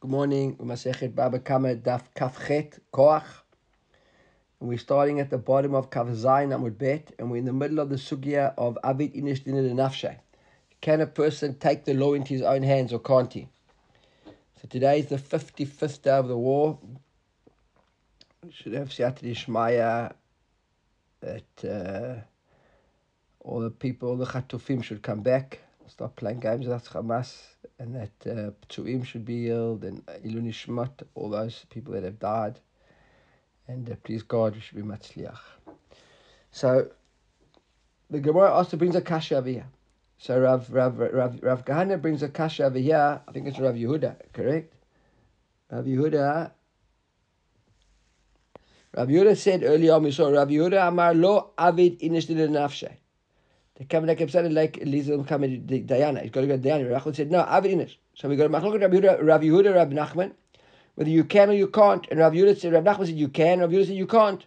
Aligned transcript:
Good 0.00 0.12
morning. 0.12 0.54
Masechet 0.58 1.12
Baba 1.12 1.40
Kamma 1.40 1.74
Daf 1.82 2.02
Kafchet 2.14 2.78
Koach. 2.92 3.24
And 4.60 4.68
we're 4.68 4.78
starting 4.78 5.18
at 5.18 5.28
the 5.28 5.38
bottom 5.38 5.74
of 5.74 5.90
Kav 5.90 6.14
Zayin 6.14 6.56
Amud 6.56 6.78
Bet, 6.78 7.10
and 7.18 7.32
we're 7.32 7.38
in 7.38 7.46
the 7.46 7.52
middle 7.52 7.80
of 7.80 7.88
the 7.88 7.96
sugya 7.96 8.54
of 8.56 8.78
Abid 8.84 9.20
Inish 9.20 9.44
Dinah 9.44 9.62
Nafshe. 9.74 10.16
Can 10.80 11.00
a 11.00 11.06
person 11.08 11.56
take 11.58 11.84
the 11.84 11.94
law 11.94 12.14
into 12.14 12.28
his 12.28 12.42
own 12.42 12.62
hands 12.62 12.92
or 12.92 13.00
can't 13.00 13.32
he? 13.32 13.48
So 14.62 14.68
today 14.70 15.00
is 15.00 15.06
the 15.06 15.16
55th 15.16 16.02
day 16.02 16.10
of 16.12 16.28
the 16.28 16.38
war. 16.38 16.78
We 18.44 18.52
should 18.52 18.74
have 18.74 18.90
Siyat 18.90 19.20
Ishmaya 19.22 20.12
that 21.22 21.64
uh, 21.68 22.20
all 23.40 23.58
the 23.58 23.70
people, 23.70 24.10
all 24.10 24.16
the 24.16 24.26
Khatufim 24.26 24.84
should 24.84 25.02
come 25.02 25.22
back, 25.22 25.58
stop 25.88 26.14
playing 26.14 26.38
games 26.38 26.68
with 26.68 26.88
Hamas 26.88 27.34
and 27.78 27.94
that 27.94 28.26
uh, 28.26 28.50
should 28.70 29.24
be 29.24 29.44
healed, 29.44 29.84
and 29.84 30.04
Iluni 30.06 30.52
Shmat, 30.52 31.02
all 31.14 31.30
those 31.30 31.64
people 31.70 31.92
that 31.94 32.02
have 32.02 32.18
died. 32.18 32.58
And 33.68 33.88
uh, 33.90 33.94
please 34.02 34.22
God, 34.22 34.54
we 34.54 34.60
should 34.60 34.76
be 34.76 34.82
Matzliach. 34.82 35.38
So, 36.50 36.90
the 38.10 38.20
Gemara 38.20 38.50
also 38.50 38.76
brings 38.76 38.96
a 38.96 39.00
kasha 39.00 39.36
over 39.36 39.48
here. 39.48 39.66
So 40.18 40.40
Rav 40.40 40.72
Rav 40.72 40.98
Rav 40.98 41.38
Rav 41.42 41.64
Kahana 41.64 42.00
brings 42.00 42.22
a 42.22 42.28
kasha 42.28 42.64
over 42.64 42.78
here. 42.78 43.20
I 43.26 43.32
think 43.32 43.46
it's 43.46 43.58
Rav 43.58 43.74
Yehuda, 43.74 44.16
correct? 44.32 44.74
Rav 45.70 45.84
Yehuda. 45.84 46.50
Rav 48.96 49.08
Yehuda 49.08 49.36
said 49.36 49.62
earlier 49.62 49.92
on 49.92 50.02
we 50.02 50.10
saw 50.10 50.28
Rav 50.28 50.48
Yehuda 50.48 50.88
Amar 50.88 51.14
Lo 51.14 51.50
Avid 51.56 52.00
Inish 52.00 52.26
Nafshe. 52.26 52.90
The 53.78 53.84
Kavanah 53.84 54.18
kept 54.18 54.32
saying 54.32 54.52
like 54.54 54.78
Elizabeth 54.78 55.28
to 55.28 55.80
Diana. 55.80 56.20
He's 56.20 56.32
got 56.32 56.40
to 56.40 56.48
go 56.48 56.56
to 56.56 56.62
Diana. 56.62 56.88
Rachel 56.88 57.14
said, 57.14 57.30
no, 57.30 57.40
Avid. 57.40 57.88
So 58.14 58.28
we 58.28 58.34
go 58.34 58.48
to 58.48 58.52
Machlok 58.52 58.80
Rav 58.80 58.90
Yehuda, 58.90 59.24
Rav 59.24 59.40
Yehuda, 59.40 59.76
Rav 59.76 59.88
Nachman, 59.90 60.32
whether 60.96 61.10
you 61.10 61.22
can 61.22 61.50
or 61.50 61.52
you 61.52 61.68
can't. 61.68 62.04
And 62.10 62.18
Rav 62.18 62.32
Yehuda 62.32 62.58
said, 62.58 62.72
Rav 62.72 62.82
Nachman 62.82 63.06
said 63.06 63.14
you 63.14 63.28
can, 63.28 63.60
Rav 63.60 63.70
Yehuda 63.70 63.86
said 63.86 63.94
you 63.94 64.08
can't. 64.08 64.44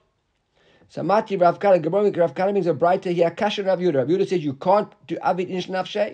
So 0.90 1.02
Mati 1.04 1.38
Rav 1.38 1.62
Kala, 1.62 1.80
Gemara 1.80 2.12
Rav 2.12 2.36
Kala 2.36 2.52
means 2.52 2.68
a 2.68 2.74
braita 2.74 3.14
here. 3.14 3.32
Kasha 3.32 3.64
Rav 3.64 3.80
Yehuda. 3.80 4.00
Rav 4.00 4.08
Yehuda 4.10 4.28
says 4.28 4.44
you 4.44 4.54
can't 4.56 4.92
do 5.08 5.18
Avid 5.20 5.48
Inish 5.48 5.70
Nafshe. 5.70 6.10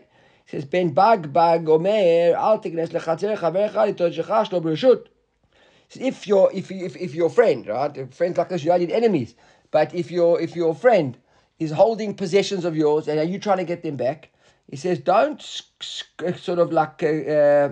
He 0.46 0.52
says, 0.52 0.66
Ben 0.66 0.94
Bag 0.94 1.34
Bag 1.34 1.68
Omer, 1.68 2.36
Al 2.38 2.60
Tiknes 2.60 2.90
Lechatzer 2.90 3.36
Chaverecha 3.36 3.98
Shechash 3.98 4.52
Lo 4.52 4.62
Bereshut. 4.62 5.08
If 5.96 6.28
your 6.28 6.52
if 6.54 6.70
if 6.70 6.96
if 6.98 7.16
your 7.16 7.30
friend, 7.30 7.66
right, 7.66 8.14
friends 8.14 8.38
like 8.38 8.50
this, 8.50 8.64
you 8.64 8.78
need 8.78 8.92
enemies. 8.92 9.34
But 9.72 9.96
if 9.96 10.12
your 10.12 10.40
if 10.40 10.56
your 10.56 10.76
friend 10.76 11.18
is 11.60 11.72
holding 11.72 12.14
possessions 12.14 12.66
of 12.66 12.76
yours 12.76 13.08
and 13.08 13.20
are 13.20 13.24
you 13.24 13.40
trying 13.40 13.58
to 13.58 13.64
get 13.64 13.84
them 13.84 13.96
back? 13.96 14.30
He 14.70 14.76
says, 14.76 15.00
don't 15.00 15.42
sort 15.42 16.60
of 16.60 16.72
like 16.72 17.02
uh, 17.02 17.70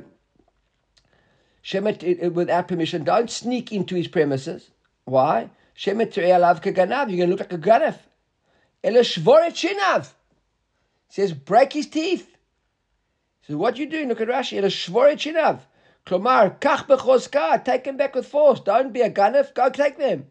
Shemet 1.63 2.25
uh, 2.25 2.29
without 2.29 2.67
permission, 2.67 3.03
don't 3.03 3.29
sneak 3.29 3.71
into 3.71 3.95
his 3.95 4.07
premises. 4.07 4.71
Why? 5.03 5.49
Shemet 5.77 6.13
alav 6.13 6.61
kaganav, 6.63 7.09
you're 7.09 7.17
going 7.17 7.29
to 7.29 7.35
look 7.35 7.39
like 7.39 7.53
a 7.53 7.57
ganav. 7.57 7.97
Shinav. 8.83 10.07
says, 11.09 11.33
break 11.33 11.73
his 11.73 11.87
teeth. 11.87 12.27
He 13.41 13.47
says, 13.47 13.55
what 13.55 13.77
you 13.77 13.87
doing? 13.87 14.07
Look 14.07 14.21
at 14.21 14.27
Rashi. 14.27 14.61
Shinav. 14.61 15.59
Klomar, 16.05 16.59
kach 16.59 16.85
bechoska, 16.85 17.65
take 17.65 17.85
him 17.85 17.97
back 17.97 18.13
with 18.13 18.27
force. 18.27 18.59
Don't 18.59 18.93
be 18.93 19.01
a 19.01 19.09
ganav, 19.09 19.53
go 19.55 19.69
take 19.69 19.97
them. 19.97 20.27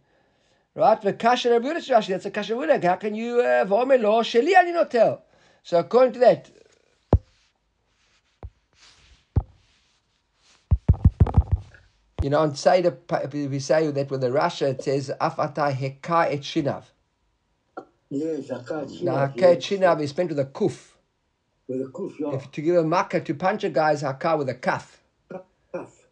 Right? 0.77 1.01
The 1.01 1.13
kasha 1.13 1.51
Rabudas 1.51 1.89
Rashi, 1.89 2.09
that's 2.09 2.27
a 2.27 2.31
kasha 2.31 2.55
Rabudas. 2.55 2.83
How 2.83 2.97
can 2.97 3.15
you 3.15 3.41
uh, 3.41 3.65
v'omer 3.65 4.01
lo 4.01 4.23
sheli 4.23 4.57
ani 4.57 4.73
not 4.73 4.91
tell? 4.91 5.23
So 5.63 5.79
according 5.79 6.15
to 6.15 6.19
that, 6.21 6.51
you 12.23 12.31
know, 12.31 12.41
on 12.41 12.57
Seder 12.57 12.99
we 13.33 13.61
say 13.61 13.89
that 13.91 14.11
with 14.11 14.21
the 14.21 14.31
Rasha 14.31 14.71
it 14.71 14.83
says 14.83 15.13
afata 15.21 15.73
heka 15.73 16.33
et 16.33 16.41
shinav. 16.41 16.83
Yes, 18.11 18.51
Now 18.51 19.29
heka 19.29 19.43
et 19.43 19.61
shinav 19.61 20.03
is 20.03 20.11
spent 20.11 20.31
with 20.31 20.41
a 20.41 20.45
kuf. 20.45 20.91
With 21.69 21.83
a 21.83 21.85
kuf, 21.85 22.15
yeah. 22.19 22.35
If 22.35 22.51
to 22.51 22.61
give 22.61 22.77
a 22.77 22.85
makkah 22.85 23.21
to 23.21 23.35
punch 23.35 23.63
a 23.63 23.71
guy's 23.71 24.01
haka 24.01 24.37
with 24.37 24.49
a 24.49 24.55
kaf. 24.55 25.04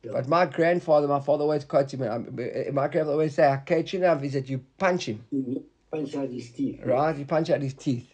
Yeah. 0.03 0.13
But 0.13 0.29
my 0.29 0.47
grandfather, 0.47 1.07
my 1.07 1.21
father 1.21 1.43
always 1.43 1.65
quotes 1.65 1.95
him. 1.95 2.01
My 2.01 2.89
grandfather 2.89 3.13
always 3.13 3.35
say, 3.35 3.43
"Hakechinav 3.43 4.25
is 4.25 4.33
that 4.33 4.49
you 4.49 4.61
punch 4.79 5.07
him, 5.07 5.25
You 5.31 5.65
punch 5.91 6.17
out 6.17 6.29
his 6.29 6.51
teeth. 6.51 6.81
right? 6.85 7.17
You 7.17 7.25
punch 7.25 7.51
out 7.51 7.63
his 7.63 7.75
teeth." 7.75 8.13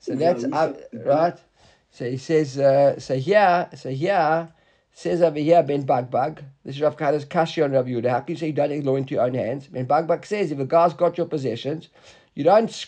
So 0.00 0.12
Yeah, 0.12 0.32
that's 0.32 0.44
uh, 0.44 0.74
right. 1.04 1.38
So 1.90 2.08
he 2.08 2.18
says, 2.18 2.58
uh, 2.58 2.98
so 3.00 3.16
here, 3.16 3.68
so 3.74 3.90
here 3.90 4.48
says 4.92 5.22
over 5.22 5.38
here, 5.38 5.62
Ben 5.62 5.84
Bagbag. 5.84 6.42
This 6.64 6.76
is 6.76 6.82
Rav 6.82 6.96
Kahana's 6.96 7.24
Kashi 7.24 7.62
on 7.62 7.72
Rav 7.72 7.86
Yehuda. 7.86 8.10
How 8.10 8.20
can 8.20 8.34
you 8.34 8.38
say 8.38 8.46
you 8.48 8.52
don't 8.52 8.68
take 8.68 8.84
law 8.84 8.96
into 8.96 9.14
your 9.14 9.24
own 9.24 9.34
hands? 9.34 9.66
Ben 9.66 9.86
Bagbag 9.86 10.24
says, 10.24 10.52
if 10.52 10.58
a 10.58 10.64
guy's 10.64 10.94
got 10.94 11.18
your 11.18 11.26
possessions, 11.26 11.88
you 12.34 12.44
don't 12.44 12.86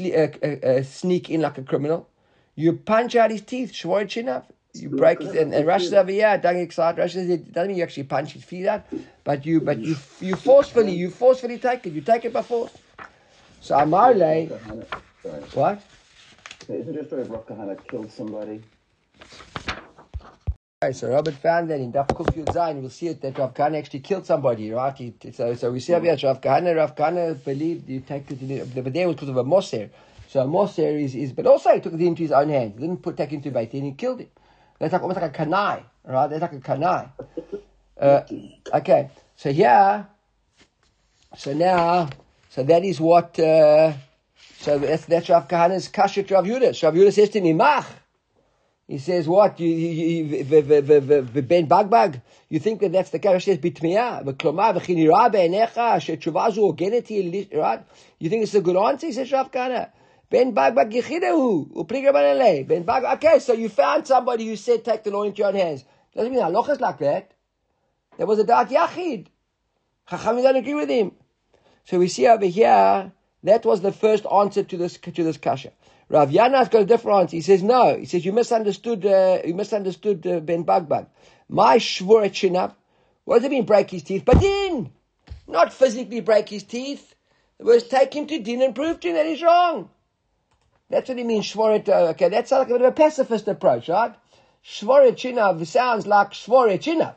uh, 0.00 0.10
uh, 0.10 0.46
uh, 0.46 0.82
sneak 0.82 1.28
in 1.30 1.42
like 1.42 1.58
a 1.58 1.62
criminal. 1.62 2.08
You 2.54 2.74
punch 2.74 3.14
out 3.16 3.30
his 3.30 3.42
teeth, 3.42 3.72
shvoy 3.72 4.04
chinav. 4.04 4.44
You 4.74 4.88
break 4.88 5.20
it, 5.20 5.34
and, 5.34 5.52
and 5.52 5.66
Rashi 5.66 5.82
says 5.82 5.94
over 5.94 6.12
here, 6.12 6.38
don't 6.38 6.54
get 6.54 6.62
excited. 6.62 7.00
Rashi 7.00 7.14
says 7.14 7.28
it 7.28 7.52
doesn't 7.52 7.68
mean 7.68 7.78
you 7.78 7.82
actually 7.82 8.04
punch 8.04 8.32
his 8.32 8.44
feet 8.44 8.66
out, 8.66 8.84
but 9.24 9.44
you, 9.44 9.60
but 9.60 9.78
you, 9.78 9.96
you 10.20 10.36
forcefully, 10.36 10.92
you 10.92 11.10
forcefully 11.10 11.58
take 11.58 11.86
it. 11.86 11.92
You 11.92 12.00
take 12.02 12.24
it 12.24 12.32
by 12.32 12.42
force. 12.42 12.72
So 13.60 13.74
Sorry. 15.22 15.42
what? 15.54 15.82
Isn't 16.68 16.94
your 16.94 17.04
story 17.04 17.22
of 17.22 17.28
Kahana 17.28 17.76
killed 17.88 18.10
somebody? 18.12 18.62
Okay, 20.82 20.92
so 20.92 21.08
Robert 21.08 21.34
found 21.34 21.68
that 21.68 21.78
in 21.78 21.92
Daf 21.92 22.08
Kuf 22.08 22.26
Yud 22.34 22.46
Zayin, 22.46 22.80
we'll 22.80 22.88
see 22.88 23.08
it 23.08 23.20
that 23.20 23.36
Rav 23.36 23.52
Kahana 23.52 23.78
actually 23.78 24.00
killed 24.00 24.24
somebody, 24.24 24.70
right? 24.70 24.96
He, 24.96 25.12
so, 25.32 25.54
so 25.54 25.70
we 25.70 25.80
see 25.80 25.92
over 25.92 26.06
here, 26.06 26.16
Rav 26.22 26.40
Kahana, 26.40 26.74
Rav 26.74 26.96
Kahana 26.96 27.44
believed 27.44 27.88
you 27.88 28.00
take 28.00 28.30
it, 28.30 28.40
in, 28.40 28.82
but 28.82 28.92
there 28.92 29.06
was 29.06 29.16
because 29.16 29.28
of 29.28 29.36
a 29.36 29.44
Moser. 29.44 29.90
So 30.28 30.40
a 30.40 30.46
Moser 30.46 30.96
is, 30.96 31.14
is, 31.14 31.32
but 31.32 31.46
also 31.46 31.74
he 31.74 31.80
took 31.80 31.92
it 31.92 32.00
into 32.00 32.22
his 32.22 32.32
own 32.32 32.48
hands. 32.48 32.76
He 32.76 32.80
didn't 32.80 33.02
put 33.02 33.16
take 33.16 33.32
it 33.32 33.36
into 33.36 33.50
Beit 33.50 33.74
and 33.74 33.84
he 33.84 33.92
killed 33.92 34.20
him. 34.20 34.28
That's 34.80 34.94
like 34.94 35.02
almost 35.02 35.20
like 35.20 35.38
a 35.38 35.44
kanai, 35.44 35.84
right? 36.04 36.26
That's 36.26 36.42
like 36.42 36.52
a 36.54 36.56
kanai. 36.56 37.10
Uh, 38.00 38.24
okay, 38.72 39.10
so 39.36 39.52
here, 39.52 40.06
so 41.36 41.52
now, 41.52 42.08
so 42.48 42.62
that 42.62 42.82
is 42.82 42.98
what, 42.98 43.38
uh, 43.38 43.92
so 44.56 44.78
that's, 44.78 45.04
that's 45.04 45.28
Rav 45.28 45.46
Kahana's 45.46 45.86
kashet 45.90 46.30
Rav 46.30 46.46
Yehuda. 46.46 46.74
So 46.74 46.88
Rav 46.88 46.94
Yehuda 46.94 47.12
says 47.12 47.28
to 47.28 47.42
me, 47.42 47.52
Mach, 47.52 47.86
he 48.88 48.96
says, 48.96 49.28
what? 49.28 49.60
You, 49.60 49.68
you, 49.68 50.24
you, 50.24 51.42
Ben 51.42 51.68
Bagbag? 51.68 52.22
You 52.48 52.58
think 52.58 52.80
that 52.80 52.92
that's 52.92 53.10
the 53.10 53.18
case? 53.18 53.44
He 53.44 53.50
says, 53.52 53.58
Bitmiya, 53.58 54.24
v'klomar, 54.24 54.74
v'chinira 54.80 55.30
be'enecha, 55.30 56.00
she'tshuva 56.00 56.52
zu 56.52 56.62
hogenet 56.62 57.54
right? 57.54 57.84
You 58.18 58.30
think 58.30 58.44
it's 58.44 58.54
a 58.54 58.62
good 58.62 58.76
answer? 58.76 59.08
He 59.08 59.12
says, 59.12 59.30
Rav 59.30 59.52
Kahana. 59.52 59.90
Ben 60.30 60.54
yichidehu, 60.54 61.72
upriga. 61.72 62.66
Ben 62.66 62.84
Bagbag, 62.84 63.14
okay, 63.14 63.40
so 63.40 63.52
you 63.52 63.68
found 63.68 64.06
somebody 64.06 64.46
who 64.46 64.54
said, 64.54 64.84
take 64.84 65.02
the 65.02 65.10
law 65.10 65.24
into 65.24 65.38
your 65.38 65.48
own 65.48 65.56
hands. 65.56 65.84
Doesn't 66.14 66.32
mean 66.32 66.40
halacha 66.40 66.80
like 66.80 66.98
that. 66.98 67.32
There 68.16 68.26
was 68.26 68.38
a 68.38 68.44
dark 68.44 68.68
yachid. 68.68 69.26
Chachamim 70.08 70.42
don't 70.42 70.56
agree 70.56 70.74
with 70.74 70.88
him. 70.88 71.12
So 71.84 71.98
we 71.98 72.08
see 72.08 72.28
over 72.28 72.46
here, 72.46 73.12
that 73.42 73.64
was 73.64 73.80
the 73.80 73.90
first 73.92 74.24
answer 74.26 74.62
to 74.62 74.76
this, 74.76 74.98
to 74.98 75.24
this 75.24 75.36
kasha. 75.36 75.72
Rav 76.08 76.30
Yana's 76.30 76.68
got 76.68 76.82
a 76.82 76.84
different 76.84 77.20
answer. 77.20 77.36
He 77.36 77.40
says, 77.40 77.62
no. 77.62 77.96
He 77.96 78.04
says, 78.04 78.24
you 78.24 78.32
misunderstood, 78.32 79.06
uh, 79.06 79.38
you 79.44 79.54
misunderstood 79.54 80.26
uh, 80.26 80.40
Ben 80.40 80.64
Bagbag. 80.64 81.06
My 81.48 81.78
shvur 81.78 82.24
shinav. 82.30 82.74
What 83.24 83.36
does 83.36 83.44
it 83.46 83.50
mean, 83.50 83.64
break 83.64 83.90
his 83.90 84.02
teeth? 84.02 84.24
But 84.24 84.40
din! 84.40 84.90
Not 85.48 85.72
physically 85.72 86.20
break 86.20 86.48
his 86.48 86.62
teeth. 86.62 87.14
It 87.58 87.64
was 87.64 87.86
take 87.88 88.14
him 88.14 88.26
to 88.26 88.38
din 88.38 88.62
and 88.62 88.74
prove 88.74 89.00
to 89.00 89.08
him 89.08 89.14
that 89.14 89.26
he's 89.26 89.42
wrong. 89.42 89.90
That's 90.90 91.08
what 91.08 91.18
he 91.18 91.24
means, 91.24 91.46
shvoret. 91.46 91.88
Uh, 91.88 92.10
okay, 92.10 92.28
that's 92.28 92.50
like 92.50 92.68
a 92.68 92.72
bit 92.72 92.82
of 92.82 92.88
a 92.88 92.92
pacifist 92.92 93.46
approach, 93.46 93.88
right? 93.88 94.14
Shvoret 94.64 95.14
chinav 95.14 95.64
sounds 95.66 96.06
like 96.06 96.32
shvoret 96.32 96.80
chinav. 96.80 97.14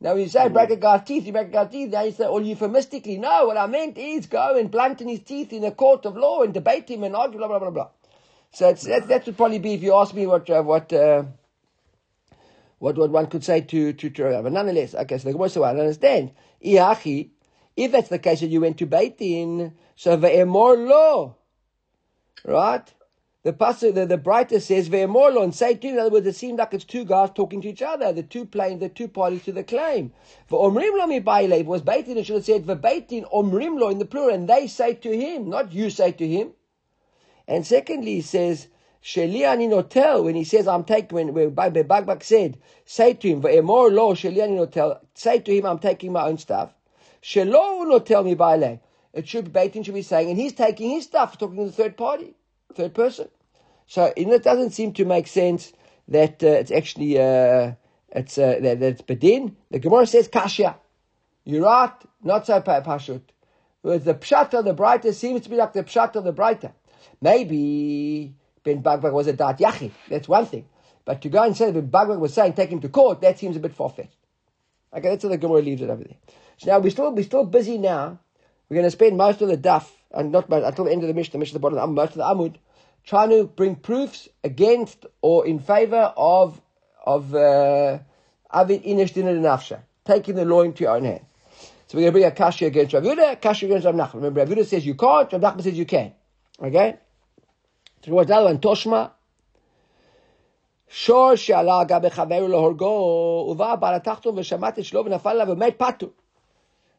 Now, 0.00 0.14
when 0.14 0.22
you 0.22 0.28
say 0.28 0.48
break 0.48 0.70
a 0.70 0.76
guy's 0.76 1.04
teeth, 1.04 1.26
you 1.26 1.32
break 1.32 1.48
a 1.48 1.50
guy's 1.50 1.70
teeth, 1.70 1.92
now 1.92 2.02
you 2.02 2.10
say 2.10 2.24
all 2.24 2.42
euphemistically. 2.42 3.18
No, 3.18 3.46
what 3.46 3.56
I 3.56 3.66
meant 3.66 3.96
is 3.98 4.26
go 4.26 4.58
and 4.58 4.68
blunt 4.68 5.00
in 5.00 5.08
his 5.08 5.20
teeth 5.20 5.52
in 5.52 5.62
a 5.62 5.70
court 5.70 6.06
of 6.06 6.16
law 6.16 6.42
and 6.42 6.52
debate 6.52 6.90
him 6.90 7.04
and 7.04 7.14
argue, 7.14 7.38
blah, 7.38 7.46
blah, 7.46 7.60
blah, 7.60 7.70
blah. 7.70 7.88
So 8.50 8.70
it's, 8.70 8.82
that, 8.84 9.06
that 9.08 9.26
would 9.26 9.36
probably 9.36 9.60
be, 9.60 9.74
if 9.74 9.82
you 9.82 9.94
ask 9.94 10.12
me 10.12 10.26
what, 10.26 10.50
uh, 10.50 10.62
what, 10.62 10.92
uh, 10.92 11.22
what, 12.80 12.96
what 12.96 13.10
one 13.10 13.26
could 13.28 13.44
say 13.44 13.60
to, 13.60 13.92
to, 13.92 14.10
to 14.10 14.40
but 14.42 14.52
nonetheless, 14.52 14.94
okay, 14.94 15.18
so 15.18 15.28
the 15.28 15.32
Gemara 15.34 15.48
said, 15.50 15.62
I 15.62 15.70
understand. 15.70 16.32
Iachi, 16.64 17.30
if 17.76 17.92
that's 17.92 18.08
the 18.08 18.18
case 18.18 18.40
that 18.40 18.48
you 18.48 18.60
went 18.60 18.78
to 18.78 18.86
Beit 18.86 19.18
Din, 19.18 19.74
so 19.94 20.16
ve'emor 20.16 20.88
lo, 20.88 21.36
right? 22.44 22.92
The 23.44 23.52
pasuk, 23.52 23.94
the, 23.94 24.06
the 24.06 24.18
braita 24.18 24.62
says 24.62 24.88
ve'emor 24.88 25.34
lo, 25.34 25.42
and 25.42 25.52
say 25.52 25.76
in 25.82 25.98
other 25.98 26.10
words, 26.10 26.28
it 26.28 26.36
seems 26.36 26.60
like 26.60 26.72
it's 26.74 26.84
two 26.84 27.04
guys 27.04 27.30
talking 27.34 27.60
to 27.62 27.68
each 27.68 27.82
other, 27.82 28.12
the 28.12 28.22
two 28.22 28.44
playing, 28.44 28.78
the 28.78 28.88
two 28.88 29.08
parties 29.08 29.42
to 29.46 29.52
the 29.52 29.64
claim. 29.64 30.12
Ve'omrim 30.48 30.96
lo 30.96 31.08
mi 31.08 31.20
baile, 31.20 31.58
it 31.58 31.66
was 31.66 31.82
Beit 31.82 32.06
Din, 32.06 32.18
it 32.18 32.26
should 32.26 32.36
have 32.36 32.44
said 32.44 32.64
ve'beit 32.64 33.08
din 33.08 33.24
omrim 33.34 33.80
lo 33.80 33.88
in 33.88 33.98
the 33.98 34.04
plural, 34.04 34.32
and 34.32 34.48
they 34.48 34.68
say 34.68 34.94
to 34.94 35.18
him, 35.18 35.50
not 35.50 35.72
you 35.72 35.90
say 35.90 36.12
to 36.12 36.28
him. 36.28 36.52
And 37.48 37.66
secondly, 37.66 38.14
he 38.14 38.20
says, 38.20 38.68
Sheli 39.02 39.40
ani 39.40 39.66
notel, 39.66 40.22
when 40.22 40.36
he 40.36 40.44
says, 40.44 40.68
I'm 40.68 40.84
taking, 40.84 41.34
when, 41.34 41.34
when 41.34 41.50
Bagbag 41.52 42.22
said, 42.22 42.58
say 42.84 43.14
to 43.14 43.28
him, 43.28 43.42
Ve'emor 43.42 43.90
lo, 43.90 44.14
sheli 44.14 44.40
ani 44.40 44.56
notel, 44.56 45.00
say 45.14 45.40
to 45.40 45.52
him, 45.52 45.66
I'm 45.66 45.80
taking 45.80 46.12
my 46.12 46.28
own 46.28 46.38
stuff. 46.38 46.72
Shelo 47.20 47.84
notel 47.86 48.24
mi 48.24 48.36
baile. 48.36 48.78
It 49.12 49.26
should 49.26 49.52
be, 49.52 49.58
Beitin 49.58 49.84
should 49.84 49.94
be 49.94 50.02
saying, 50.02 50.30
and 50.30 50.38
he's 50.38 50.52
taking 50.52 50.90
his 50.90 51.04
stuff, 51.04 51.36
talking 51.38 51.56
to 51.56 51.64
the 51.64 51.72
third 51.72 51.96
party, 51.96 52.36
third 52.72 52.94
person. 52.94 53.28
So, 53.86 54.12
you 54.16 54.26
know, 54.26 54.34
it 54.34 54.42
doesn't 54.42 54.70
seem 54.70 54.92
to 54.94 55.04
make 55.04 55.26
sense 55.26 55.72
that 56.08 56.42
uh, 56.42 56.48
it's 56.48 56.70
actually, 56.70 57.18
uh, 57.18 57.72
it's, 58.10 58.38
uh, 58.38 58.58
that, 58.60 58.80
that 58.80 58.92
it's 58.92 59.02
Bedin. 59.02 59.54
The 59.70 59.78
Gemara 59.78 60.06
says, 60.06 60.28
Kasha. 60.28 60.76
You're 61.44 61.64
right, 61.64 61.92
not 62.22 62.46
so 62.46 62.60
pa- 62.60 62.82
pashut. 62.82 63.22
Whereas 63.82 64.04
the 64.04 64.14
pshat 64.14 64.54
of 64.54 64.64
the 64.64 64.74
braita 64.74 65.12
seems 65.12 65.42
to 65.42 65.50
be 65.50 65.56
like 65.56 65.72
the 65.72 65.82
pshat 65.82 66.14
of 66.14 66.24
the 66.24 66.32
braita. 66.32 66.72
Maybe 67.20 68.34
Ben 68.62 68.82
Bagbag 68.82 69.12
was 69.12 69.26
a 69.26 69.32
dat 69.32 69.58
yachi. 69.58 69.90
That's 70.08 70.28
one 70.28 70.46
thing. 70.46 70.66
But 71.04 71.20
to 71.22 71.28
go 71.28 71.42
and 71.42 71.56
say 71.56 71.72
that 71.72 71.90
Ben 71.90 71.90
Bagbag 71.90 72.20
was 72.20 72.32
saying 72.32 72.52
take 72.52 72.70
him 72.70 72.80
to 72.80 72.88
court, 72.88 73.20
that 73.22 73.38
seems 73.38 73.56
a 73.56 73.60
bit 73.60 73.74
far 73.74 73.90
fetched. 73.90 74.16
Okay, 74.94 75.08
that's 75.08 75.24
how 75.24 75.30
the 75.30 75.36
Gemara 75.36 75.62
leaves 75.62 75.82
it 75.82 75.90
over 75.90 76.04
there. 76.04 76.16
So 76.58 76.70
now 76.70 76.78
we're 76.78 76.90
still 76.90 77.12
we're 77.12 77.24
still 77.24 77.44
busy 77.44 77.78
now. 77.78 78.20
We're 78.68 78.76
going 78.76 78.86
to 78.86 78.90
spend 78.90 79.16
most 79.16 79.42
of 79.42 79.48
the 79.48 79.58
daf 79.58 79.86
and 80.11 80.31
not 80.31 80.49
most, 80.49 80.65
until 80.65 80.85
the 80.85 80.91
end 80.91 81.03
of 81.03 81.07
the 81.07 81.13
Mishnah, 81.13 81.39
Mishnah 81.39 81.53
the 81.53 81.59
bottom 81.59 81.77
of 81.77 81.89
the, 81.89 81.93
most 81.93 82.11
of 82.11 82.17
the 82.17 82.23
Amud, 82.23 82.55
trying 83.05 83.29
to 83.29 83.45
bring 83.45 83.75
proofs 83.75 84.27
against 84.43 85.05
or 85.21 85.45
in 85.45 85.59
favor 85.59 86.13
of 86.15 86.59
of 87.05 87.33
uh, 87.33 87.99
avid 88.51 88.83
inish 88.83 89.13
dinner 89.13 89.33
nafsha, 89.35 89.79
taking 90.05 90.35
the 90.35 90.45
law 90.45 90.61
into 90.61 90.83
your 90.83 90.95
own 90.95 91.05
hands. 91.05 91.25
So 91.87 91.97
we're 91.97 92.01
going 92.01 92.13
to 92.13 92.19
bring 92.19 92.25
a 92.25 92.31
kasha 92.31 92.65
against 92.65 92.93
Rav 92.93 93.03
Yehuda, 93.03 93.39
kasha 93.39 93.65
against 93.65 93.85
Rav 93.85 93.95
Nachman. 93.95 94.15
Remember, 94.15 94.41
Rav 94.41 94.49
Yehuda 94.49 94.65
says 94.65 94.85
you 94.85 94.95
can't, 94.95 95.31
Rav 95.31 95.41
Nachman 95.41 95.63
says 95.63 95.77
you 95.77 95.85
can. 95.85 96.11
Okay? 96.61 96.97
So 98.05 98.11
what's 98.11 98.27
the 98.27 98.35
other 98.35 98.45
one? 98.45 98.59
Toshma. 98.59 99.11
שור 100.89 101.35
שעלה 101.35 101.79
על 101.79 101.85
גבי 101.85 102.09
חברו 102.09 102.47
להורגו, 102.47 103.47
ובא 103.51 103.75
בעל 103.75 103.95
התחתון 103.95 104.39
ושמט 104.39 104.79
את 104.79 104.85
שלו 104.85 105.05
ונפל 105.05 105.29
עליו 105.29 105.47
ומת 105.49 105.73
פטור. 105.77 106.09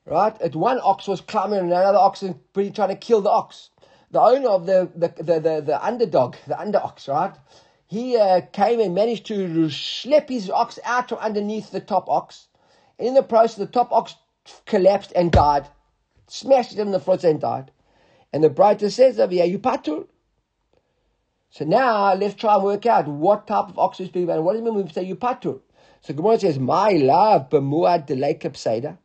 Right? 0.05 0.39
At 0.41 0.55
one 0.55 0.79
ox 0.83 1.07
was 1.07 1.21
climbing 1.21 1.59
and 1.59 1.71
another 1.71 1.97
ox 1.97 2.21
was 2.21 2.35
pretty 2.53 2.71
trying 2.71 2.89
to 2.89 2.95
kill 2.95 3.21
the 3.21 3.29
ox. 3.29 3.69
The 4.11 4.21
owner 4.21 4.49
of 4.49 4.65
the, 4.65 4.91
the, 4.95 5.07
the, 5.23 5.39
the, 5.39 5.61
the 5.61 5.85
underdog, 5.85 6.35
the 6.45 6.59
under 6.59 6.77
ox, 6.79 7.07
right? 7.07 7.33
He 7.87 8.17
uh, 8.17 8.41
came 8.51 8.79
and 8.79 8.93
managed 8.93 9.25
to 9.27 9.47
schlep 9.67 10.29
his 10.29 10.49
ox 10.49 10.79
out 10.83 11.09
from 11.09 11.19
underneath 11.19 11.71
the 11.71 11.79
top 11.79 12.09
ox. 12.09 12.47
In 12.99 13.13
the 13.13 13.23
process, 13.23 13.55
the 13.55 13.65
top 13.65 13.91
ox 13.91 14.15
collapsed 14.65 15.13
and 15.15 15.31
died. 15.31 15.67
Smashed 16.27 16.73
it 16.73 16.79
in 16.79 16.91
the 16.91 16.99
front 16.99 17.23
and 17.23 17.39
died. 17.39 17.71
And 18.31 18.43
the 18.43 18.49
braita 18.49 18.91
says 18.91 19.19
over 19.19 19.33
here, 19.33 19.45
you. 19.45 20.07
So 21.51 21.65
now 21.65 22.15
let's 22.15 22.33
try 22.33 22.55
and 22.55 22.63
work 22.63 22.87
out 22.87 23.07
what 23.07 23.45
type 23.45 23.69
of 23.69 23.77
ox 23.77 23.99
we 23.99 24.07
speak 24.07 24.23
about. 24.23 24.43
What 24.43 24.53
does 24.53 24.61
it 24.61 24.65
mean 24.65 24.73
when 24.73 24.85
we 24.85 24.91
say 24.91 25.03
you 25.03 25.15
patur? 25.15 25.61
So 26.01 26.13
Gemara 26.13 26.39
says, 26.39 26.57
my 26.57 26.89
love, 26.89 27.49
bemuad 27.49 28.07
delay 28.07 28.33
kapseda. 28.33 28.97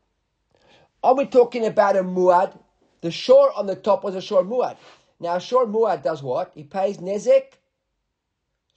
Are 1.09 1.15
we 1.15 1.25
talking 1.25 1.65
about 1.65 1.97
a 1.97 2.05
muad? 2.05 2.55
The 3.01 3.11
shore 3.11 3.51
on 3.57 3.65
the 3.67 3.77
top 3.77 4.05
was 4.05 4.15
a 4.15 4.21
shore 4.21 4.45
muad. 4.45 4.77
Now 5.19 5.37
a 5.37 5.41
shore 5.41 5.65
muad 5.65 6.03
does 6.03 6.23
what? 6.23 6.53
He 6.55 6.65
pays 6.65 6.99
nezek 6.99 7.55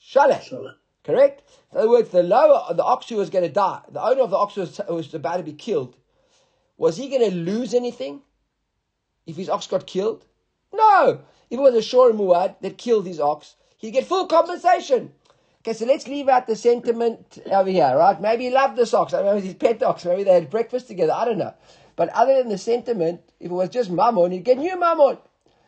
shaleh. 0.01 0.75
Correct? 1.03 1.43
In 1.73 1.79
other 1.79 1.89
words, 1.89 2.11
the 2.11 2.23
lower, 2.23 2.73
the 2.73 2.85
ox 2.85 3.09
who 3.09 3.17
was 3.17 3.29
going 3.29 3.43
to 3.43 3.51
die, 3.51 3.81
the 3.91 4.01
owner 4.01 4.21
of 4.21 4.29
the 4.29 4.37
ox 4.37 4.55
was, 4.55 4.79
was 4.87 5.13
about 5.13 5.37
to 5.37 5.43
be 5.43 5.51
killed. 5.51 5.97
Was 6.77 6.95
he 6.95 7.09
going 7.09 7.29
to 7.29 7.35
lose 7.35 7.73
anything 7.73 8.21
if 9.27 9.35
his 9.35 9.49
ox 9.49 9.67
got 9.67 9.85
killed? 9.85 10.25
No. 10.73 11.19
If 11.49 11.59
it 11.59 11.61
was 11.61 11.75
a 11.75 11.81
shore 11.81 12.11
muad 12.11 12.61
that 12.61 12.77
killed 12.77 13.07
his 13.07 13.19
ox, 13.19 13.55
he'd 13.75 13.91
get 13.91 14.05
full 14.05 14.27
compensation. 14.27 15.11
Okay, 15.63 15.73
so 15.73 15.85
let's 15.85 16.07
leave 16.07 16.29
out 16.29 16.47
the 16.47 16.55
sentiment 16.55 17.39
over 17.45 17.69
here, 17.69 17.93
right? 17.95 18.19
Maybe 18.21 18.45
he 18.45 18.49
loved 18.51 18.77
this 18.77 18.93
ox. 18.93 19.13
I 19.13 19.21
don't 19.21 19.33
it 19.33 19.35
was 19.35 19.43
his 19.43 19.53
pet 19.53 19.83
ox. 19.83 20.05
Maybe 20.05 20.23
they 20.23 20.33
had 20.33 20.49
breakfast 20.49 20.87
together. 20.87 21.13
I 21.13 21.25
don't 21.25 21.37
know. 21.37 21.53
But 22.01 22.09
other 22.15 22.35
than 22.35 22.49
the 22.49 22.57
sentiment, 22.57 23.21
if 23.39 23.51
it 23.51 23.53
was 23.53 23.69
just 23.69 23.91
mammon, 23.91 24.31
he'd 24.31 24.43
get 24.43 24.57
new 24.57 24.75
mammon. 24.75 25.19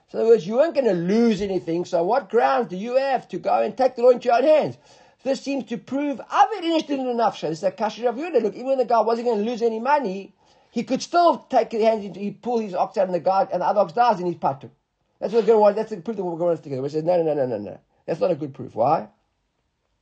So 0.08 0.18
in 0.18 0.22
other 0.22 0.30
words, 0.30 0.48
you 0.48 0.56
weren't 0.56 0.74
going 0.74 0.88
to 0.88 0.94
lose 0.94 1.44
anything. 1.44 1.86
So 1.86 2.04
what 2.04 2.28
grounds 2.28 2.70
do 2.70 2.76
you 2.76 2.96
have 2.96 3.28
to 3.28 3.38
go 3.38 3.62
and 3.62 3.78
take 3.78 3.96
the 3.96 4.02
law 4.02 4.10
into 4.10 4.30
your 4.30 4.38
own 4.38 4.44
hands? 4.44 4.80
This 5.24 5.42
seems 5.42 5.66
to 5.66 5.78
prove 5.78 6.20
Avid 6.32 6.64
interested 6.64 6.98
in 6.98 7.06
enough. 7.06 7.40
This 7.40 7.60
is 7.60 7.64
a 7.64 7.70
kasher 7.70 8.10
of 8.10 8.16
Yehuda. 8.16 8.42
Look, 8.42 8.56
even 8.56 8.66
when 8.66 8.78
the 8.80 8.86
guy 8.86 9.00
wasn't 9.02 9.28
going 9.28 9.46
to 9.46 9.52
lose 9.52 9.62
any 9.62 9.80
money, 9.80 10.34
he 10.72 10.82
could 10.82 11.04
still 11.04 11.38
take 11.38 11.72
his 11.72 11.84
hands 11.84 12.04
into, 12.04 12.20
he 12.20 12.32
pull 12.32 12.58
his 12.58 12.74
ox 12.74 12.98
out 12.98 13.06
and 13.06 13.14
the 13.14 13.20
guy, 13.20 13.48
and 13.54 13.62
the 13.62 13.68
other 13.68 13.82
ox 13.82 13.94
dies 13.94 14.20
in 14.20 14.26
his 14.26 14.38
patu. 14.38 14.72
That's 15.20 15.34
what 15.34 15.46
going 15.46 15.76
That's 15.76 15.92
the 15.92 15.98
proof 15.98 16.18
that 16.18 16.24
we're 16.24 16.40
going 16.40 16.58
to 16.58 16.64
together. 16.64 16.82
He 16.82 16.90
says, 16.90 17.04
no, 17.04 17.16
no, 17.18 17.26
no, 17.26 17.36
no, 17.36 17.46
no, 17.46 17.58
no. 17.60 17.80
That's 18.08 18.20
not 18.20 18.32
a 18.32 18.36
good 18.36 18.56
proof. 18.56 18.74
Why? 18.74 19.08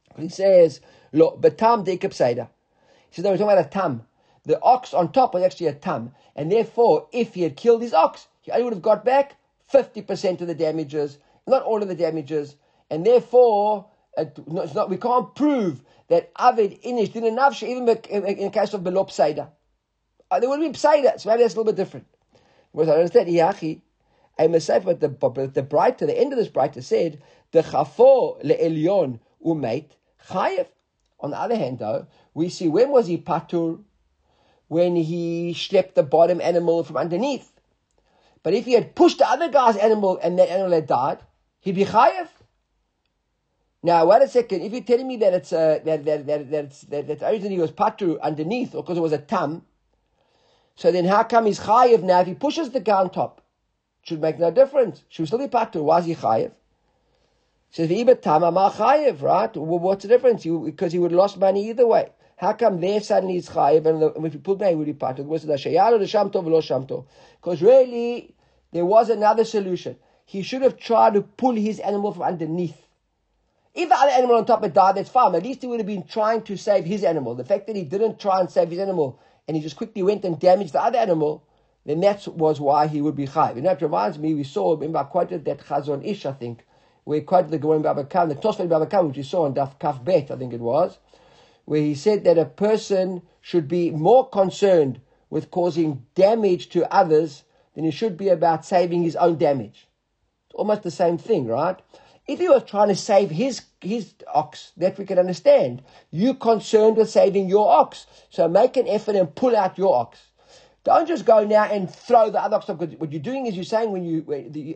Because 0.08 0.24
he 0.24 0.30
says, 0.30 0.80
look, 1.12 1.42
but 1.42 1.58
betam 1.58 1.84
de. 1.84 1.98
He 1.98 2.08
says, 2.10 3.26
no, 3.26 3.32
we're 3.32 3.38
talking 3.38 3.52
about 3.52 3.66
a 3.66 3.70
tam. 3.70 4.08
The 4.46 4.60
ox 4.62 4.94
on 4.94 5.12
top 5.12 5.34
was 5.34 5.44
actually 5.44 5.68
a 5.68 5.74
tam. 5.74 6.14
And 6.36 6.52
therefore, 6.52 7.08
if 7.12 7.34
he 7.34 7.44
had 7.44 7.56
killed 7.56 7.82
his 7.82 7.94
ox, 7.94 8.28
he 8.42 8.52
only 8.52 8.64
would 8.64 8.74
have 8.74 8.82
got 8.82 9.06
back 9.06 9.38
50% 9.72 10.42
of 10.42 10.48
the 10.48 10.56
damages, 10.56 11.18
not 11.48 11.64
all 11.64 11.82
of 11.82 11.88
the 11.88 11.96
damages. 11.96 12.56
And 12.90 13.06
therefore, 13.06 13.86
not, 14.48 14.90
we 14.90 14.98
can't 14.98 15.34
prove 15.36 15.82
that 16.10 16.32
Avid 16.38 16.82
Inish 16.84 17.14
didn't 17.14 17.38
nafsha, 17.38 17.68
even 17.68 17.88
in, 18.10 18.26
in 18.26 18.52
case 18.52 18.74
of 18.74 18.84
Belop 18.84 19.12
Psaida. 19.12 19.50
Uh, 20.30 20.40
there 20.40 20.50
would 20.50 20.60
be 20.60 20.70
Psaida, 20.70 21.20
so 21.20 21.30
maybe 21.30 21.44
that's 21.44 21.54
a 21.54 21.58
little 21.58 21.72
bit 21.72 21.76
different. 21.76 22.08
Because 22.74 22.90
I 22.90 22.94
understand, 22.94 23.30
Iachi, 23.30 23.82
I 24.40 24.48
must 24.48 24.66
say, 24.66 24.80
but 24.80 25.00
the, 25.00 25.10
but 25.10 25.54
the 25.54 25.64
braita, 25.64 26.00
the 26.00 26.18
end 26.18 26.34
of 26.34 26.40
this 26.40 26.50
braita 26.50 26.84
said, 26.84 27.22
the 27.52 27.62
chafo 27.62 28.42
le'elyon 28.44 29.20
umeit 29.46 29.92
chayev. 30.30 30.68
On 31.20 31.32
the 31.32 31.38
other 31.38 31.56
hand, 31.56 31.80
though, 31.80 32.08
we 32.34 32.50
see 32.50 32.68
when 32.68 32.90
was 32.90 33.08
he 33.08 33.18
patur? 33.18 33.84
When 34.72 34.96
he 34.96 35.54
schlepped 35.54 35.96
the 35.96 36.04
bottom 36.04 36.40
animal 36.40 36.86
from 36.86 36.96
underneath. 36.96 37.52
But 38.42 38.54
if 38.54 38.64
he 38.64 38.72
had 38.72 38.96
pushed 38.96 39.18
the 39.18 39.30
other 39.30 39.50
guy's 39.50 39.76
animal 39.76 40.18
and 40.24 40.40
that 40.40 40.50
animal 40.50 40.72
had 40.72 40.88
died, 40.88 41.20
he'd 41.60 41.76
be 41.76 41.84
chayev. 41.84 42.30
Now, 43.84 44.06
wait 44.06 44.22
a 44.22 44.30
second. 44.30 44.62
If 44.62 44.72
you're 44.72 44.82
telling 44.82 45.10
me 45.10 45.18
that 45.18 45.34
it's 45.34 45.52
uh, 45.52 45.80
that 45.84 46.06
that 46.06 46.26
that 46.26 46.52
that 46.52 46.64
it's, 46.64 46.82
that, 46.84 47.06
that 47.06 47.52
he 47.52 47.58
was 47.58 47.72
patru 47.72 48.18
underneath, 48.22 48.74
or 48.74 48.82
because 48.82 48.98
it 48.98 49.02
was 49.02 49.12
a 49.12 49.18
tam, 49.18 49.64
so 50.78 50.90
then 50.90 51.04
how 51.04 51.24
come 51.24 51.48
he's 51.48 51.60
chayev 51.60 52.02
now? 52.02 52.22
If 52.22 52.28
he 52.28 52.34
pushes 52.36 52.70
the 52.70 52.80
guy 52.80 53.02
on 53.02 53.10
top, 53.10 53.42
should 54.04 54.22
make 54.22 54.40
no 54.40 54.52
difference. 54.52 55.04
Should 55.10 55.28
still 55.28 55.40
be 55.40 55.50
patru. 55.50 55.84
Why 55.84 56.00
is 56.00 56.06
he 56.06 56.16
chayev? 56.16 56.54
Says 57.72 57.90
v'ibet 57.90 58.22
tam 58.22 58.44
amar 58.44 58.72
chayev, 58.72 59.22
right? 59.22 59.54
Well, 59.54 59.80
what's 59.80 60.04
the 60.04 60.08
difference? 60.08 60.46
You, 60.46 60.62
because 60.62 60.94
he 60.94 61.00
would 61.00 61.12
have 61.12 61.20
lost 61.20 61.38
money 61.38 61.70
either 61.70 61.86
way. 61.86 62.12
How 62.42 62.54
come 62.54 62.82
there 62.82 63.00
suddenly 63.00 63.36
he's 63.36 63.50
chayev 63.50 63.86
and 63.86 64.02
the, 64.02 64.08
if 64.26 64.34
you 64.34 64.40
put 64.40 64.54
it 64.54 64.76
the 64.76 65.54
shamto? 65.54 67.06
Because 67.40 67.62
really, 67.62 68.34
there 68.72 68.84
was 68.84 69.12
another 69.12 69.46
solution. 69.46 69.96
He 70.26 70.42
should 70.42 70.64
have 70.64 70.76
tried 70.76 71.14
to 71.14 71.22
pull 71.22 71.54
his 71.54 71.80
animal 71.80 72.14
from 72.14 72.24
underneath. 72.24 72.88
If 73.76 73.90
the 73.90 73.96
other 73.96 74.10
animal 74.10 74.38
on 74.38 74.46
top 74.46 74.64
had 74.64 74.74
died, 74.74 74.96
that's 74.96 75.12
fine. 75.12 75.36
At 75.36 75.44
least 75.44 75.62
he 75.62 75.68
would 75.68 75.82
have 75.82 75.86
been 75.86 76.08
trying 76.08 76.42
to 76.44 76.58
save 76.58 76.84
his 76.86 77.04
animal. 77.04 77.36
The 77.36 77.46
fact 77.46 77.68
that 77.68 77.76
he 77.76 77.84
didn't 77.84 78.20
try 78.20 78.40
and 78.40 78.50
save 78.50 78.72
his 78.72 78.80
animal 78.80 79.20
and 79.48 79.56
he 79.56 79.62
just 79.62 79.76
quickly 79.76 80.02
went 80.02 80.26
and 80.26 80.40
damaged 80.40 80.74
the 80.74 80.82
other 80.82 80.98
animal, 80.98 81.44
then 81.86 82.00
that 82.00 82.28
was 82.28 82.60
why 82.60 82.88
he 82.88 83.02
would 83.02 83.16
be 83.16 83.28
chayiv. 83.28 83.58
Know, 83.58 83.70
it 83.70 83.84
reminds 83.84 84.18
me, 84.18 84.34
we 84.34 84.46
saw, 84.46 84.72
remember 84.72 84.98
I 84.98 85.04
quoted 85.04 85.46
that 85.46 85.60
Chazon 85.60 86.04
Ish, 86.04 86.26
I 86.26 86.34
think, 86.34 86.66
where 87.04 87.20
he 87.20 87.24
quoted 87.24 87.52
the 87.52 87.60
Goren 87.60 87.84
Babakam, 87.84 88.30
the 88.30 88.36
Tosfot 88.36 88.68
Babakam, 88.68 89.10
which 89.10 89.18
you 89.18 89.24
saw 89.24 89.46
on 89.46 89.54
Daf 89.54 89.78
Kaf 89.78 90.04
Bet, 90.04 90.32
I 90.32 90.38
think 90.38 90.54
it 90.54 90.60
was, 90.60 90.98
where 91.66 91.82
he 91.82 91.96
said 91.96 92.24
that 92.24 92.38
a 92.38 92.46
person 92.46 93.22
should 93.42 93.68
be 93.68 93.92
more 93.92 94.28
concerned 94.30 95.02
with 95.30 95.52
causing 95.52 96.06
damage 96.16 96.70
to 96.70 96.94
others 96.94 97.44
than 97.76 97.86
he 97.86 97.92
should 97.92 98.18
be 98.18 98.30
about 98.30 98.66
saving 98.66 99.04
his 99.04 99.16
own 99.16 99.38
damage. 99.38 99.88
It's 100.48 100.56
almost 100.56 100.84
the 100.84 100.92
same 100.92 101.18
thing, 101.18 101.48
right? 101.48 101.80
If 102.28 102.40
he 102.40 102.50
was 102.50 102.64
trying 102.64 102.90
to 102.90 102.96
save 102.96 103.32
his 103.32 103.64
his 103.82 104.14
ox, 104.32 104.74
that 104.78 104.98
we 104.98 105.06
can 105.06 105.18
understand. 105.18 105.82
You 106.12 106.36
concerned 106.36 106.98
with 106.98 107.10
saving 107.10 107.50
your 107.50 107.68
ox, 107.68 108.06
so 108.30 108.48
make 108.48 108.78
an 108.78 108.88
effort 108.88 109.16
and 109.16 109.34
pull 109.34 109.56
out 109.56 109.78
your 109.78 109.96
ox. 109.96 110.20
Don't 110.84 111.08
just 111.08 111.26
go 111.26 111.44
now 111.44 111.64
and 111.64 111.94
throw 111.94 112.30
the 112.30 112.42
other 112.42 112.58
ox. 112.58 112.66
Because 112.66 112.96
what 112.96 113.12
you're 113.12 113.22
doing 113.22 113.48
is 113.48 113.56
you're 113.56 113.64
saying 113.64 113.92
when 113.92 114.04
you 114.04 114.26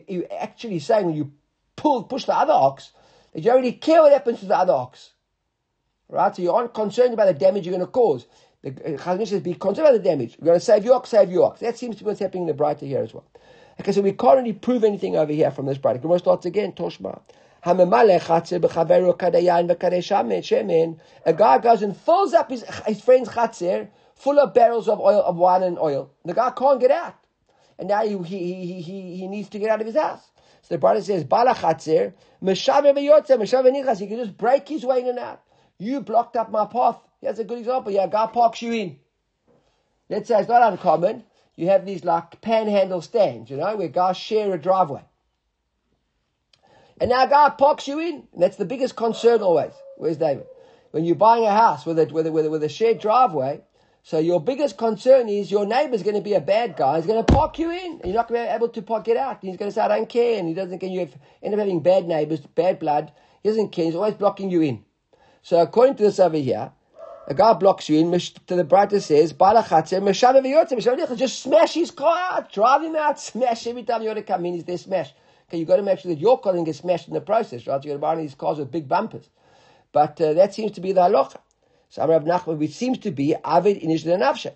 you 0.08 0.24
actually 0.26 0.78
saying 0.80 1.06
when 1.06 1.14
you 1.14 1.32
pull 1.76 2.04
push 2.04 2.24
the 2.24 2.34
other 2.34 2.52
ox 2.52 2.92
that 3.32 3.42
you 3.44 3.50
already 3.50 3.72
care 3.72 4.02
what 4.02 4.12
happens 4.12 4.40
to 4.40 4.46
the 4.46 4.56
other 4.56 4.72
ox, 4.72 5.12
right? 6.08 6.34
So 6.34 6.42
you 6.42 6.52
aren't 6.52 6.74
concerned 6.74 7.14
about 7.14 7.26
the 7.26 7.34
damage 7.34 7.66
you're 7.66 7.76
going 7.76 7.86
to 7.86 7.92
cause. 7.92 8.26
The 8.62 8.70
uh, 8.70 8.98
Chazon 8.98 9.26
says, 9.26 9.42
be 9.42 9.54
concerned 9.54 9.88
about 9.88 10.02
the 10.02 10.08
damage. 10.08 10.36
We're 10.40 10.46
going 10.46 10.58
to 10.58 10.64
save 10.64 10.84
your 10.84 11.04
save 11.06 11.30
your. 11.30 11.54
That 11.60 11.78
seems 11.78 11.96
to 11.96 12.04
be 12.04 12.08
what's 12.08 12.20
happening 12.20 12.48
in 12.48 12.56
the 12.56 12.62
braita 12.62 12.86
here 12.86 13.00
as 13.00 13.12
well. 13.14 13.24
Okay, 13.80 13.92
so 13.92 14.00
we 14.00 14.12
can't 14.12 14.38
really 14.38 14.52
prove 14.54 14.84
anything 14.84 15.16
over 15.16 15.32
here 15.32 15.50
from 15.50 15.66
this 15.66 15.78
braita. 15.78 16.00
Gemara 16.00 16.18
starts 16.18 16.46
again, 16.46 16.72
Toshma. 16.72 17.20
A 17.68 17.74
guy 21.32 21.58
goes 21.58 21.82
and 21.82 21.96
fills 21.96 22.32
up 22.32 22.50
his, 22.50 22.64
his 22.86 23.00
friend's 23.00 23.28
chatzir 23.28 23.88
full 24.14 24.38
of 24.38 24.54
barrels 24.54 24.88
of 24.88 25.00
oil 25.00 25.20
of 25.20 25.36
wine 25.36 25.64
and 25.64 25.76
oil. 25.78 26.12
The 26.24 26.32
guy 26.32 26.50
can't 26.50 26.80
get 26.80 26.92
out. 26.92 27.16
And 27.78 27.88
now 27.88 28.04
he, 28.04 28.16
he, 28.18 28.80
he, 28.80 29.16
he, 29.16 29.26
needs 29.26 29.48
to 29.48 29.58
get 29.58 29.70
out 29.70 29.80
of 29.80 29.86
his 29.86 29.96
house. 29.96 30.30
So 30.62 30.74
the 30.74 30.78
brother 30.78 31.02
says, 31.02 31.24
Bala 31.24 31.54
Chatzir, 31.54 32.12
Meshaver. 32.42 32.96
He 33.98 34.06
can 34.06 34.18
just 34.18 34.36
break 34.36 34.68
his 34.68 34.84
way 34.84 35.00
in 35.00 35.08
and 35.08 35.18
out. 35.18 35.42
You 35.78 36.00
blocked 36.00 36.36
up 36.36 36.50
my 36.50 36.66
path. 36.66 36.98
Here's 37.20 37.38
a 37.38 37.44
good 37.44 37.58
example. 37.58 37.92
Yeah, 37.92 38.04
a 38.04 38.08
guy 38.08 38.26
parks 38.26 38.62
you 38.62 38.72
in. 38.72 38.98
Let's 40.08 40.28
say 40.28 40.38
it's 40.38 40.48
not 40.48 40.72
uncommon. 40.72 41.24
You 41.56 41.68
have 41.68 41.86
these 41.86 42.04
like 42.04 42.40
panhandle 42.40 43.00
stands, 43.00 43.50
you 43.50 43.56
know, 43.56 43.76
where 43.76 43.88
guys 43.88 44.16
share 44.16 44.52
a 44.54 44.58
driveway. 44.58 45.04
And 47.00 47.10
now 47.10 47.24
a 47.24 47.28
guy 47.28 47.50
parks 47.50 47.88
you 47.88 47.98
in. 47.98 48.28
And 48.32 48.42
that's 48.42 48.56
the 48.56 48.64
biggest 48.64 48.96
concern 48.96 49.40
always. 49.40 49.72
Where's 49.96 50.16
David? 50.16 50.46
When 50.92 51.04
you're 51.04 51.16
buying 51.16 51.44
a 51.44 51.50
house 51.52 51.84
with 51.84 51.98
a, 51.98 52.06
with 52.06 52.26
a, 52.26 52.32
with 52.32 52.46
a, 52.46 52.50
with 52.50 52.62
a 52.62 52.68
shared 52.68 53.00
driveway, 53.00 53.62
so 54.02 54.18
your 54.18 54.40
biggest 54.40 54.78
concern 54.78 55.28
is 55.28 55.50
your 55.50 55.66
neighbor's 55.66 56.02
going 56.02 56.16
to 56.16 56.22
be 56.22 56.34
a 56.34 56.40
bad 56.40 56.76
guy. 56.76 56.96
He's 56.96 57.06
going 57.06 57.22
to 57.22 57.32
park 57.32 57.58
you 57.58 57.70
in. 57.70 58.00
You're 58.04 58.14
not 58.14 58.28
going 58.28 58.40
to 58.40 58.46
be 58.46 58.54
able 58.54 58.68
to 58.68 58.82
park 58.82 59.08
it 59.08 59.16
out. 59.16 59.38
He's 59.42 59.56
going 59.56 59.70
to 59.70 59.74
say, 59.74 59.80
I 59.80 59.88
don't 59.88 60.08
care. 60.08 60.38
And 60.38 60.46
he 60.48 60.54
doesn't 60.54 60.78
care. 60.78 60.88
You 60.88 61.00
have, 61.00 61.14
end 61.42 61.54
up 61.54 61.60
having 61.60 61.80
bad 61.80 62.06
neighbors, 62.06 62.40
bad 62.40 62.78
blood. 62.78 63.12
He 63.42 63.48
doesn't 63.48 63.70
care. 63.70 63.86
He's 63.86 63.96
always 63.96 64.14
blocking 64.14 64.48
you 64.48 64.62
in. 64.62 64.84
So 65.46 65.60
according 65.60 65.94
to 65.98 66.02
this 66.02 66.18
over 66.18 66.36
here, 66.36 66.72
a 67.28 67.32
guy 67.32 67.52
blocks 67.52 67.88
you 67.88 68.00
in, 68.00 68.10
to 68.10 68.56
the 68.56 68.64
braita 68.64 69.00
says, 69.00 69.32
just 71.16 71.38
smash 71.38 71.74
his 71.74 71.92
car 71.92 72.18
out, 72.18 72.52
drive 72.52 72.82
him 72.82 72.96
out, 72.96 73.20
smash 73.30 73.64
every 73.68 73.84
time 73.84 74.02
you 74.02 74.08
want 74.08 74.16
to 74.16 74.24
come 74.24 74.44
in, 74.44 74.54
he's 74.54 74.64
there 74.64 74.76
smash. 74.76 75.14
Okay, 75.46 75.58
you've 75.58 75.68
got 75.68 75.76
to 75.76 75.84
make 75.84 76.00
sure 76.00 76.12
that 76.12 76.20
your 76.20 76.40
car 76.40 76.52
doesn't 76.52 76.64
get 76.64 76.74
smashed 76.74 77.06
in 77.06 77.14
the 77.14 77.20
process, 77.20 77.64
right? 77.68 77.76
You've 77.76 77.92
got 77.92 77.92
to 77.92 78.16
buy 78.16 78.16
these 78.16 78.34
cars 78.34 78.58
with 78.58 78.72
big 78.72 78.88
bumpers. 78.88 79.30
But 79.92 80.20
uh, 80.20 80.32
that 80.32 80.52
seems 80.52 80.72
to 80.72 80.80
be 80.80 80.90
the 80.90 81.02
halacha. 81.02 81.36
So 81.90 82.02
Amr 82.02 82.26
Nachman, 82.26 82.58
which 82.58 82.74
seems 82.74 82.98
to 82.98 83.12
be 83.12 83.36
Avid 83.36 83.80
Inish 83.82 84.04
Nafshe. 84.04 84.52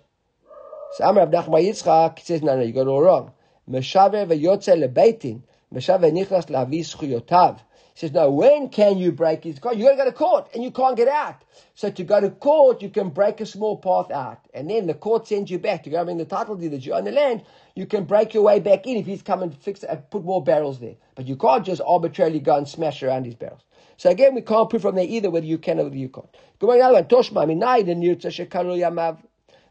So 0.95 1.05
Amr 1.05 1.27
Nachman 1.27 1.69
Yitzchak 1.69 2.19
says, 2.19 2.41
no, 2.41 2.57
no, 2.57 2.63
you 2.63 2.73
got 2.73 2.81
it 2.81 2.87
all 2.87 3.01
wrong. 3.01 3.31
Meshaver 3.69 4.27
v'yotze 4.27 4.75
lebeitin, 4.75 5.43
meshaver 5.73 6.11
nichlas 6.11 6.47
lavis 6.47 6.93
chuyotav. 6.97 7.61
Says, 8.01 8.13
no, 8.13 8.31
when 8.31 8.69
can 8.69 8.97
you 8.97 9.11
break 9.11 9.43
his 9.43 9.59
car? 9.59 9.75
You 9.75 9.85
got 9.85 9.91
to 9.91 9.97
go 9.97 10.05
to 10.05 10.11
court 10.11 10.49
and 10.55 10.63
you 10.63 10.71
can't 10.71 10.97
get 10.97 11.07
out. 11.07 11.43
So 11.75 11.91
to 11.91 12.03
go 12.03 12.19
to 12.19 12.31
court, 12.31 12.81
you 12.81 12.89
can 12.89 13.09
break 13.09 13.39
a 13.41 13.45
small 13.45 13.77
path 13.77 14.09
out. 14.09 14.39
And 14.55 14.71
then 14.71 14.87
the 14.87 14.95
court 14.95 15.27
sends 15.27 15.51
you 15.51 15.59
back 15.59 15.83
to 15.83 15.91
go 15.91 16.01
in 16.07 16.17
the 16.17 16.25
title 16.25 16.55
deed 16.55 16.69
that 16.69 16.83
you 16.83 16.93
own 16.93 17.03
the 17.03 17.11
land. 17.11 17.43
You 17.75 17.85
can 17.85 18.05
break 18.05 18.33
your 18.33 18.41
way 18.41 18.59
back 18.59 18.87
in 18.87 18.97
if 18.97 19.05
he's 19.05 19.21
come 19.21 19.43
and 19.43 19.55
fix 19.55 19.83
and 19.83 19.99
uh, 19.99 20.01
put 20.01 20.23
more 20.23 20.43
barrels 20.43 20.79
there. 20.79 20.95
But 21.13 21.27
you 21.27 21.35
can't 21.35 21.63
just 21.63 21.79
arbitrarily 21.85 22.39
go 22.39 22.57
and 22.57 22.67
smash 22.67 23.03
around 23.03 23.25
his 23.25 23.35
barrels. 23.35 23.61
So 23.97 24.09
again, 24.09 24.33
we 24.33 24.41
can't 24.41 24.67
prove 24.67 24.81
from 24.81 24.95
there 24.95 25.05
either 25.05 25.29
whether 25.29 25.45
you 25.45 25.59
can 25.59 25.79
or 25.79 25.83
whether 25.83 25.95
you 25.95 26.09
can't. 26.09 26.35
Go 26.57 26.71
another 26.71 26.95
one. 26.95 27.03
Toshma 27.03 27.45
yamav. 27.45 29.19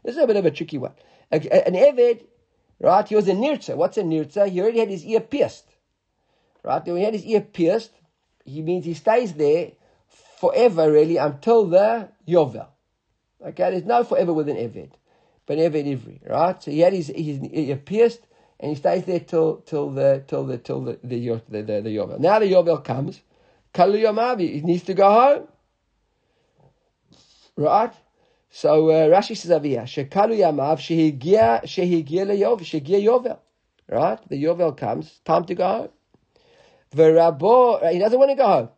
This 0.05 0.15
is 0.15 0.23
a 0.23 0.27
bit 0.27 0.37
of 0.37 0.45
a 0.45 0.51
tricky 0.51 0.77
one. 0.77 0.93
An 1.31 1.41
Eved, 1.41 2.23
right? 2.79 3.05
He 3.05 3.13
was 3.13 3.27
a 3.27 3.33
nirtza. 3.33 3.75
What's 3.75 3.97
a 3.97 4.03
nirtza? 4.03 4.47
He 4.47 4.61
already 4.61 4.79
had 4.79 4.89
his 4.89 5.03
ear 5.03 5.19
pierced. 5.19 5.65
Right? 6.63 6.85
When 6.85 6.95
he 6.95 7.03
had 7.03 7.13
his 7.13 7.25
ear 7.25 7.41
pierced, 7.41 7.91
he 8.45 8.61
means 8.61 8.85
he 8.85 8.93
stays 8.93 9.33
there 9.33 9.71
forever, 10.39 10.91
really, 10.91 11.17
until 11.17 11.65
the 11.65 12.09
Yovel. 12.27 12.67
Okay, 13.45 13.71
there's 13.71 13.85
no 13.85 14.03
forever 14.03 14.33
with 14.33 14.49
an 14.49 14.57
Eved, 14.57 14.91
but 15.45 15.57
an 15.57 15.71
Eved 15.71 15.85
Ivri, 15.87 16.29
right? 16.29 16.61
So 16.61 16.71
he 16.71 16.79
had 16.79 16.93
his, 16.93 17.07
his 17.07 17.39
ear 17.43 17.77
pierced, 17.77 18.21
and 18.59 18.69
he 18.69 18.75
stays 18.75 19.03
there 19.05 19.19
till 19.19 19.57
till 19.57 19.89
the 19.89 20.23
till 20.27 20.45
the 20.45 20.57
till 20.57 20.81
the 20.81 20.99
the, 21.03 21.41
the, 21.49 21.61
the, 21.61 21.81
the 21.81 21.95
Yovel. 21.95 22.19
Now 22.19 22.39
the 22.39 22.45
Yovel 22.45 22.83
comes, 22.83 23.21
Kalu 23.73 24.01
Yomavi, 24.03 24.53
he 24.55 24.61
needs 24.61 24.83
to 24.83 24.93
go 24.93 25.11
home, 25.11 25.47
right? 27.55 27.93
So 28.51 28.89
uh, 28.89 29.07
Rashi 29.07 29.37
says 29.37 29.63
here, 29.63 29.81
Shekalu 29.81 30.37
Yamav 30.37 30.77
shehigia 30.77 31.63
shehigia 31.63 32.25
leYovel 32.27 32.61
shehigia 32.61 33.01
Yovel, 33.01 33.39
right? 33.87 34.19
The 34.27 34.43
Yovel 34.43 34.75
comes, 34.75 35.19
time 35.23 35.45
to 35.45 35.55
go 35.55 35.67
home. 35.67 35.89
V'rabo, 36.95 37.89
he 37.91 37.99
doesn't 37.99 38.19
want 38.19 38.31
to 38.31 38.35
go 38.35 38.47
home. 38.47 38.69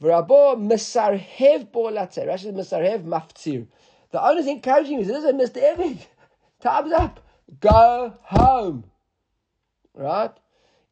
V'rabo 0.00 0.56
mesarhev 0.56 1.70
bo 1.70 1.90
latzer. 1.90 2.26
Rashi 2.26 2.40
says 2.40 2.54
mesarhev 2.54 3.04
maftzir. 3.04 3.66
The 4.10 4.26
owner's 4.26 4.46
encouraging 4.46 5.00
you. 5.00 5.04
Listen, 5.04 5.38
Mr. 5.38 5.62
Evid, 5.62 5.98
time's 6.60 6.92
up. 6.92 7.20
Go 7.60 8.14
home. 8.22 8.84
Right? 9.94 10.32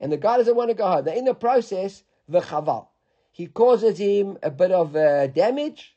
And 0.01 0.13
the 0.13 0.17
guy 0.17 0.37
doesn't 0.37 0.57
want 0.57 0.71
to 0.71 0.75
go 0.75 0.87
home. 0.87 1.05
Now, 1.05 1.13
in 1.13 1.25
the 1.25 1.35
process, 1.35 2.03
v'chaval. 2.31 2.89
He 3.33 3.47
causes 3.47 3.99
him 3.99 4.37
a 4.43 4.51
bit 4.51 4.71
of 4.71 4.95
uh, 4.95 5.29
damage. 5.29 5.97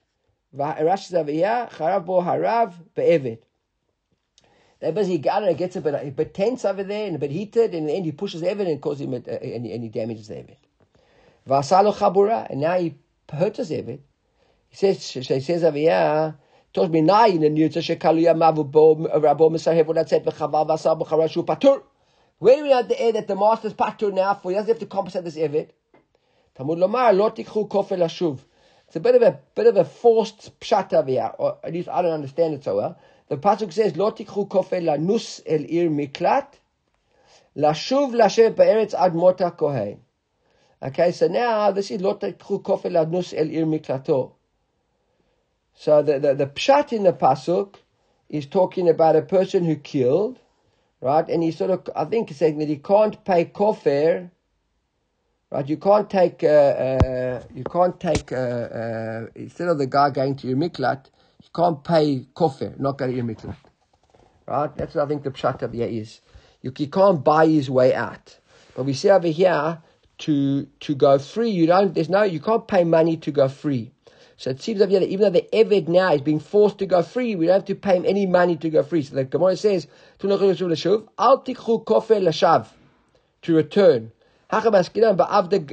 Rashi 0.56 1.00
says 1.00 1.14
over 1.16 1.32
here, 1.32 1.68
charav 1.72 2.06
bo 2.06 2.22
harav 2.22 2.74
be'evid. 2.96 3.40
Uh, 4.84 4.88
they 4.88 4.92
basically 4.92 5.18
got 5.20 5.44
it, 5.44 5.58
gets 5.58 5.76
a 5.76 5.82
bit, 5.82 5.94
a 5.94 6.08
uh, 6.08 6.10
bit 6.10 6.34
tense 6.34 6.66
over 6.66 6.84
there 6.84 7.08
and 7.08 7.16
a 7.16 7.20
bit 7.20 7.32
heated, 7.32 7.74
and 7.74 7.76
in 7.76 7.86
the 7.88 7.94
end 7.94 8.06
he 8.06 8.12
pushes 8.12 8.42
Evid 8.42 8.68
and 8.70 8.82
causes 8.82 9.02
him, 9.02 9.14
a, 9.14 9.18
a, 9.28 9.56
and, 9.56 9.66
and 9.66 9.84
he 9.84 9.90
damages 9.90 10.30
Evid. 10.30 10.58
Vasalo 11.48 11.94
chabura, 11.94 12.50
and 12.50 12.62
now 12.62 12.78
he 12.78 12.96
hurts 13.32 13.60
Evid. 13.60 14.00
He 14.70 14.76
says, 14.76 15.10
he 15.10 15.40
says 15.40 15.64
over 15.64 15.78
here, 15.78 16.36
told 16.74 16.92
me 16.92 17.02
nai 17.02 17.28
in 17.28 17.42
the 17.42 17.50
nirtza 17.50 17.82
shekaluya 17.96 18.36
mavu 18.36 18.70
bo 18.70 18.96
rabo 18.96 19.52
misahev 19.52 19.86
unatzet 19.86 20.24
v'chaval 20.24 20.68
vasal 20.68 21.00
b'charashu 21.00 21.46
patur. 21.46 21.84
Where 22.40 22.58
do 22.58 22.64
we 22.64 22.70
know 22.70 22.84
the 22.84 23.00
air 23.00 23.14
that 23.14 23.28
the 23.28 23.36
master's 23.36 23.74
patur 23.74 24.12
now 24.12 24.34
for? 24.34 24.50
He 24.50 24.56
doesn't 24.56 24.70
have 24.70 24.80
to 24.80 24.86
compensate 24.86 25.24
this 25.24 25.38
Evid. 25.38 25.70
Tamud 26.58 26.78
lomar 26.78 27.16
lo 27.16 27.30
tikhu 27.30 27.70
kofel 27.70 28.00
ashuv. 28.00 28.40
It's 28.88 28.96
a 28.96 29.00
bit 29.00 29.16
of 29.16 29.22
a 29.22 29.40
bit 29.56 29.68
of 29.68 29.78
a 29.78 29.86
forced 29.86 30.60
pshat 30.60 30.94
over 30.94 31.10
here, 31.10 31.32
or 31.38 31.58
at 31.64 31.72
least 31.72 31.88
I 31.88 32.02
don't 32.02 32.12
understand 32.12 32.56
it 32.56 32.64
so 32.64 32.76
well. 32.76 33.00
The 33.34 33.40
pasuk 33.40 33.74
says, 33.74 33.98
"Lo 33.98 34.12
tikhu 34.12 34.48
kofel 34.48 34.84
lanus 34.84 35.42
el 35.48 35.66
ir 35.66 35.90
miklat, 35.90 36.50
lashuv 37.58 38.14
lashev 38.14 38.56
be'eretz 38.56 38.94
ad 38.94 39.16
mota 39.16 39.50
kohen." 39.50 40.02
Okay, 40.84 41.12
so 41.12 41.28
now 41.28 41.72
this 41.72 41.90
is 41.90 42.00
"Lo 42.00 42.14
tikhu 42.14 42.62
kofel 42.62 42.92
lanus 42.92 43.34
el 43.34 43.50
ir 43.50 43.66
miklato." 43.66 44.34
So 45.74 46.04
the, 46.04 46.20
the, 46.20 46.36
the 46.36 46.46
pshat 46.46 46.94
in 46.94 47.02
the 47.02 47.14
pasuk 47.14 47.78
is 48.30 48.46
talking 48.46 48.88
about 48.88 49.16
a 49.16 49.24
person 49.24 49.66
who 49.66 49.78
killed, 49.78 50.38
right? 51.02 51.28
And 51.28 51.42
he 51.42 51.50
sort 51.50 51.72
of, 51.72 51.90
I 51.96 52.06
think, 52.06 52.30
he's 52.30 52.38
saying 52.38 52.60
that 52.60 52.68
he 52.68 52.78
can't 52.78 53.26
pay 53.26 53.46
kofir, 53.46 54.30
right? 55.50 55.68
You 55.68 55.78
can't 55.78 56.08
take, 56.08 56.44
uh, 56.44 56.48
uh, 56.48 57.44
you 57.52 57.64
can't 57.64 58.00
take, 58.00 58.32
uh, 58.32 58.36
uh 58.36 59.26
instead 59.34 59.70
of 59.70 59.80
the 59.80 59.88
guy 59.88 60.12
going 60.12 60.36
to 60.36 60.48
your 60.48 60.58
miklat, 60.58 61.06
can't 61.56 61.84
pay 61.84 62.28
kofir, 62.36 62.80
not 62.80 62.98
go 62.98 63.08
to 63.08 63.14
miklat, 63.14 63.56
right? 64.48 64.76
That's 64.76 64.96
what 64.96 65.06
I 65.06 65.08
think 65.08 65.24
the 65.24 65.32
pshat 65.32 65.64
over 65.64 65.76
here 65.76 65.88
is. 65.88 66.22
You, 66.62 66.74
you 66.78 66.88
can't 66.88 67.24
buy 67.24 67.48
his 67.48 67.70
way 67.70 67.94
out. 67.94 68.38
But 68.76 68.84
we 68.84 68.94
see 68.94 69.10
over 69.10 69.28
here, 69.28 69.80
to 70.20 70.66
to 70.80 70.96
go 70.96 71.20
free, 71.20 71.50
you 71.50 71.68
don't. 71.68 71.94
There's 71.94 72.10
no. 72.10 72.24
You 72.24 72.40
can't 72.40 72.68
pay 72.68 72.84
money 72.84 73.18
to 73.18 73.32
go 73.32 73.48
free. 73.50 73.92
So 74.38 74.50
it 74.50 74.62
seems 74.62 74.82
over 74.82 74.90
here 74.90 75.00
that 75.00 75.10
even 75.10 75.22
though 75.22 75.40
the 75.40 75.48
Eved 75.54 75.88
now 75.88 76.14
is 76.14 76.22
being 76.22 76.40
forced 76.40 76.80
to 76.80 76.86
go 76.86 77.04
free, 77.04 77.36
we 77.36 77.46
don't 77.46 77.56
have 77.56 77.66
to 77.66 77.76
pay 77.76 77.98
him 77.98 78.06
any 78.06 78.26
money 78.26 78.58
to 78.58 78.70
go 78.70 78.84
free. 78.84 79.04
So 79.04 79.16
the 79.16 79.24
Gemara 79.26 79.56
says, 79.56 79.88
Al 80.22 80.30
tikhu 80.32 81.86
kofer 81.86 82.22
lashav, 82.22 82.68
to 83.44 83.56
return. 83.56 84.12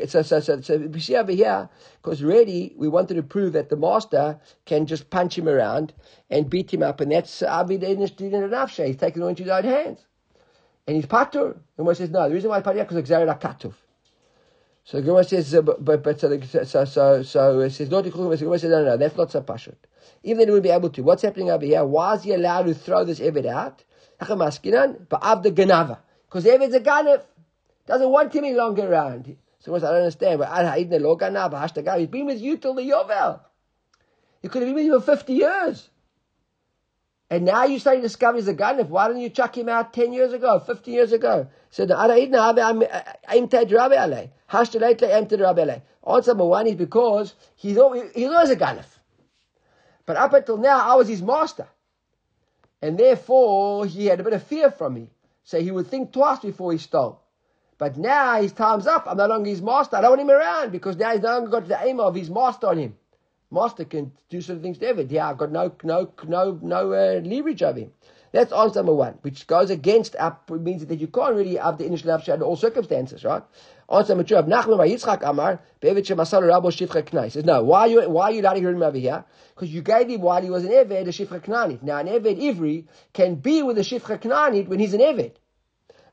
So, 0.09 0.23
so, 0.23 0.41
so, 0.41 0.61
so 0.61 0.77
we 0.79 1.01
see 1.01 1.17
over 1.17 1.33
here, 1.33 1.69
because 2.03 2.23
really 2.23 2.75
we 2.77 2.89
wanted 2.89 3.15
to 3.15 3.23
prove 3.23 3.53
that 3.53 3.69
the 3.69 3.77
master 3.77 4.39
can 4.65 4.87
just 4.87 5.11
punch 5.11 5.37
him 5.37 5.49
around 5.49 5.93
and 6.31 6.49
beat 6.49 6.73
him 6.73 6.83
up, 6.83 7.01
and 7.01 7.13
that's 7.13 7.43
Avid 7.43 7.83
He's 7.83 8.11
taking 8.11 9.23
it 9.23 9.27
into 9.27 9.43
his 9.43 9.51
own 9.51 9.65
hands. 9.65 10.07
And 10.87 10.97
he's 10.97 11.07
patur. 11.07 11.59
And 11.77 11.87
one 11.87 11.95
says, 11.95 12.11
no, 12.11 12.29
the 12.29 12.35
reason 12.35 12.51
why 12.51 12.61
patur 12.63 12.81
because 12.81 12.97
of 12.97 13.05
Xerid 13.05 13.41
Katuf. 13.41 13.75
So 14.85 14.97
the 14.97 15.05
Gemara 15.05 15.25
says, 15.25 15.55
uh, 15.55 15.63
but, 15.63 15.85
but, 15.85 16.03
but 16.03 16.19
so, 16.19 16.29
the, 16.29 16.67
so, 16.67 16.85
so, 16.85 17.23
so 17.23 17.61
it 17.61 17.71
says, 17.71 17.91
not 17.91 18.05
the 18.05 18.11
Gemara 18.11 18.37
says, 18.37 18.71
no, 18.71 18.85
no, 18.85 18.97
that's 18.97 19.17
not 19.17 19.31
so 19.31 19.41
pashut. 19.43 19.77
Even 20.23 20.39
then 20.39 20.49
he 20.49 20.55
would 20.55 20.63
be 20.63 20.71
able 20.71 20.91
to. 20.91 21.03
What's 21.03 21.23
happening 21.23 21.51
over 21.51 21.65
here? 21.65 21.85
Why 21.85 22.15
is 22.15 22.23
he 22.23 22.33
allowed 22.33 22.65
to 22.65 22.75
throw 22.75 23.05
this 23.05 23.21
Eved 23.21 23.47
out? 23.47 23.85
Because 24.19 24.35
the 26.45 26.51
Eved's 26.51 26.75
a 26.75 26.81
Ganef. 26.81 27.23
Doesn't 27.91 28.09
want 28.09 28.33
him 28.33 28.45
any 28.45 28.55
longer 28.55 28.89
around. 28.89 29.37
So 29.59 29.75
I 29.75 29.81
don't 29.81 29.97
understand. 29.97 30.39
But 30.39 31.99
he's 31.99 32.07
been 32.07 32.27
with 32.27 32.41
you 32.41 32.57
till 32.57 32.75
the 32.75 32.83
Yovel. 32.83 33.41
He 34.41 34.47
could 34.47 34.63
have 34.63 34.69
been 34.69 34.77
with 34.77 34.85
you 34.85 35.01
for 35.01 35.17
50 35.17 35.33
years. 35.33 35.91
And 37.29 37.45
now 37.45 37.65
you're 37.65 37.81
starting 37.81 38.03
to 38.03 38.07
discover 38.07 38.39
he's 38.39 38.47
a 38.47 38.55
gun. 38.55 38.79
Why 38.89 39.09
didn't 39.09 39.23
you 39.23 39.31
chuck 39.31 39.59
him 39.59 39.69
out 39.69 39.93
10 39.93 40.13
years 40.13 40.33
ago, 40.33 40.61
50 40.61 40.89
years 40.89 41.11
ago? 41.11 41.49
So 41.71 41.85
the 41.85 41.99
Answer 41.99 42.13
eh? 42.13 42.17
eh? 46.07 46.27
number 46.29 46.45
one 46.45 46.69
is 46.69 46.77
because 46.77 47.35
he's 47.57 47.77
always, 47.77 48.05
he's 48.15 48.29
always 48.29 48.51
a 48.51 48.57
ganif. 48.57 48.87
But 50.07 50.17
up 50.17 50.33
until 50.33 50.59
now, 50.59 50.93
I 50.93 50.95
was 50.95 51.09
his 51.09 51.23
master. 51.23 51.67
And 52.81 52.97
therefore, 52.97 53.85
he 53.85 54.07
had 54.07 54.21
a 54.21 54.23
bit 54.23 54.35
of 54.35 54.45
fear 54.45 54.71
from 54.71 54.95
me. 54.95 55.11
So 55.43 55.61
he 55.61 55.73
would 55.73 55.89
think 55.89 56.13
twice 56.13 56.39
before 56.39 56.71
he 56.71 56.79
stole. 56.79 57.20
But 57.81 57.97
now 57.97 58.41
his 58.41 58.53
time's 58.53 58.87
up. 58.87 59.07
I'm 59.09 59.17
no 59.17 59.27
longer 59.27 59.51
his 59.51 59.63
master. 59.63 59.97
I 59.97 60.03
don't 60.03 60.11
want 60.11 60.21
him 60.21 60.31
around 60.31 60.71
because 60.71 60.97
now 60.97 61.11
he's 61.11 61.23
no 61.23 61.33
longer 61.33 61.51
got 61.51 61.67
the 61.67 61.79
aim 61.83 61.99
of 61.99 62.15
his 62.15 62.31
master 62.31 62.69
on 62.69 62.79
him 62.79 62.95
master 63.51 63.85
can 63.85 64.13
do 64.29 64.41
certain 64.41 64.63
things 64.63 64.79
to 64.79 64.87
Evid. 64.87 65.11
Yeah, 65.11 65.29
I've 65.29 65.39
got 65.39 65.51
no 65.51 65.73
no 65.83 66.13
no 66.27 66.59
no 66.63 66.93
uh, 66.93 67.21
leverage 67.25 67.63
over 67.63 67.81
him. 67.81 67.93
That's 68.33 68.53
answer 68.53 68.79
number 68.79 68.95
one, 68.95 69.15
which 69.23 69.49
goes 69.49 69.71
against 69.71 70.15
up 70.15 70.49
means 70.51 70.87
that 70.87 71.01
you 71.01 71.09
can't 71.09 71.35
really 71.35 71.57
have 71.57 71.79
the 71.79 71.87
initial 71.87 72.11
nafshe 72.11 72.33
under 72.33 72.45
all 72.45 72.55
circumstances, 72.55 73.25
right? 73.25 73.43
Answer 73.93 74.15
number 74.15 74.23
two, 74.23 74.37
of 74.37 74.45
Nachman 74.45 74.79
by 74.79 74.89
Yitzchak 74.89 75.29
Amar, 75.29 75.61
Bevet 75.83 76.07
Shemasal 76.07 76.43
Rabo 76.43 76.71
Shifcha 76.71 77.03
Knai. 77.03 77.33
Says, 77.33 77.45
no, 77.45 77.65
why 77.65 77.81
are 77.81 77.89
you, 77.89 78.09
why 78.09 78.27
are 78.27 78.31
you 78.31 78.41
not 78.41 78.57
hearing 78.57 78.77
him 78.77 78.85
over 78.85 78.97
here? 78.97 79.25
Because 79.53 79.75
you 79.75 79.83
gave 79.83 80.09
him 80.09 80.21
while 80.21 80.41
he 80.41 80.49
was 80.49 80.65
an 80.65 80.71
Eved, 80.71 80.93
a 80.93 81.07
Shifcha 81.07 81.41
Knanit. 81.41 81.83
Now, 81.83 81.99
an 81.99 82.07
Eved 82.07 82.41
Ivri 82.41 82.85
can 83.13 83.35
be 83.35 83.65
with 83.65 83.79
a 83.79 83.81
Shifcha 83.81 84.21
Knanit 84.21 84.69
when 84.69 84.79
he's 84.79 84.95
an 84.95 85.01
Eved. 85.01 85.33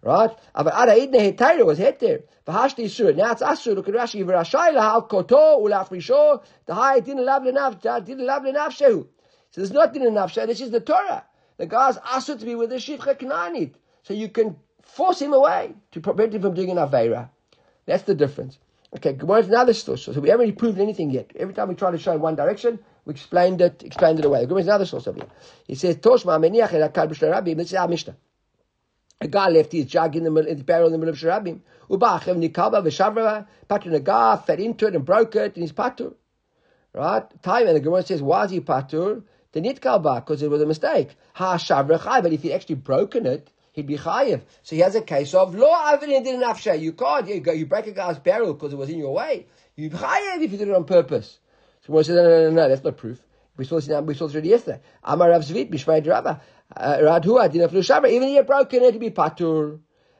Right? 0.02 0.32
Aber 0.54 0.72
Ada 0.74 0.96
Idne 0.96 1.36
Hetayra 1.36 1.66
was 1.66 1.80
Heter. 1.80 2.24
V'hashti 2.46 2.86
Isur. 2.86 3.16
Now 3.16 3.32
it's 3.32 3.42
Asur. 3.42 3.76
Look 3.76 3.88
at 3.90 3.96
Rashi. 3.96 4.24
V'rashai 4.24 4.74
lahal 4.74 5.10
koto 5.10 5.60
ulafrisho. 5.60 6.44
The 6.66 6.76
high 6.76 7.00
didn't 7.00 7.26
love 7.26 7.44
lenaf, 7.44 7.82
didn't 8.06 8.26
love 8.26 8.44
lenafshehu. 8.44 9.08
So 9.52 9.62
there's 9.62 9.72
not 9.72 9.94
didn't 9.94 10.14
nafshe. 10.14 10.46
This 10.46 10.62
is 10.62 10.72
the 10.72 10.80
Torah. 10.80 11.24
The 11.58 11.66
guy's 11.66 11.98
Asur 11.98 12.40
to 12.40 12.46
be 12.46 12.56
with 12.56 12.72
a 12.72 12.76
Shifcha 12.76 13.18
Knanit. 13.20 13.74
So 14.04 14.14
you 14.14 14.30
can 14.30 14.56
force 14.84 15.22
him 15.22 15.34
away 15.34 15.74
to 15.92 16.00
prevent 16.00 16.34
him 16.34 16.42
from 16.42 16.54
doing 16.54 16.70
an 16.70 16.78
Aveira. 16.78 17.30
That's 17.86 18.04
the 18.04 18.16
difference. 18.16 18.60
Okay, 18.96 19.14
Gemara's 19.14 19.48
another 19.48 19.74
source. 19.74 20.04
So 20.04 20.12
we 20.20 20.30
haven't 20.30 20.46
really 20.46 20.52
proved 20.54 20.80
anything 20.80 21.10
yet. 21.10 21.32
Every 21.36 21.54
time 21.54 21.68
we 21.68 21.76
try 21.76 21.92
to 21.92 21.98
show 21.98 22.14
in 22.14 22.22
one 22.22 22.36
direction, 22.36 22.80
we 23.06 23.14
explained 23.14 23.60
it, 23.62 23.84
explained 23.84 24.20
it 24.20 24.26
away. 24.26 24.46
Gemara's 24.46 24.68
another 24.68 24.86
source 24.86 25.08
over 25.08 25.20
here. 25.20 25.30
He 25.66 25.76
says, 25.76 25.98
Toshma 25.98 26.40
meniach 26.40 26.74
el 26.74 26.88
akal 26.88 27.10
b'shel 27.10 27.32
rabbi. 27.32 27.54
This 27.54 27.68
is 27.68 27.74
our 27.74 27.88
Mishnah. 27.88 28.16
A 29.20 29.28
guy 29.28 29.50
left 29.50 29.72
his 29.72 29.86
jug 29.86 30.16
in 30.16 30.24
the, 30.24 30.34
in 30.48 30.58
the 30.58 30.64
barrel 30.64 30.88
in 30.88 30.92
the 30.92 30.98
middle 30.98 31.14
of 31.14 31.20
Sharabim. 31.20 31.62
Uba'achev 31.90 32.38
nikaba 32.38 32.84
v'shavra, 32.84 33.48
patru 33.68 33.92
nagar, 33.92 34.38
fed 34.38 34.60
into 34.60 34.88
it 34.88 34.96
and 34.96 35.04
broke 35.04 35.36
it, 35.36 35.56
and 35.56 35.64
he's 35.64 35.72
patur. 35.72 36.14
Right? 36.94 37.24
Time, 37.42 37.68
and 37.68 37.76
the 37.76 37.80
Gemara 37.80 38.04
says, 38.04 38.22
why 38.22 38.46
is 38.46 38.52
he 38.52 38.62
patur? 38.62 39.24
The 39.54 39.62
nitkal 39.62 40.04
because 40.04 40.44
it 40.44 40.50
was 40.50 40.62
a 40.62 40.66
mistake. 40.66 41.16
Ha 41.34 41.58
shavra 41.58 42.04
chai, 42.04 42.22
but 42.22 42.34
if 42.34 42.44
he 42.44 42.54
actually 42.54 42.76
broken 42.76 43.26
it, 43.26 43.50
he'd 43.72 43.88
be 43.88 43.98
chayiv. 43.98 44.42
So 44.62 44.76
he 44.76 44.82
has 44.82 44.94
a 44.96 45.02
case 45.02 45.34
of 45.34 45.56
lo 45.56 45.98
did 46.00 46.26
nafsha. 46.26 46.80
You 46.80 46.94
can't. 46.94 47.28
You, 47.28 47.40
go, 47.40 47.54
you 47.54 47.66
break 47.66 47.88
a 47.88 47.92
guy's 47.92 48.20
barrel 48.20 48.54
because 48.54 48.74
it 48.74 48.76
was 48.76 48.90
in 48.90 49.00
your 49.00 49.14
way. 49.14 49.48
You 49.76 49.90
chayiv 49.90 50.44
if 50.44 50.52
you 50.52 50.58
did 50.58 50.68
it 50.68 50.76
on 50.76 50.84
purpose. 50.84 51.40
So 51.86 51.94
one 51.94 52.04
says, 52.04 52.18
no, 52.18 52.24
no, 52.24 52.50
no, 52.50 52.52
no, 52.52 52.70
that's 52.70 52.84
not 52.84 52.98
proof. 52.98 53.20
We 53.56 53.66
saw 53.66 53.80
this, 53.80 53.88
we 53.88 54.14
saw 54.14 54.28
this 54.28 54.36
already 54.36 54.50
yesterday. 54.50 54.82
Amar 55.04 55.32
Rav 55.32 55.42
Zvid, 55.42 55.72
Bishmai 55.72 56.06
Rabba. 56.06 56.42
Radhu, 56.76 57.40
Aflu 57.40 57.80
Shabra. 57.80 58.10
Even 58.10 58.30
if 58.30 58.36
he 58.36 58.42
broken 58.42 58.84
it, 58.84 58.94
he'd 58.94 59.00
be 59.00 59.10
patur. 59.10 59.80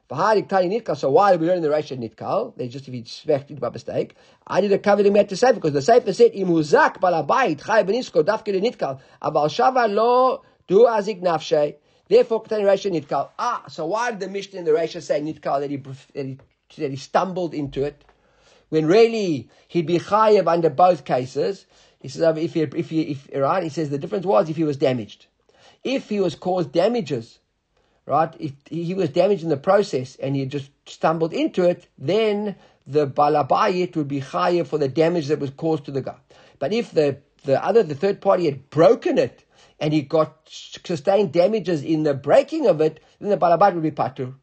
So 0.10 1.10
why 1.10 1.32
did 1.32 1.42
we 1.42 1.48
learn 1.48 1.62
the 1.62 1.68
Rashi 1.68 1.98
Nitkal? 1.98 2.56
They 2.56 2.70
just 2.70 2.88
if 2.88 2.94
he 2.94 3.00
expected 3.02 3.60
by 3.60 3.72
mistake. 3.72 4.16
I 4.46 4.62
did 4.62 4.72
a 4.72 4.80
cover 4.80 5.04
him 5.04 5.18
at 5.18 5.28
the 5.28 5.36
Sefer 5.36 5.56
because 5.56 5.74
the 5.74 5.82
Sefer 5.82 6.14
said 6.14 6.32
imuzak 6.32 7.02
balabait 7.02 7.62
chay 7.62 7.84
benisko 7.84 8.24
dafke 8.24 8.46
the 8.46 8.62
Nitkal 8.62 9.02
aval 9.22 9.50
shava 9.50 9.94
lo 9.94 10.44
do 10.66 10.86
azik 10.86 11.22
nafshe. 11.22 11.76
Therefore, 12.08 12.42
Ketani 12.42 12.64
Rashi 12.64 12.90
Nitkal. 12.90 13.32
Ah, 13.38 13.66
so 13.68 13.88
why 13.88 14.12
did 14.12 14.22
the 14.22 14.30
Mishnah 14.30 14.60
in 14.60 14.66
the 14.66 14.72
Rashi 14.72 15.02
say 15.02 15.20
Nitkal 15.20 15.60
that 15.60 15.70
he, 15.70 15.76
that 15.76 16.26
he 16.70 16.82
that 16.82 16.92
he 16.92 16.96
stumbled 16.96 17.54
into 17.54 17.84
it? 17.84 18.06
When 18.70 18.86
really 18.86 19.50
he'd 19.68 19.88
be 19.88 20.00
chayev 20.00 20.48
under 20.48 20.70
both 20.70 21.04
cases. 21.04 21.66
He 22.00 22.08
says 22.08 22.38
if 22.38 22.54
he 22.54 22.62
if 22.62 22.90
he 22.90 23.02
if 23.02 23.28
right, 23.36 23.62
he 23.62 23.68
says 23.68 23.90
the 23.90 23.98
difference 23.98 24.26
was 24.26 24.50
if 24.50 24.56
he 24.56 24.64
was 24.64 24.78
damaged. 24.78 25.27
If 25.88 26.10
he 26.10 26.20
was 26.20 26.36
caused 26.36 26.74
damages, 26.74 27.40
right? 28.06 28.36
If 28.40 28.52
he 28.70 28.94
was 28.94 29.10
damaged 29.10 29.44
in 29.44 29.50
the 29.50 29.56
process 29.56 30.18
and 30.18 30.36
he 30.36 30.46
just 30.46 30.70
stumbled 30.86 31.34
into 31.34 31.64
it, 31.64 31.88
then 31.98 32.58
the 32.86 33.08
balabayit 33.08 33.96
would 33.96 34.10
be 34.10 34.20
higher 34.20 34.66
for 34.66 34.78
the 34.78 34.90
damage 34.90 35.28
that 35.28 35.40
was 35.40 35.52
caused 35.52 35.86
to 35.86 35.92
the 35.92 36.02
guy. 36.02 36.18
But 36.60 36.74
if 36.74 36.92
the, 36.92 37.20
the 37.46 37.64
other, 37.64 37.84
the 37.84 37.96
third 37.96 38.20
party 38.20 38.46
had 38.46 38.70
broken 38.70 39.18
it 39.18 39.46
and 39.80 39.94
he 39.94 40.02
got 40.02 40.36
sustained 40.50 41.32
damages 41.32 41.84
in 41.84 42.04
the 42.04 42.14
breaking 42.14 42.68
of 42.68 42.82
it, 42.82 43.02
then 43.20 43.30
the 43.30 43.38
balabayit 43.38 43.74
would 43.76 43.84
be 43.84 43.92
patur. 43.92 44.34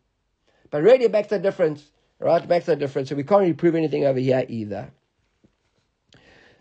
But 0.70 0.82
really, 0.82 1.04
it 1.04 1.12
makes 1.12 1.30
a 1.30 1.38
difference, 1.38 1.84
right? 2.18 2.42
It 2.42 2.48
makes 2.48 2.68
a 2.68 2.76
difference. 2.76 3.10
So 3.10 3.16
we 3.16 3.24
can't 3.24 3.42
really 3.42 3.52
prove 3.52 3.74
anything 3.74 4.06
over 4.06 4.18
here 4.18 4.46
either. 4.48 4.90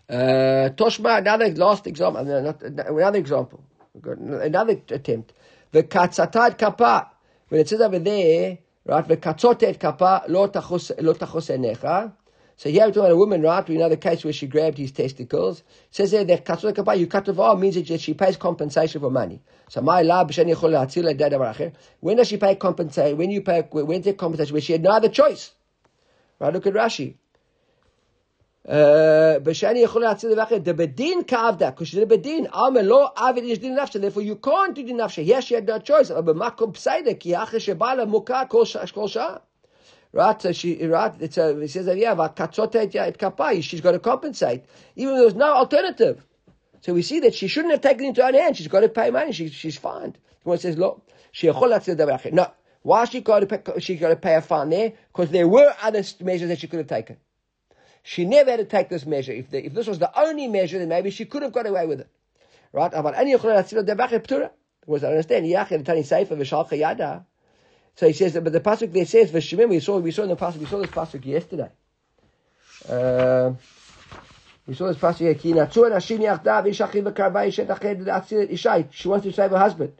Uh, 0.08 0.68
Toshma, 0.76 1.18
another 1.18 1.48
last 1.54 1.86
example, 1.86 2.20
another 2.20 3.18
example, 3.18 3.64
another 4.02 4.80
attempt. 4.90 5.32
The 5.72 5.82
katzatat 5.82 6.58
kapa. 6.58 7.10
When 7.48 7.60
it 7.60 7.68
says 7.68 7.80
over 7.80 7.98
there, 7.98 8.58
right, 8.84 9.06
the 9.06 9.16
katzotet 9.16 9.78
kapa 9.78 10.24
lo 10.28 10.48
tachos 10.48 10.90
enecha. 10.96 12.12
So 12.56 12.68
here 12.70 12.82
we're 12.82 12.88
talking 12.88 13.00
about 13.02 13.10
a 13.10 13.16
woman, 13.16 13.42
right? 13.42 13.68
We 13.68 13.76
know 13.76 13.88
the 13.88 13.96
case 13.96 14.22
where 14.22 14.32
she 14.32 14.46
grabbed 14.46 14.78
his 14.78 14.92
testicles. 14.92 15.60
It 15.60 15.66
says 15.90 16.10
there 16.12 16.24
that 16.24 16.44
katzotet 16.44 16.76
kapa, 16.76 16.94
you 16.94 17.06
cut 17.06 17.28
off 17.28 17.38
arm 17.38 17.60
means 17.60 17.74
that 17.74 18.00
she 18.00 18.14
pays 18.14 18.36
compensation 18.36 19.00
for 19.00 19.10
money. 19.10 19.42
So 19.68 19.80
my 19.80 20.02
lab 20.02 20.32
When 22.00 22.16
does 22.16 22.28
she 22.28 22.36
pay 22.36 22.54
compensation? 22.56 23.16
When 23.16 23.30
you 23.30 23.42
pay, 23.42 23.62
when's 23.62 24.04
the 24.04 24.14
compensation? 24.14 24.52
When 24.52 24.62
she 24.62 24.72
had 24.72 24.82
no 24.82 24.90
other 24.90 25.08
choice. 25.08 25.52
Right? 26.38 26.52
Look 26.52 26.66
at 26.66 26.74
Rashi. 26.74 27.14
Uh, 28.66 29.38
the 29.40 29.52
bedin 30.74 31.26
Therefore, 34.00 34.22
you 34.22 34.36
can't 34.36 34.74
do 34.74 34.82
the 34.82 34.92
nafsha. 34.94 35.26
Yes, 35.26 35.44
she 35.44 35.54
had 35.54 35.66
no 35.66 35.78
choice. 35.80 36.10
Right, 40.12 40.40
so 40.40 40.52
she, 40.52 40.86
right, 40.86 41.12
it's 41.20 41.36
uh, 41.36 41.56
a, 41.56 41.60
he 41.60 41.66
says 41.66 41.86
that, 41.86 41.98
yeah, 41.98 42.12
it 42.12 42.36
kapai, 43.18 43.62
she's 43.62 43.80
got 43.82 43.92
to 43.92 43.98
compensate. 43.98 44.64
Even 44.96 45.16
though 45.16 45.22
there's 45.22 45.34
no 45.34 45.52
alternative. 45.52 46.24
So 46.80 46.94
we 46.94 47.02
see 47.02 47.20
that 47.20 47.34
she 47.34 47.48
shouldn't 47.48 47.72
have 47.72 47.82
taken 47.82 48.04
it 48.04 48.08
into 48.08 48.24
her 48.24 48.32
hand. 48.32 48.56
She's 48.56 48.68
got 48.68 48.80
to 48.80 48.88
pay 48.88 49.10
money. 49.10 49.32
She, 49.32 49.48
she's 49.48 49.76
fined. 49.76 50.16
The 50.44 50.48
one 50.48 50.58
says, 50.58 50.78
look, 50.78 51.06
she 51.32 51.48
No. 52.32 52.50
Why 52.82 53.04
she 53.06 53.20
got 53.20 53.40
to 53.40 53.46
pay, 53.46 53.80
she 53.80 53.96
got 53.96 54.10
to 54.10 54.16
pay 54.16 54.36
a 54.36 54.40
fine 54.40 54.70
there? 54.70 54.92
Because 55.12 55.30
there 55.30 55.48
were 55.48 55.74
other 55.82 56.02
measures 56.20 56.48
that 56.48 56.60
she 56.60 56.68
could 56.68 56.78
have 56.78 56.86
taken. 56.86 57.16
She 58.06 58.26
never 58.26 58.50
had 58.50 58.58
to 58.58 58.66
take 58.66 58.90
this 58.90 59.06
measure. 59.06 59.32
If, 59.32 59.48
the, 59.48 59.64
if 59.64 59.72
this 59.72 59.86
was 59.86 59.98
the 59.98 60.10
only 60.16 60.46
measure, 60.46 60.78
then 60.78 60.88
maybe 60.88 61.08
she 61.10 61.24
could 61.24 61.42
have 61.42 61.52
got 61.52 61.66
away 61.66 61.86
with 61.86 62.00
it. 62.00 62.08
Right? 62.70 62.92
Was 64.86 65.02
I 65.02 65.08
understand? 65.08 65.46
So 67.96 68.06
he 68.06 68.12
says, 68.12 68.34
but 68.34 68.52
the 68.52 68.60
pasuk 68.60 68.92
there 68.92 69.06
says, 69.06 69.32
"V'shemim." 69.32 69.70
We 69.70 69.80
saw, 69.80 69.98
we 69.98 70.10
saw 70.10 70.24
in 70.24 70.28
the 70.28 70.36
pasuk, 70.36 70.58
we 70.58 70.66
saw 70.66 70.80
this 70.80 70.90
pasuk 70.90 71.24
yesterday. 71.24 71.70
Uh, 72.86 73.54
we 74.66 74.74
saw 74.74 74.88
this 74.88 74.98
pasuk 74.98 75.40
here. 75.40 75.66
She 78.92 79.08
wants 79.08 79.24
to 79.24 79.32
save 79.32 79.50
her 79.50 79.58
husband. 79.58 79.92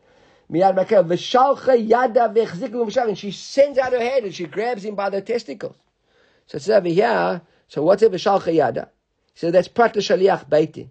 And 0.51 3.19
she 3.19 3.31
sends 3.31 3.79
out 3.79 3.93
her 3.93 3.99
head 3.99 4.25
and 4.25 4.35
she 4.35 4.45
grabs 4.45 4.85
him 4.85 4.95
by 4.95 5.09
the 5.09 5.23
testicles. 5.23 5.77
So 6.47 6.57
it 6.57 6.61
says 6.61 6.77
over 6.77 6.89
here. 6.89 7.41
So 7.75 7.83
what's 7.83 8.03
it 8.05 8.13
v'shal 8.13 8.41
chayada? 8.41 8.91
He 9.33 9.41
says 9.41 9.53
that's 9.53 9.67
prat 9.67 9.95
shaliach 9.95 10.49
beitin. 10.49 10.91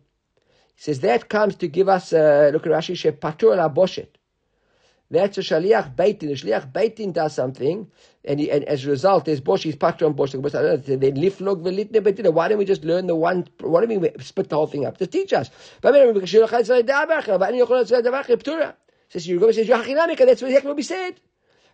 He 0.76 0.82
says 0.86 1.00
that 1.00 1.30
comes 1.30 1.56
to 1.56 1.69
give 1.69 1.88
us 1.88 2.12
uh, 2.12 2.50
look 2.52 2.65
at 2.65 2.74
Rashi 2.74 2.98
she 2.98 3.10
patur 3.12 3.56
la 3.56 3.69
boshet. 3.69 4.10
That's 5.10 5.38
a 5.38 5.41
shaliach 5.41 5.96
beitin. 5.96 6.28
The 6.28 6.34
shaliach 6.34 6.74
beitin 6.74 7.13
does 7.13 7.36
something, 7.36 7.89
and, 8.26 8.38
he, 8.38 8.52
and 8.52 8.65
as 8.65 8.86
a 8.86 8.89
result, 8.89 9.24
there's 9.24 9.39
bosh. 9.39 9.63
He's 9.63 9.78
patur 9.78 10.08
on 10.08 10.12
bosh. 10.12 10.34
Beitin. 10.34 12.26
Uh, 12.26 12.32
why 12.34 12.50
don't 12.50 12.58
we 12.58 12.65
just 12.65 12.84
learn 12.84 13.08
the 13.08 13.15
one? 13.15 13.48
Why 13.62 13.86
don't 13.86 14.02
we 14.02 14.12
split 14.19 14.50
the 14.50 14.58
whole 14.58 14.67
thing 14.67 14.86
up? 14.86 14.98
Just 14.98 15.13
teach 15.13 15.32
us. 15.32 15.50
But 15.80 15.93
Says 15.93 16.06
you're 19.26 19.39
going 19.39 19.54
to 19.54 19.54
say 19.54 19.63
That's 20.26 20.41
exactly 20.41 20.67
what 20.67 20.76
we 20.76 20.84
said 20.84 21.22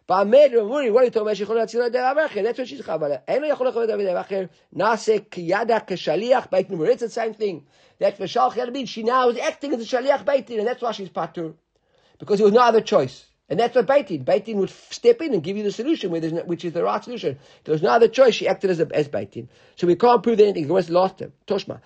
בעמד 0.08 0.50
ומורי, 0.58 0.90
what 0.90 0.94
are 0.94 1.06
you 1.06 1.14
talking 1.14 1.22
about 1.22 1.34
שיכול 1.34 1.56
להציל 1.56 1.82
את 1.82 1.92
דבר 1.92 2.26
אחר? 2.26 2.40
That's 2.40 2.56
what 2.56 2.68
she's 2.68 2.82
חבל. 2.82 3.12
אין 3.28 3.42
לו 3.42 3.48
יכול 3.48 3.68
לכבד 3.68 3.86
דבר 3.90 4.20
אחר. 4.20 4.44
נעשה 4.72 5.16
כידה 5.30 5.78
כשליח 5.86 6.46
בית 6.52 6.70
נמור. 6.70 6.86
It's 6.86 7.00
the 7.00 7.14
same 7.14 7.40
thing. 7.40 7.60
That 8.02 8.20
ושלח 8.20 8.56
יד 8.56 8.72
בין, 8.72 8.86
she 8.86 9.02
now 9.02 9.30
is 9.30 9.38
acting 9.38 9.72
as 9.72 9.80
a 9.80 9.84
שליח 9.84 10.24
beit 10.24 10.50
and 10.50 10.66
that's 10.66 10.82
why 10.82 10.92
she's 10.92 11.08
patur. 11.08 11.54
Because 12.18 12.38
there 12.38 12.46
was 12.46 12.54
no 12.54 12.60
other 12.60 12.80
choice. 12.80 13.27
And 13.49 13.59
that's 13.59 13.75
what 13.75 13.87
Beitin. 13.87 14.23
Beitin 14.23 14.55
would 14.55 14.69
step 14.69 15.21
in 15.21 15.33
and 15.33 15.41
give 15.41 15.57
you 15.57 15.63
the 15.63 15.71
solution, 15.71 16.11
no, 16.11 16.43
which 16.43 16.63
is 16.63 16.73
the 16.73 16.83
right 16.83 17.03
solution. 17.03 17.39
There 17.63 17.71
was 17.71 17.81
no 17.81 17.89
other 17.89 18.07
choice. 18.07 18.35
She 18.35 18.47
acted 18.47 18.69
as, 18.69 18.79
a, 18.79 18.87
as. 18.93 19.09
So 19.75 19.87
we 19.87 19.95
can't 19.95 20.21
prove 20.21 20.39
anything. 20.39 20.67
The 20.67 20.73
was 20.73 20.91
lost 20.91 21.19
him. 21.19 21.33
Toshma. 21.47 21.79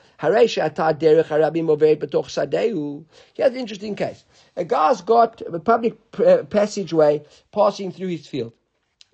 Here's 3.34 3.52
an 3.52 3.58
interesting 3.58 3.96
case. 3.96 4.26
A 4.58 4.66
guy's 4.66 5.02
got 5.02 5.42
a 5.42 5.60
public 5.60 5.98
uh, 6.20 6.44
passageway 6.50 7.24
passing 7.54 7.94
through 7.94 8.10
his 8.10 8.28
field. 8.28 8.52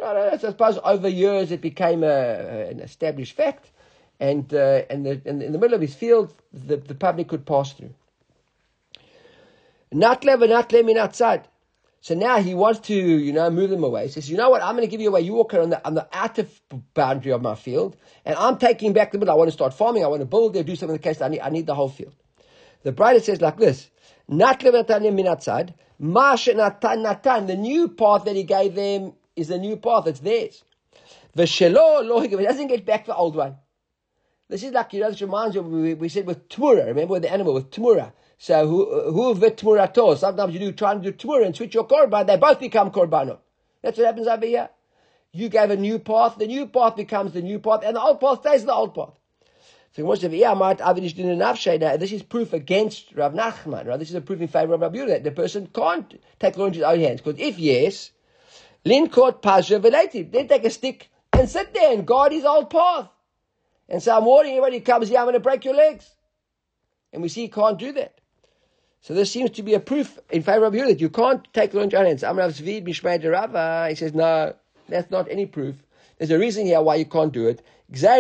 I 0.04 0.38
suppose 0.38 0.80
over 0.84 1.08
years 1.08 1.52
it 1.52 1.62
became 1.62 2.04
a, 2.04 2.70
an 2.70 2.80
established 2.80 3.36
fact. 3.36 3.70
And, 4.20 4.52
uh, 4.54 4.82
and, 4.90 5.06
the, 5.06 5.22
and 5.26 5.44
in 5.44 5.52
the 5.52 5.60
middle 5.60 5.76
of 5.76 5.82
his 5.82 5.94
field, 5.94 6.34
the, 6.52 6.78
the 6.78 6.96
public 6.96 7.28
could 7.28 7.46
pass 7.46 7.74
through. 7.74 7.94
Natle 9.94 10.36
v'natle 10.36 10.84
min 10.84 10.98
atzad. 10.98 11.44
So 12.02 12.16
now 12.16 12.38
he 12.42 12.54
wants 12.54 12.80
to, 12.88 12.94
you 12.96 13.34
know, 13.34 13.50
move 13.50 13.70
them 13.70 13.84
away. 13.84 14.06
He 14.06 14.12
says, 14.12 14.30
you 14.30 14.38
know 14.38 14.50
what, 14.50 14.64
I'm 14.64 14.76
going 14.76 14.88
to 14.88 14.92
give 14.92 15.02
you 15.02 15.10
away. 15.10 15.22
You 15.22 15.34
walk 15.34 15.54
on 15.54 15.70
the, 15.70 15.86
on 15.86 15.96
the 15.96 16.08
outer 16.14 16.48
boundary 16.94 17.34
of 17.34 17.42
my 17.42 17.56
field, 17.56 17.98
and 18.24 18.36
I'm 18.36 18.58
taking 18.58 18.94
back 18.94 19.12
the 19.12 19.18
middle. 19.18 19.34
I 19.34 19.38
want 19.38 19.50
to 19.50 19.54
start 19.54 19.74
farming. 19.74 20.04
I 20.04 20.08
want 20.08 20.22
to 20.22 20.26
build 20.26 20.54
there, 20.54 20.64
do 20.64 20.76
something 20.76 20.96
in 20.96 21.02
the 21.02 21.04
case. 21.04 21.22
I 21.22 21.28
need, 21.28 21.42
I 21.42 21.50
need 21.50 21.66
the 21.66 21.76
whole 21.76 21.90
field. 21.90 22.16
The 22.84 22.94
bride 22.94 23.22
says 23.24 23.42
like 23.42 23.58
this, 23.58 23.90
minatzad. 24.30 25.74
Masha 26.00 26.54
natan. 26.54 27.48
The 27.48 27.58
new 27.58 27.90
path 27.90 28.24
that 28.24 28.36
he 28.36 28.44
gave 28.44 28.76
them 28.76 29.14
is 29.36 29.50
the 29.50 29.58
new 29.58 29.76
path. 29.76 30.08
It's 30.08 30.22
theirs. 30.22 30.64
V'shelo 31.36 32.08
lo 32.08 32.22
He 32.22 32.30
doesn't 32.30 32.68
get 32.68 32.86
back 32.86 33.06
the 33.06 33.16
old 33.16 33.36
one. 33.36 33.58
This 34.48 34.64
is 34.64 34.72
like, 34.72 34.94
you 34.94 35.02
know, 35.02 35.10
this 35.12 35.22
reminds 35.22 35.56
you, 35.56 35.62
we, 35.62 35.94
we 35.94 36.10
said 36.10 36.26
with 36.26 36.50
Tmura, 36.50 36.88
remember 36.88 37.14
with 37.14 37.22
the 37.22 37.32
animal, 37.32 37.54
with 37.54 37.70
Tmura. 37.70 38.14
So 38.42 38.66
who, 38.66 39.12
who 39.12 39.36
vit 39.36 39.58
Tmurato? 39.58 40.18
Sometimes 40.18 40.54
you 40.54 40.60
do 40.60 40.72
try 40.72 40.94
and 40.94 41.04
do 41.04 41.12
Tmura 41.12 41.46
and 41.46 41.56
switch 41.56 41.74
your 41.74 41.86
korban, 41.86 42.26
they 42.26 42.38
both 42.38 42.60
become 42.60 42.90
korbanot. 42.90 43.40
That's 43.82 43.98
what 43.98 44.08
happens 44.08 44.28
over 44.28 44.46
here. 44.46 44.70
You 45.34 45.50
gave 45.50 45.70
a 45.70 45.76
new 45.76 46.00
path, 46.00 46.38
the 46.38 46.48
new 46.48 46.66
path 46.66 46.96
becomes 46.96 47.34
the 47.34 47.42
new 47.42 47.60
path, 47.60 47.82
and 47.84 47.98
the 47.98 48.02
old 48.02 48.22
path 48.22 48.40
stays 48.40 48.64
the 48.64 48.74
old 48.74 48.96
path. 48.96 49.14
So 49.92 50.16
to 50.16 50.28
done 50.30 50.32
an 50.32 51.40
afsha 51.40 52.00
this 52.00 52.12
is 52.12 52.24
proof 52.24 52.54
against 52.54 53.14
Rav 53.14 53.34
Nachman. 53.34 53.86
Right? 53.88 54.00
This 54.00 54.10
is 54.10 54.16
a 54.16 54.22
proof 54.22 54.40
in 54.40 54.48
favor 54.48 54.74
of 54.74 54.82
Rav 54.82 54.94
Yehuda 54.94 55.08
that 55.08 55.24
the 55.24 55.32
person 55.32 55.68
can't 55.68 56.22
take 56.40 56.58
law 56.58 56.68
into 56.68 56.78
his 56.78 56.86
own 56.86 57.00
hands. 57.00 57.22
Because 57.22 57.40
if 57.40 57.60
yes, 57.60 58.12
Lin 58.86 59.10
caught 59.10 59.42
Pasha 59.42 59.80
related. 59.80 60.32
Then 60.32 60.48
take 60.48 60.64
a 60.64 60.70
stick 60.70 61.10
and 61.34 61.50
sit 61.50 61.74
there 61.74 61.94
and 61.94 62.08
guard 62.08 62.32
his 62.32 62.46
old 62.46 62.70
path. 62.70 63.10
And 63.90 64.02
so 64.02 64.16
I'm 64.16 64.26
warning 64.26 64.62
when 64.62 64.74
he 64.74 64.80
comes 64.80 65.10
here, 65.10 65.18
I'm 65.18 65.26
going 65.26 65.34
to 65.34 65.40
break 65.40 65.66
your 65.66 65.76
legs. 65.76 66.10
And 67.12 67.22
we 67.22 67.30
see 67.30 67.42
he 67.42 67.50
can't 67.50 67.78
do 67.78 67.92
that. 67.94 68.19
So 69.02 69.14
this 69.14 69.32
seems 69.32 69.52
to 69.52 69.64
be 69.64 69.74
a 69.74 69.80
proof 69.80 70.20
in 70.30 70.44
favor 70.44 70.66
of 70.66 70.76
you 70.76 70.86
that 70.88 71.00
you 71.00 71.10
can't 71.10 71.48
take 71.54 71.74
into 71.74 71.96
your 71.96 72.06
hands. 72.06 72.24
Amrav 72.24 72.52
Zvid 72.52 72.86
Mishmei 72.86 73.32
Rava. 73.32 73.88
He 73.90 73.96
says, 73.96 74.14
no, 74.14 74.54
that's 74.88 75.10
not 75.10 75.32
any 75.32 75.46
proof. 75.46 75.76
There's 76.18 76.32
a 76.32 76.40
reason 76.40 76.66
here 76.66 76.82
why 76.82 76.96
you 76.96 77.06
can't 77.06 77.32
do 77.32 77.48
it. 77.48 77.62
This 77.90 78.18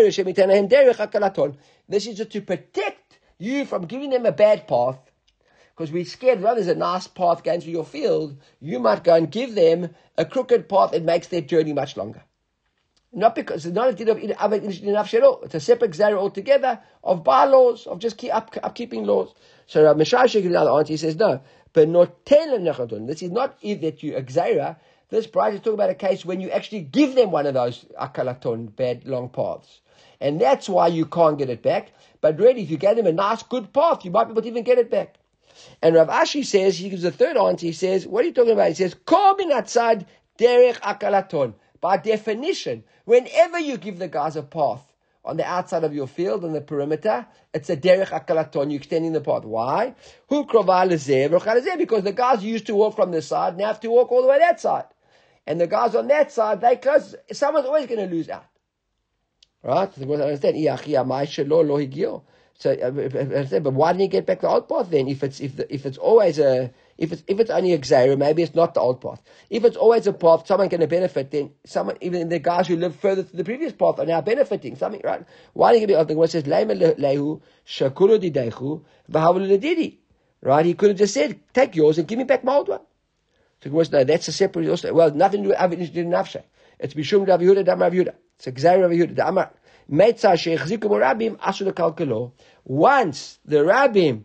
is 2.07 2.27
to 2.27 2.41
protect 2.41 3.19
you 3.37 3.65
from 3.65 3.85
giving 3.85 4.09
them 4.09 4.25
a 4.25 4.31
bad 4.31 4.67
path. 4.67 4.99
Because 5.75 5.91
we're 5.91 6.05
scared, 6.05 6.41
well, 6.41 6.55
there's 6.55 6.67
a 6.67 6.75
nice 6.75 7.07
path 7.07 7.43
going 7.43 7.61
through 7.61 7.73
your 7.73 7.85
field. 7.85 8.37
You 8.59 8.79
might 8.79 9.03
go 9.03 9.15
and 9.15 9.29
give 9.29 9.55
them 9.55 9.89
a 10.17 10.25
crooked 10.25 10.67
path 10.69 10.91
that 10.91 11.03
makes 11.03 11.27
their 11.27 11.41
journey 11.41 11.73
much 11.73 11.97
longer. 11.97 12.23
Not 13.11 13.33
because 13.33 13.65
it's 13.65 13.75
not 13.75 13.89
a 13.89 13.93
din 13.93 14.09
of 14.09 14.19
enough 14.53 15.13
It's 15.13 15.55
a 15.55 15.59
separate 15.59 15.91
zera 15.91 16.17
altogether 16.17 16.79
of 17.03 17.23
bylaws, 17.23 17.87
of 17.87 17.97
just 17.99 18.17
keep 18.17 18.33
up, 18.33 18.51
upkeeping 18.51 19.05
laws. 19.05 19.33
So 19.65 19.83
Rav 19.83 19.97
Meshashik 19.97 20.43
gives 20.43 20.45
another 20.45 20.71
answer. 20.71 20.93
He 20.93 20.97
says, 20.97 21.15
no, 21.15 21.41
but 21.73 21.89
not 21.89 22.23
tell 22.25 22.59
This 23.07 23.23
is 23.23 23.31
not 23.31 23.57
if 23.63 23.81
that 23.81 24.03
you 24.03 24.13
exera. 24.13 24.77
This 25.09 25.25
bride 25.25 25.55
is 25.55 25.61
talking 25.61 25.73
about 25.73 25.89
a 25.89 25.95
case 25.95 26.23
when 26.23 26.39
you 26.39 26.51
actually 26.51 26.81
give 26.81 27.15
them 27.15 27.31
one 27.31 27.47
of 27.47 27.55
those 27.55 27.83
akalaton, 27.99 28.75
bad 28.75 29.05
long 29.05 29.29
paths. 29.29 29.81
And 30.21 30.39
that's 30.39 30.69
why 30.69 30.87
you 30.87 31.05
can't 31.05 31.37
get 31.37 31.49
it 31.49 31.63
back. 31.63 31.91
But 32.21 32.37
really, 32.37 32.61
if 32.61 32.69
you 32.69 32.77
gave 32.77 32.95
them 32.95 33.07
a 33.07 33.11
nice, 33.11 33.41
good 33.41 33.73
path, 33.73 34.05
you 34.05 34.11
might 34.11 34.25
be 34.25 34.31
able 34.31 34.43
to 34.43 34.47
even 34.47 34.63
get 34.63 34.77
it 34.77 34.91
back. 34.91 35.15
And 35.81 35.95
Rav 35.95 36.09
Ashi 36.09 36.45
says, 36.45 36.77
he 36.77 36.89
gives 36.89 37.03
a 37.03 37.11
third 37.11 37.37
answer, 37.37 37.65
he 37.65 37.73
says, 37.73 38.05
what 38.05 38.23
are 38.23 38.27
you 38.27 38.33
talking 38.33 38.51
about? 38.51 38.67
He 38.67 38.75
says, 38.75 38.95
Kol 39.05 39.35
derech 39.35 40.79
akalaton. 40.81 41.53
By 41.81 41.97
definition, 41.97 42.83
whenever 43.05 43.59
you 43.59 43.77
give 43.77 43.99
the 43.99 44.07
guys 44.07 44.35
a 44.35 44.43
path 44.43 44.83
on 45.23 45.37
the 45.37 45.45
outside 45.45 45.83
of 45.83 45.93
your 45.93 46.07
field, 46.07 46.43
on 46.43 46.53
the 46.53 46.61
perimeter, 46.61 47.25
it's 47.53 47.69
a 47.69 47.77
derech 47.77 48.09
akalaton, 48.09 48.71
you're 48.71 48.77
extending 48.77 49.13
the 49.13 49.21
path. 49.21 49.43
Why? 49.43 49.95
Because 50.27 52.03
the 52.03 52.13
guys 52.15 52.43
used 52.43 52.67
to 52.67 52.75
walk 52.75 52.95
from 52.95 53.11
this 53.11 53.27
side 53.27 53.57
now 53.57 53.67
have 53.67 53.79
to 53.81 53.89
walk 53.89 54.11
all 54.11 54.21
the 54.21 54.27
way 54.27 54.39
that 54.39 54.59
side. 54.59 54.85
And 55.45 55.59
the 55.59 55.67
guys 55.67 55.95
on 55.95 56.07
that 56.07 56.31
side, 56.31 56.61
they 56.61 56.75
close, 56.75 57.15
someone's 57.31 57.65
always 57.65 57.87
going 57.87 58.07
to 58.07 58.15
lose 58.15 58.29
out. 58.29 58.45
Right? 59.63 59.93
So 59.93 60.05
understand. 60.05 60.55
So, 62.59 62.71
uh, 62.73 63.59
but 63.61 63.73
why 63.73 63.93
didn't 63.93 64.01
he 64.01 64.07
get 64.09 64.25
back 64.25 64.41
the 64.41 64.49
old 64.49 64.67
path 64.67 64.89
then? 64.89 65.07
If 65.07 65.23
it's 65.23 65.39
if 65.39 65.55
the, 65.55 65.73
if 65.73 65.85
it's 65.85 65.97
always 65.97 66.39
a 66.39 66.71
if 66.99 67.13
it's 67.13 67.23
if 67.27 67.39
it's 67.39 67.49
only 67.49 67.71
a 67.71 67.79
xera, 67.79 68.17
maybe 68.17 68.43
it's 68.43 68.53
not 68.53 68.73
the 68.73 68.81
old 68.81 68.99
path. 68.99 69.21
If 69.49 69.63
it's 69.63 69.77
always 69.77 70.05
a 70.05 70.11
path, 70.11 70.45
someone 70.45 70.67
going 70.67 70.81
to 70.81 70.87
benefit. 70.87 71.31
Then 71.31 71.51
someone, 71.65 71.97
even 72.01 72.27
the 72.27 72.39
guys 72.39 72.67
who 72.67 72.75
live 72.75 72.97
further 72.97 73.23
to 73.23 73.35
the 73.37 73.45
previous 73.45 73.71
path, 73.71 73.99
are 73.99 74.05
now 74.05 74.19
benefiting. 74.19 74.75
Something 74.75 74.99
right? 75.03 75.25
Why 75.53 75.71
didn't 75.71 75.89
he 75.89 75.95
get 75.95 76.07
the 76.09 76.15
one 76.15 76.27
says 76.27 76.43
lehu 76.43 77.41
shakulu 77.65 78.19
didechu 78.21 78.83
v'havulu 79.09 79.97
Right? 80.41 80.65
He 80.65 80.73
could 80.73 80.89
have 80.89 80.97
just 80.97 81.13
said, 81.13 81.39
"Take 81.53 81.77
yours 81.77 81.97
and 81.97 82.07
give 82.07 82.17
me 82.17 82.25
back 82.25 82.43
my 82.43 82.55
old 82.55 82.67
one." 82.67 82.81
So 83.63 83.69
was 83.69 83.91
no, 83.93 84.03
that's 84.03 84.27
a 84.27 84.33
separate 84.33 84.67
also. 84.67 84.93
Well, 84.93 85.11
nothing 85.11 85.43
to 85.43 85.43
do 85.43 85.49
with 85.49 85.59
Avin 85.59 85.79
Nafshe. 85.79 86.43
It's 86.79 86.93
Bishum 86.93 87.25
Rav 87.25 87.39
Yehuda, 87.39 87.63
Dam 87.63 87.79
Rav 87.79 87.93
Yehuda. 87.93 88.13
It's 88.35 88.47
a 88.47 88.51
Gzai 88.51 88.81
Rav 88.81 88.91
Yehuda. 88.91 89.51
Kalkalo. 91.73 92.31
Once 92.65 93.39
the 93.45 93.57
Rabbim 93.57 94.23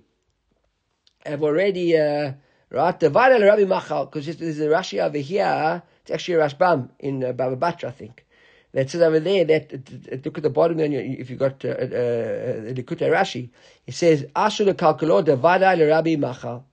have 1.25 1.43
already, 1.43 1.97
uh, 1.97 2.33
right, 2.75 2.99
divided 2.99 3.43
Rabbi 3.43 3.65
Machal, 3.65 4.07
because 4.07 4.27
there's 4.37 4.61
a 4.61 4.69
Rashi 4.69 5.03
over 5.03 5.19
here, 5.19 5.83
it's 6.03 6.11
actually 6.11 6.35
a 6.35 6.39
Rashbam 6.39 6.91
in 6.99 7.25
uh, 7.25 7.33
Baba 7.33 7.57
Batra, 7.57 7.89
I 7.89 7.93
think. 7.93 8.25
That 8.73 8.91
says 8.91 9.03
over 9.03 9.21
there 9.21 9.45
that 9.45 10.25
look 10.25 10.37
at 10.37 10.43
the 10.43 10.51
bottom 10.51 10.77
there. 10.77 10.89
If 10.91 11.31
you 11.31 11.37
got 11.37 11.65
uh, 11.65 11.69
uh, 11.69 11.73
uh 11.73 12.73
Rashi, 12.75 13.51
it 13.87 13.95
says 13.95 14.27
Asher 14.35 14.65
lekalkalo 14.65 15.25
devada 15.25 15.79
Rabbi 15.89 16.17
Machal. 16.17 16.65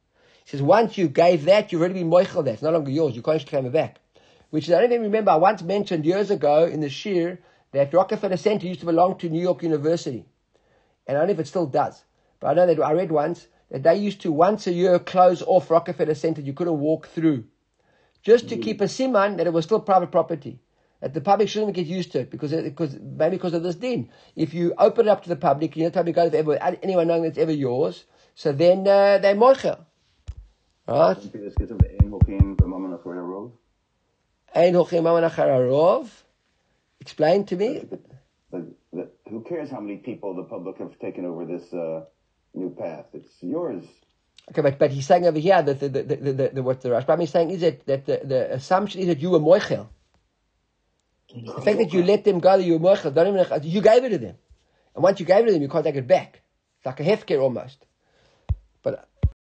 He 0.44 0.50
says, 0.50 0.62
once 0.64 0.98
you 0.98 1.08
gave 1.08 1.46
that, 1.46 1.72
you've 1.72 1.82
already 1.82 2.00
been 2.00 2.10
moichel 2.10 2.44
that. 2.44 2.56
It's 2.56 2.62
no 2.64 2.72
longer 2.72 2.90
yours. 2.90 3.16
You 3.16 3.22
can't 3.22 3.46
claim 3.46 3.68
it 3.68 3.72
back. 3.72 4.00
Which 4.50 4.68
is, 4.68 4.74
I 4.74 4.82
don't 4.82 4.92
even 4.92 5.04
remember, 5.04 5.32
I 5.32 5.36
once 5.36 5.62
mentioned 5.62 6.06
years 6.06 6.32
ago 6.32 6.66
in 6.66 6.82
the 6.82 6.90
Shir 6.90 7.38
that 7.72 7.94
Rockefeller 7.94 8.38
Center 8.38 8.66
used 8.66 8.80
to 8.82 8.86
belong 8.88 9.18
to 9.20 9.30
New 9.30 9.42
York 9.42 9.62
University. 9.64 10.26
And 11.08 11.18
I 11.18 11.22
don't 11.22 11.28
know 11.28 11.34
if 11.34 11.40
it 11.40 11.48
still 11.48 11.68
does. 11.68 12.04
But 12.40 12.48
I 12.48 12.54
know 12.56 12.66
that 12.66 12.82
I 12.82 12.94
read 12.94 13.12
once 13.12 13.48
that 13.72 13.84
they 13.84 13.96
used 13.96 14.22
to 14.22 14.32
once 14.32 14.68
a 14.68 14.74
year 14.74 15.00
close 15.00 15.42
off 15.42 15.72
Rockefeller 15.72 16.14
Center. 16.14 16.42
You 16.42 16.54
couldn't 16.54 16.80
walk 16.80 17.08
through. 17.08 17.46
Just 18.22 18.50
to 18.50 18.58
mm. 18.58 18.62
keep 18.62 18.82
a 18.82 18.84
siman 18.84 19.38
that 19.38 19.48
it 19.48 19.54
was 19.54 19.66
still 19.66 19.80
private 19.80 20.12
property. 20.12 20.60
That 21.00 21.16
the 21.16 21.22
public 21.22 21.50
shouldn't 21.50 21.74
get 21.74 21.88
used 21.88 22.12
to 22.12 22.20
it 22.20 22.30
because, 22.30 22.52
because 22.52 22.96
maybe 23.00 23.38
because 23.38 23.56
of 23.56 23.64
this 23.64 23.76
din. 23.76 24.10
If 24.36 24.54
you 24.54 24.76
open 24.78 25.08
it 25.08 25.10
up 25.10 25.24
to 25.24 25.30
the 25.30 25.36
public, 25.36 25.76
you 25.76 25.86
know, 25.86 25.90
public 25.90 26.16
goes 26.16 26.34
ever, 26.34 26.62
anyone 26.62 27.08
knowing 27.08 27.24
that 27.24 27.30
it's 27.30 27.38
ever 27.40 27.52
yours, 27.52 28.04
so 28.36 28.52
then 28.52 28.88
uh, 28.88 29.18
they 29.18 29.34
moichel. 29.34 29.80
Right? 30.88 31.18
Explain 37.00 37.46
to 37.46 37.56
me. 37.56 37.84
Who 38.52 39.44
cares 39.48 39.72
how 39.72 39.80
many 39.80 39.98
people 39.98 40.36
the 40.36 40.44
public 40.44 40.78
have 40.78 41.00
taken 41.00 41.26
over 41.26 41.46
this 41.46 41.74
uh, 41.74 42.02
new 42.54 42.70
path? 42.70 43.06
It's 43.14 43.42
yours. 43.42 43.84
Okay, 44.50 44.62
but, 44.62 44.80
but 44.80 44.92
he's 44.92 45.06
saying 45.06 45.26
over 45.26 45.40
here 45.40 45.62
that 45.62 45.80
the, 45.80 45.90
the, 45.90 46.04
the, 46.04 46.16
the, 46.16 46.50
the 46.56 46.64
what 46.64 46.82
the 46.82 46.90
Rashbam 46.90 47.24
is 47.24 47.30
saying 47.30 47.52
is 47.52 47.62
that, 47.62 47.86
that 47.86 48.06
the, 48.06 48.22
the 48.24 48.54
assumption 48.54 49.02
is 49.02 49.08
that 49.08 49.20
you 49.20 49.30
were 49.30 49.40
moichel. 49.40 49.88
The 51.34 51.62
fact 51.62 51.78
that 51.78 51.94
you 51.94 52.04
let 52.04 52.26
them 52.26 52.40
go, 52.40 52.56
you 52.56 52.78
were 52.78 52.96
moichel, 52.96 53.14
don't 53.14 53.28
even, 53.28 53.64
you 53.64 53.82
gave 53.82 54.04
it 54.04 54.10
to 54.10 54.18
them. 54.18 54.36
And 54.94 55.04
once 55.04 55.20
you 55.20 55.26
gave 55.26 55.44
it 55.44 55.48
to 55.48 55.54
them, 55.54 55.62
you 55.62 55.70
can't 55.70 55.86
take 55.86 55.96
it 55.96 56.08
back. 56.08 56.42
It's 56.78 56.86
like 56.86 57.00
a 57.00 57.04
hefker 57.04 57.42
almost. 57.42 57.86
But, 58.84 59.08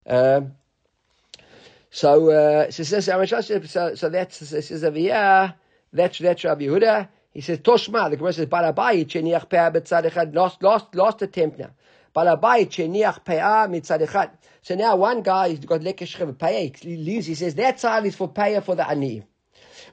um, 0.07 0.53
so, 1.91 2.31
uh, 2.31 2.71
so, 2.71 2.83
so, 2.85 3.61
so, 3.65 3.95
so 3.95 4.09
that's, 4.09 4.37
says 4.37 4.85
over 4.85 4.99
here, 4.99 5.55
that's, 5.93 6.19
that's 6.19 6.45
Rabbi 6.45 6.65
Yehuda. 6.65 7.09
He 7.35 7.43
says, 7.43 7.59
Toshma, 7.59 8.09
the 8.09 8.17
Gemara 8.17 8.33
says, 8.33 8.47
Barabai, 8.47 9.05
cheniach 9.05 9.51
pe'ah 9.51 9.71
betzad 9.71 10.11
echad, 10.11 10.35
lost, 10.35 10.63
lost, 10.63 10.95
lost 10.95 11.21
attempt 11.21 11.59
now. 11.59 11.71
Balabai, 12.17 12.67
cheniach 12.67 13.25
pe'ah 13.25 13.69
mitzad 13.69 14.07
echad. 14.07 14.31
So 14.63 14.75
now 14.75 14.97
one 14.97 15.21
guy, 15.21 15.51
he's 15.51 15.59
got 15.61 15.83
lekesh 15.83 16.17
pe'ah, 16.39 16.77
he 16.79 16.97
leaves, 16.97 17.27
he 17.27 17.35
says, 17.35 17.55
that 17.57 17.79
side 17.79 18.07
is 18.07 18.17
for 18.17 18.29
pe'ah 18.29 18.65
for 18.65 18.75
the 18.75 18.89
ani. 18.89 19.23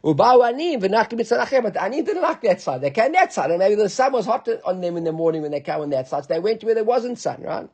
Ubau 0.03 0.47
ani, 0.47 0.77
v'nachli 0.77 1.19
mitzad 1.19 1.45
achem, 1.45 1.63
but 1.63 1.73
the 1.73 1.83
ani 1.83 2.01
didn't 2.01 2.21
like 2.21 2.41
that 2.41 2.61
side. 2.61 2.81
They 2.81 2.91
came 2.91 3.11
that 3.11 3.33
side, 3.33 3.49
and 3.49 3.59
maybe 3.59 3.75
the 3.75 3.89
sun 3.89 4.13
was 4.13 4.25
hot 4.25 4.47
on 4.65 4.79
them 4.79 4.95
in 4.95 5.03
the 5.03 5.11
morning 5.11 5.41
when 5.41 5.51
they 5.51 5.61
came 5.61 5.81
on 5.81 5.89
that 5.89 6.07
side, 6.07 6.23
so 6.23 6.33
they 6.33 6.39
went 6.39 6.63
where 6.63 6.75
there 6.75 6.85
wasn't 6.85 7.19
sun, 7.19 7.41
right? 7.43 7.69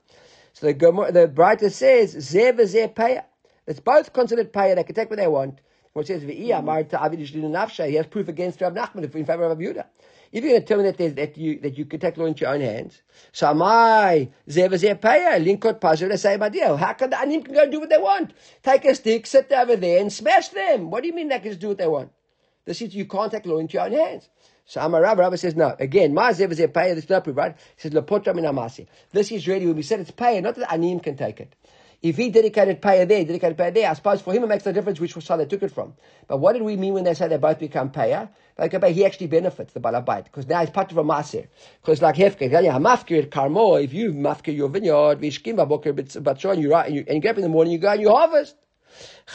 So 0.54 0.68
the 0.68 0.74
the 0.74 1.28
Braita 1.28 1.72
says, 1.72 2.16
zeh 2.16 2.52
v'zeh 2.52 2.94
pe'ah. 2.94 3.24
It's 3.70 3.80
both 3.80 4.14
considered 4.14 4.52
payah. 4.52 4.76
They 4.76 4.84
can 4.84 4.96
take 4.96 5.12
what 5.12 5.20
they 5.20 5.28
want. 5.28 5.62
What 5.94 6.08
says 6.08 6.24
V'iyah 6.24 6.64
married 6.64 6.90
to 6.90 6.98
Avidish 6.98 7.36
Nafsha, 7.36 7.88
he 7.88 7.96
has 7.96 8.08
proof 8.08 8.28
against 8.28 8.62
Rav 8.62 8.74
Nachman 8.74 9.04
in 9.04 9.26
favor 9.26 9.44
of 9.44 9.58
Abuda. 9.58 9.86
If 10.32 10.44
you're 10.44 10.52
going 10.52 10.62
to 10.62 10.68
tell 10.68 10.78
me 10.78 10.92
that, 10.92 11.16
that 11.16 11.38
you 11.38 11.60
that 11.62 11.78
you 11.78 11.86
can 11.86 12.00
take 12.00 12.18
law 12.18 12.26
into 12.26 12.42
your 12.42 12.54
own 12.54 12.62
hands, 12.62 13.02
so 13.32 13.48
am 13.48 13.64
I 13.64 14.30
payah 14.48 15.44
linkot 15.44 16.20
same 16.20 16.44
idea. 16.44 16.78
How 16.78 16.94
can 16.94 17.10
the 17.10 17.20
anim 17.20 17.42
can 17.42 17.54
go 17.54 17.64
and 17.64 17.72
do 17.72 17.80
what 17.80 17.90
they 17.90 17.98
want? 17.98 18.34
Take 18.62 18.86
a 18.86 18.94
stick, 18.94 19.26
sit 19.26 19.52
over 19.52 19.76
there, 19.76 20.00
and 20.02 20.14
smash 20.14 20.50
them. 20.50 20.92
What 20.92 21.02
do 21.02 21.08
you 21.08 21.16
mean 21.16 21.30
they 21.30 21.40
can 21.40 21.50
just 21.50 21.60
do 21.60 21.70
what 21.70 21.80
they 21.80 21.88
want? 21.88 22.12
This 22.66 22.82
is 22.82 22.94
you 22.94 23.06
can't 23.06 23.32
take 23.32 23.48
law 23.48 23.58
into 23.58 23.74
your 23.74 23.86
own 23.86 23.94
hands. 23.94 24.30
So 24.66 24.82
Amar 24.82 25.02
Rabba, 25.02 25.22
Rabba 25.24 25.38
says 25.38 25.56
no. 25.56 25.76
Again, 25.80 26.14
ma 26.14 26.30
zev 26.30 26.52
zeh 26.52 26.68
payah. 26.68 26.94
This 26.94 27.06
is 27.06 27.10
not 27.10 27.24
proof, 27.24 27.36
right? 27.36 27.56
He 27.76 27.82
says 27.82 27.92
lepotra 27.92 28.36
min 28.36 28.46
amasi. 28.46 28.86
This 29.12 29.32
is 29.32 29.48
really 29.48 29.66
when 29.66 29.76
we 29.76 29.82
said 29.82 30.00
it's 30.00 30.12
payah, 30.12 30.44
not 30.44 30.54
that 30.56 30.72
anim 30.72 31.00
can 31.00 31.18
take 31.18 31.40
it. 31.40 31.56
If 32.02 32.16
he 32.16 32.30
dedicated 32.30 32.82
payah 32.82 33.08
there, 33.08 33.26
dedicated 33.26 33.58
payah 33.58 33.74
there, 33.74 33.90
I 33.90 33.94
suppose 33.94 34.22
for 34.22 34.34
him 34.34 34.44
it 34.44 34.48
makes 34.48 34.66
no 34.66 34.72
difference 34.72 35.02
which 35.02 35.14
side 35.14 35.38
they 35.38 35.46
took 35.46 35.64
it 35.64 35.72
from. 35.72 35.94
But 36.28 36.38
what 36.38 36.54
did 36.54 36.62
we 36.62 36.78
mean 36.78 36.94
when 36.94 37.04
they 37.04 37.14
say 37.14 37.28
they 37.28 37.36
both 37.38 37.60
become 37.60 37.90
payah? 37.90 38.30
Like 38.58 38.72
he 38.86 39.06
actually 39.06 39.28
benefits 39.28 39.74
the 39.74 39.82
balabait 39.82 40.24
because 40.24 40.48
now 40.48 40.62
he's 40.62 40.70
part 40.70 40.92
of 40.92 40.98
a 40.98 41.04
maser. 41.04 41.48
Because 41.82 42.02
like 42.02 42.16
hefker, 42.16 42.50
mafkir 42.50 43.28
karmo. 43.28 43.84
If 43.84 43.94
you 43.94 44.14
mafkir 44.14 44.56
your 44.56 44.70
vineyard, 44.70 45.20
vishkim 45.20 45.58
baboker 45.58 45.94
batshon, 45.94 46.62
you 46.62 46.74
and 46.74 46.96
you 46.96 47.04
and 47.06 47.16
you 47.16 47.22
get 47.22 47.32
up 47.32 47.38
in 47.38 47.44
the 47.44 47.50
morning, 47.50 47.74
you 47.74 47.80
go 47.80 47.90
and 47.90 48.02
you 48.02 48.10
harvest. 48.10 48.56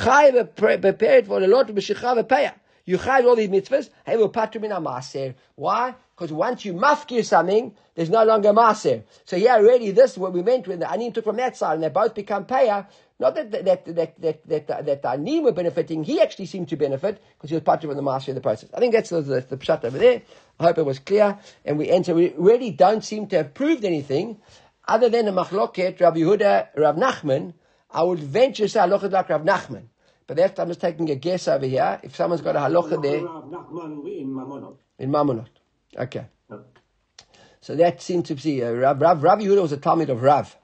Chay 0.03 0.33
prepared 0.57 1.27
for 1.27 1.41
the 1.41 1.47
Lord 1.47 1.67
to 1.67 1.75
be 1.75 1.83
shechah 1.83 2.23
payah. 2.25 2.55
You 2.87 2.97
chayv 2.99 3.25
all 3.25 3.37
these 3.37 3.49
mitzvahs. 3.49 3.91
Hey, 4.07 4.17
we'll 4.17 4.31
patru 4.31 4.61
min 4.61 4.71
maser. 4.71 5.35
Why? 5.55 5.95
Because 6.15 6.33
once 6.33 6.65
you 6.65 6.75
mafkir 6.75 7.25
something, 7.25 7.75
there's 7.95 8.11
no 8.11 8.25
longer 8.25 8.53
maser. 8.53 9.03
So 9.25 9.37
yeah, 9.37 9.57
already 9.57 9.91
this 9.91 10.13
is 10.13 10.19
what 10.19 10.33
we 10.33 10.43
meant 10.43 10.69
when 10.69 10.79
the 10.79 10.91
anim 10.91 11.13
took 11.13 11.25
from 11.25 11.37
that 11.37 11.57
side, 11.57 11.75
and 11.75 11.83
they 11.83 11.89
both 11.89 12.15
become 12.15 12.45
payah. 12.45 12.87
Not 13.19 13.35
that 13.35 13.51
that 13.51 13.65
that 13.65 13.85
that 13.87 14.21
that 14.21 14.49
that, 14.49 14.87
that, 14.87 15.03
the 15.03 15.09
anim 15.11 15.43
were 15.43 15.53
benefiting. 15.53 16.05
He 16.05 16.21
actually 16.21 16.47
seemed 16.47 16.69
to 16.69 16.77
benefit 16.77 17.21
because 17.37 17.51
he 17.51 17.57
was 17.57 17.65
part 17.65 17.83
of 17.83 17.97
the 17.97 18.03
maser 18.03 18.29
in 18.29 18.37
the 18.37 18.41
process. 18.41 18.71
I 18.75 18.79
think 18.79 18.93
that's 18.93 19.11
the, 19.11 19.23
the, 19.23 19.41
the 19.41 19.57
pshat 19.57 19.85
over 19.85 19.99
there. 19.99 20.23
I 20.61 20.65
hope 20.65 20.79
it 20.79 20.87
was 20.87 21.01
clear. 21.01 21.39
And 21.65 21.79
we 21.79 21.91
enter. 21.91 22.15
We 22.15 22.33
really 22.37 22.71
don't 22.71 23.05
seem 23.05 23.27
to 23.29 23.37
have 23.39 23.55
proved 23.55 23.85
anything 23.85 24.39
other 24.87 25.09
than 25.09 25.27
the 25.27 25.33
machloket 25.33 26.01
Rav 26.01 26.15
Yehuda, 26.15 26.69
Rav 26.77 26.97
Nachman. 26.97 27.55
I 27.91 28.03
would 28.03 28.21
venture 28.21 28.65
to 28.65 28.69
say 28.69 28.81
halachah 28.81 29.11
like 29.11 29.29
Rav 29.29 29.43
Nachman. 29.43 29.87
But 30.27 30.37
that's, 30.37 30.59
I'm 30.59 30.69
just 30.69 30.81
taking 30.81 31.11
a 31.11 31.17
guess 31.17 31.49
over 31.49 31.67
here. 31.67 32.01
If 32.03 32.17
someone's 32.17 32.41
got 32.41 32.57
a 32.57 32.61
halacha 32.61 33.03
there. 33.03 33.19
In 34.99 35.11
Mamonot. 35.11 35.49
Okay. 35.97 36.27
So 37.61 37.75
that 37.77 38.03
seems 38.03 38.29
to 38.29 38.35
be, 38.35 38.63
uh, 38.63 38.73
Rav, 38.73 39.01
Rav, 39.01 39.23
Rav 39.23 39.39
Yehuda 39.39 39.63
was 39.63 39.73
a 39.73 39.79
Talmud 39.79 40.11
of 40.11 40.23
Rav. 40.23 40.55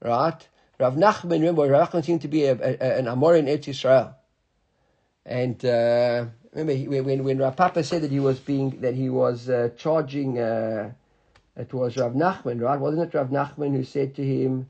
Right? 0.00 0.48
Rav 0.78 0.94
Nachman, 0.94 1.40
remember, 1.40 1.66
Rav 1.66 1.90
Nachman 1.90 2.04
seemed 2.04 2.22
to 2.22 2.28
be 2.28 2.44
a, 2.44 2.52
a, 2.52 2.98
an 2.98 3.08
Amor 3.08 3.34
in 3.34 3.46
Eretz 3.46 3.64
Yisrael. 3.64 4.14
And, 5.26 5.64
uh, 5.64 6.26
remember, 6.52 6.74
he, 6.74 6.86
when, 6.86 7.24
when 7.24 7.38
Rav 7.38 7.56
Papa 7.56 7.82
said 7.82 8.02
that 8.02 8.12
he 8.12 8.20
was 8.20 8.38
being, 8.38 8.80
that 8.82 8.94
he 8.94 9.10
was 9.10 9.48
uh, 9.48 9.70
charging, 9.76 10.38
uh, 10.38 10.92
it 11.56 11.72
was 11.72 11.96
Rav 11.96 12.12
Nachman, 12.12 12.60
right? 12.60 12.78
Wasn't 12.78 13.02
it 13.02 13.16
Rav 13.16 13.30
Nachman 13.30 13.74
who 13.74 13.82
said 13.82 14.14
to 14.14 14.24
him, 14.24 14.68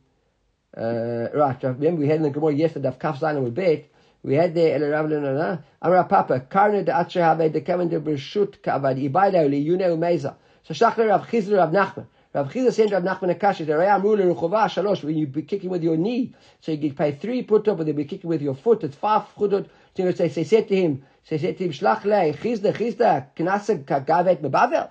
uh, 0.77 1.29
right, 1.35 1.63
remember 1.63 2.01
we 2.01 2.09
had 2.09 2.17
in 2.17 2.23
the 2.23 2.31
Gemara 2.31 2.55
yesterday, 2.55 2.95
Kaf 2.99 3.21
Zayin 3.21 3.43
with 3.43 3.55
Bet, 3.55 3.91
we 4.23 4.35
had 4.35 4.55
there 4.55 4.83
El 4.83 4.91
Rav 4.91 5.09
Lena, 5.09 5.65
Amra 5.81 6.05
Papa, 6.05 6.41
Karne 6.41 6.85
de 6.85 6.93
Atche 6.93 7.21
Have 7.21 7.53
de 7.53 7.61
Kevin 7.61 7.89
de 7.89 8.01
Bershut 8.01 8.59
Kavad, 8.59 8.99
Ibaida 9.01 9.49
Li 9.49 9.65
Yune 9.65 9.83
Umeza. 9.83 10.35
So 10.65 10.75
Shachler 10.75 11.09
Rav 11.09 11.29
Chizr 11.29 11.57
Rav 11.57 11.71
Nachman. 11.71 12.07
Rav 12.35 12.53
Chizr 12.53 12.73
said 12.73 12.91
Rav 12.91 13.03
Nachman 13.03 13.39
Akash, 13.39 13.59
the 13.59 13.73
Raya 13.73 14.01
Mule 14.03 14.35
Ruchova 14.35 14.67
Shalosh, 14.69 15.05
when 15.05 15.17
you 15.17 15.27
be 15.27 15.43
kicking 15.43 15.71
with 15.71 15.83
your 15.83 15.97
knee, 15.97 16.35
so 16.61 16.73
you 16.73 16.79
get 16.79 16.97
pay 16.97 17.13
three 17.13 17.43
put 17.43 17.69
up, 17.69 17.79
and 17.79 17.89
they 17.89 17.93
be 17.93 18.05
kicking 18.05 18.29
with 18.29 18.43
your 18.43 18.55
foot, 18.55 18.83
it's 18.85 18.97
five 18.97 19.23
chudot. 19.37 19.69
So 19.97 20.13
they 20.13 20.45
said 20.45 20.69
to 20.69 20.77
him, 20.77 21.03
they 21.29 21.39
said 21.39 21.59
to 21.59 21.65
him, 21.65 21.73
Shlach 21.73 22.05
Le, 22.05 22.33
Chisda, 22.35 22.73
Chisda, 22.73 23.27
Knasa 23.37 23.85
Gavet 23.85 24.41
Mebavel. 24.41 24.91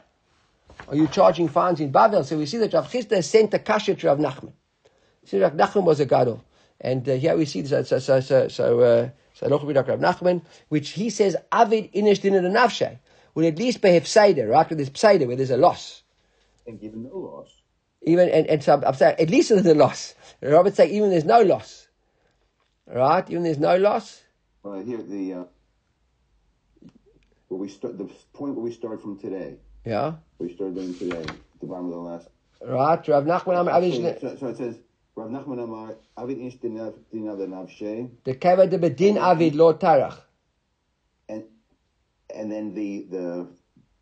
Are 0.87 0.95
you 0.95 1.07
charging 1.07 1.47
fines 1.47 1.79
in 1.79 1.91
Bavel? 1.91 2.25
So 2.25 2.37
we 2.37 2.45
see 2.45 2.57
that 2.57 2.73
Rav 2.73 2.91
Chisda 2.91 3.23
sent 3.23 3.53
a 3.53 3.59
kasha 3.59 3.95
to 3.95 4.07
Rav 4.07 4.19
Nachman. 4.19 4.51
See, 5.25 5.39
Rav 5.39 5.53
Nachman 5.53 5.83
was 5.83 5.99
a 5.99 6.05
gadol. 6.05 6.43
And 6.79 7.07
uh, 7.09 7.15
here 7.15 7.35
we 7.35 7.45
see, 7.45 7.65
so, 7.65 7.83
so, 7.83 7.99
so, 7.99 8.19
so, 8.19 8.47
so 8.47 8.79
uh, 8.81 9.09
so 9.33 9.47
Rav 9.49 9.61
Nachman, 9.61 10.41
which 10.69 10.89
he 10.89 11.09
says 11.09 11.35
avid 11.51 11.93
inish 11.93 12.21
din 12.21 12.33
nafshe 12.33 12.97
would 13.35 13.45
at 13.45 13.59
least 13.59 13.81
be 13.81 13.89
hefseider, 13.89 14.49
right? 14.49 14.67
With 14.67 14.79
this 14.79 14.89
pseider 14.89 15.27
where 15.27 15.35
there's 15.35 15.51
a 15.51 15.57
loss. 15.57 16.01
And 16.65 16.79
given 16.79 17.03
no 17.03 17.15
loss. 17.15 17.49
Even 18.01 18.29
and, 18.29 18.47
and 18.47 18.63
so 18.63 18.81
I'm 18.85 18.95
saying 18.95 19.15
at 19.19 19.29
least 19.29 19.49
there's 19.49 19.65
a 19.65 19.75
loss. 19.75 20.15
Robert 20.41 20.75
say 20.75 20.89
even 20.89 21.09
there's 21.11 21.25
no 21.25 21.41
loss, 21.41 21.87
right? 22.87 23.29
Even 23.29 23.43
there's 23.43 23.59
no 23.59 23.75
loss. 23.77 24.23
Well, 24.63 24.81
here 24.81 25.01
the 25.01 25.33
uh, 25.33 25.43
where 27.47 27.59
we 27.59 27.69
start 27.69 27.97
the 27.97 28.09
point 28.33 28.55
where 28.55 28.63
we 28.63 28.71
start 28.71 29.01
from 29.01 29.19
today. 29.19 29.57
Yeah. 29.85 30.15
We 30.39 30.53
started 30.53 30.75
doing 30.75 30.95
today. 30.95 31.25
The 31.59 31.67
bottom 31.67 31.85
of 31.85 31.91
the 31.91 31.97
last. 31.97 32.27
Right, 32.61 33.07
Rav 33.07 33.23
Nachman. 33.25 34.19
So, 34.19 34.35
so 34.35 34.47
it 34.47 34.57
says 34.57 34.79
Rav 35.17 35.31
Nachman 35.31 35.63
Amar, 35.63 35.95
Avid 36.15 36.37
Ish 36.37 36.57
Navshe. 36.59 38.09
The 38.23 38.35
Bedin 38.35 39.17
Avid 39.17 39.55
Lo 39.55 39.73
Tarach. 39.73 40.15
And 41.27 41.43
and 42.33 42.51
then 42.51 42.75
the 42.75 43.07
the 43.09 43.47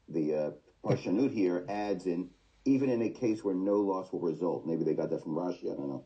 the 0.10 0.36
uh, 0.36 0.52
Parshanut 0.84 1.32
here 1.32 1.66
adds 1.70 2.06
in 2.06 2.30
even 2.66 2.90
in 2.90 3.02
a 3.02 3.10
case 3.10 3.46
where 3.46 3.56
no 3.56 3.78
loss 3.78 4.12
will 4.12 4.20
result. 4.20 4.66
Maybe 4.66 4.84
they 4.84 4.94
got 4.94 5.10
that 5.10 5.24
from 5.24 5.36
Rashi. 5.36 5.72
I 5.72 5.76
don't 5.78 5.88
know. 5.88 6.04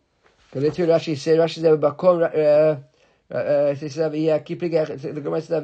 But 0.54 0.62
let's 0.62 0.78
hear 0.78 0.86
Rashi. 0.86 1.14
Rashi 1.16 1.60
said 1.60 1.82
Bakom. 1.82 2.20
Says 3.80 3.98
over 3.98 4.16
here, 4.16 4.40
keeping 4.42 4.70
the 4.70 5.22
Gemara 5.24 5.42
says. 5.42 5.54
Uh, 5.54 5.62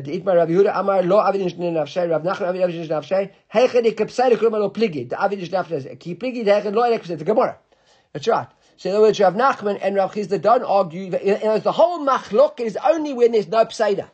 the 0.00 0.20
Itmar 0.20 0.34
Rav 0.34 0.48
Yehuda 0.48 0.72
Amar 0.74 1.04
Lo 1.04 1.20
Avid 1.20 1.42
Ish 1.42 1.52
Dina 1.52 1.82
Navshe. 1.82 2.10
Rav 2.10 2.22
Nachman 2.22 2.48
Avid 2.48 2.74
Ish 2.74 2.88
Dina 2.88 3.00
Navshe. 3.00 3.30
Heichen 3.54 3.84
Ikapsai 3.84 4.32
Lekulma 4.32 4.58
Lo 4.58 4.70
Pligi. 4.70 5.08
The 5.08 5.22
Avid 5.22 5.38
Ish 5.38 5.50
Dina 5.50 5.62
Navshe. 5.62 6.00
Ki 6.00 6.16
Pligi. 6.16 6.44
Heichen 6.44 6.74
Lo. 6.74 6.98
The 6.98 7.24
Gemara. 7.24 7.58
That's 8.12 8.26
right. 8.28 8.48
So 8.76 8.90
in 8.90 8.96
other 8.96 9.04
words, 9.04 9.20
Rav 9.20 9.34
Nachman 9.34 9.78
and 9.80 9.96
Rav 9.96 10.12
Chisda 10.12 10.40
don't 10.40 10.62
argue. 10.62 11.10
That, 11.10 11.22
in 11.22 11.48
other 11.48 11.60
the 11.60 11.72
whole 11.72 12.04
machlok 12.04 12.60
is 12.60 12.76
only 12.84 13.14
when 13.14 13.32
there's 13.32 13.48
no 13.48 13.64
pseida. 13.64 14.08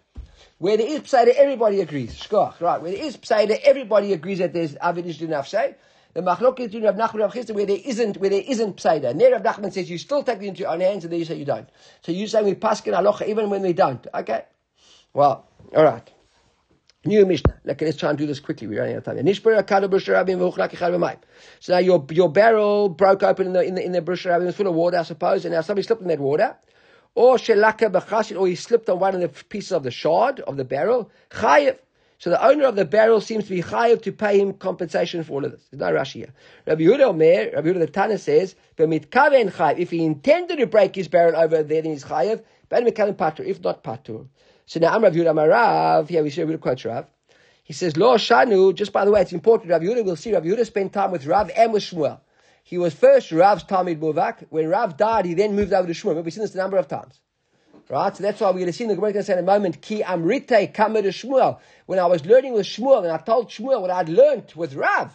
Where 0.59 0.77
there 0.77 0.87
is 0.87 1.01
pseida, 1.01 1.35
everybody 1.35 1.81
agrees. 1.81 2.15
Shkoch, 2.15 2.61
right? 2.61 2.81
Where 2.81 2.93
there 2.93 3.05
is 3.05 3.17
pseida, 3.17 3.59
everybody 3.65 4.13
agrees 4.13 4.39
that 4.39 4.53
there's 4.53 4.75
avidish 4.77 5.19
nafshay. 5.19 5.75
The 6.15 6.21
machlok 6.21 6.61
is 6.61 6.67
between 6.67 6.85
Rav 6.85 6.95
Nachman 6.95 7.15
and 7.15 7.21
Rav 7.21 7.35
Chisda 7.35 7.55
where 7.55 7.67
there 7.67 7.79
isn't, 7.85 8.19
where 8.19 8.31
there 8.31 8.45
isn't 8.47 8.77
pseida. 8.77 9.11
And 9.11 9.21
there 9.21 9.33
Rav 9.33 9.43
Nachman 9.43 9.73
says 9.73 9.91
you 9.91 9.99
still 9.99 10.23
take 10.23 10.39
it 10.43 10.47
into 10.47 10.61
your 10.61 10.71
own 10.71 10.81
hands, 10.81 11.05
and 11.05 11.13
then 11.13 11.19
you 11.19 11.25
say 11.25 11.37
you 11.37 11.45
don't. 11.45 11.69
So 12.03 12.13
you 12.13 12.29
say 12.29 12.43
we 12.43 12.55
paskin 12.55 12.95
alocha 12.95 13.27
even 13.27 13.51
when 13.51 13.63
we 13.63 13.73
don't. 13.73 14.07
Okay. 14.15 14.45
Well, 15.13 15.49
all 15.75 15.85
right. 15.85 16.09
New 17.05 17.27
Mishnah. 17.27 17.55
Look, 17.65 17.81
let's 17.81 17.97
try 17.97 18.11
and 18.11 18.19
do 18.19 18.27
this 18.27 18.39
quickly. 18.39 18.69
We're 18.69 18.81
running 18.81 18.95
out 18.95 19.09
of 19.09 19.17
time. 19.17 19.27
So 21.61 21.73
now 21.73 21.79
your 21.79 22.07
your 22.11 22.31
barrel 22.31 22.89
broke 22.89 23.25
open 23.25 23.49
in 23.49 23.53
the 23.53 23.65
in 23.65 23.75
the 23.75 23.85
in 23.85 23.93
the 23.93 24.55
full 24.57 24.69
of 24.69 24.75
water, 24.75 24.99
I 24.99 25.03
suppose, 25.03 25.45
and 25.45 25.53
now 25.53 25.63
somebody 25.63 25.85
slipped 25.85 26.03
in 26.03 26.09
that 26.09 26.21
water. 26.21 26.57
Or 27.17 27.39
shelaka 27.39 27.91
b'chasit, 27.91 28.39
or 28.39 28.47
he 28.47 28.55
slipped 28.55 28.89
on 28.89 29.01
one 29.01 29.17
of 29.17 29.21
the 29.21 29.45
pieces 29.47 29.73
of 29.73 29.83
the 29.83 29.91
shard 29.91 30.41
of 30.41 30.57
the 30.57 30.65
barrel. 30.65 31.11
Chayev. 31.31 31.79
So 32.19 32.31
the 32.31 32.47
owner 32.47 32.67
of 32.67 32.77
the 32.77 32.85
barrel 32.85 33.21
seems 33.21 33.45
to 33.45 33.51
be 33.51 33.63
chayev 33.63 34.03
to 34.03 34.13
pay 34.13 34.39
him 34.39 34.53
compensation 34.53 35.25
for 35.25 35.33
all 35.33 35.45
of 35.45 35.51
this. 35.51 35.67
There's 35.73 35.81
no 35.81 35.93
rush 35.93 36.13
here. 36.13 36.33
Rabbi 36.69 36.83
Yehuda 36.83 37.01
Omer, 37.01 37.51
Rabbi 37.53 37.69
Yehuda 37.69 37.81
the 37.81 37.87
Tana 37.89 38.17
says, 38.17 38.55
kaven 38.79 39.51
chayev. 39.51 39.79
If 39.79 39.91
he 39.91 40.05
intended 40.05 40.61
to 40.61 40.69
break 40.69 40.95
his 40.95 41.09
barrel 41.09 41.35
over 41.35 41.65
there, 41.65 41.83
then 41.83 41.91
he's 41.91 42.05
chayev. 42.05 42.45
But. 42.69 42.87
If 42.87 43.61
not 43.61 43.83
patur. 43.83 44.29
So 44.67 44.81
now 44.81 44.95
I'm 44.95 45.03
Rav 45.03 45.13
Yehuda 45.13 45.33
Amarav. 45.33 46.09
Here 46.09 46.23
we 46.23 46.31
see 46.31 46.43
Rav 46.43 46.61
quotes 46.61 46.85
Rav. 46.85 47.07
He 47.65 47.73
says, 47.73 47.97
Lo 47.97 48.17
Shanu, 48.17 48.75
just 48.75 48.93
by 48.93 49.05
the 49.05 49.11
way, 49.11 49.21
it's 49.21 49.33
important, 49.33 49.71
Rav 49.71 49.83
Yehuda, 49.83 50.05
we'll 50.05 50.17
see 50.17 50.33
Rav 50.33 50.45
Yehuda 50.45 50.67
spent 50.67 50.93
time 50.93 51.11
with 51.11 51.27
Rav 51.27 51.51
and 51.57 51.73
with 51.73 51.83
Shmuel. 51.83 52.21
He 52.65 52.79
was 52.79 52.95
first 52.95 53.33
Rav's 53.33 53.65
Talmud 53.65 54.01
Muvak. 54.01 54.47
When 54.51 54.69
Rav 54.69 54.97
died, 54.97 55.27
he 55.27 55.35
then 55.35 55.57
moved 55.57 55.73
over 55.73 55.87
to 55.87 55.93
Shmuel. 55.93 56.23
We've 56.23 56.33
seen 56.33 56.43
this 56.43 56.55
a 56.55 56.59
number 56.59 56.77
of 56.77 56.89
times. 56.89 57.19
Right? 57.89 58.17
So 58.17 58.23
that's 58.23 58.41
why 58.41 58.49
we're 58.49 58.61
going 58.61 58.67
to 58.67 58.73
see 58.73 58.85
in 58.85 58.89
the 58.89 58.95
Gemara 58.95 59.13
going 59.13 59.25
to 59.25 59.27
say 59.27 59.33
in 59.35 59.41
a 59.41 59.43
moment, 59.43 59.83
Ki 59.83 60.03
Amrite 60.03 60.73
Kamer 60.73 61.03
Shmuel. 61.03 61.59
When 61.87 61.99
I 61.99 62.07
was 62.07 62.25
learning 62.25 62.55
with 62.55 62.67
Shmuel, 62.67 63.03
and 63.03 63.13
I 63.13 63.19
told 63.19 63.51
Shmuel 63.51 63.81
what 63.81 63.91
I'd 63.91 64.09
learned 64.09 64.53
with 64.55 64.75
Rav. 64.75 65.13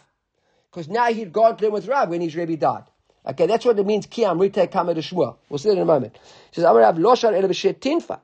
Because 0.69 0.87
now 0.89 1.05
he'd 1.05 1.31
gone 1.31 1.57
to 1.57 1.63
learn 1.63 1.73
with 1.73 1.87
Rav 1.87 2.09
when 2.09 2.21
his 2.21 2.35
Rebbe 2.35 2.57
died. 2.57 2.83
Okay, 3.25 3.47
that's 3.47 3.65
what 3.65 3.79
it 3.79 3.85
means, 3.85 4.05
Ki 4.05 4.23
Amrite 4.23 4.69
Kamer 4.69 4.95
Shmuel. 4.95 5.37
We'll 5.49 5.57
see 5.57 5.69
that 5.69 5.75
in 5.75 5.81
a 5.81 5.85
moment. 5.85 6.17
He 6.51 6.55
says, 6.55 6.65
Amarav 6.65 6.97
Loshar 6.99 7.33
El 7.33 7.49
Tinfa. 7.49 8.19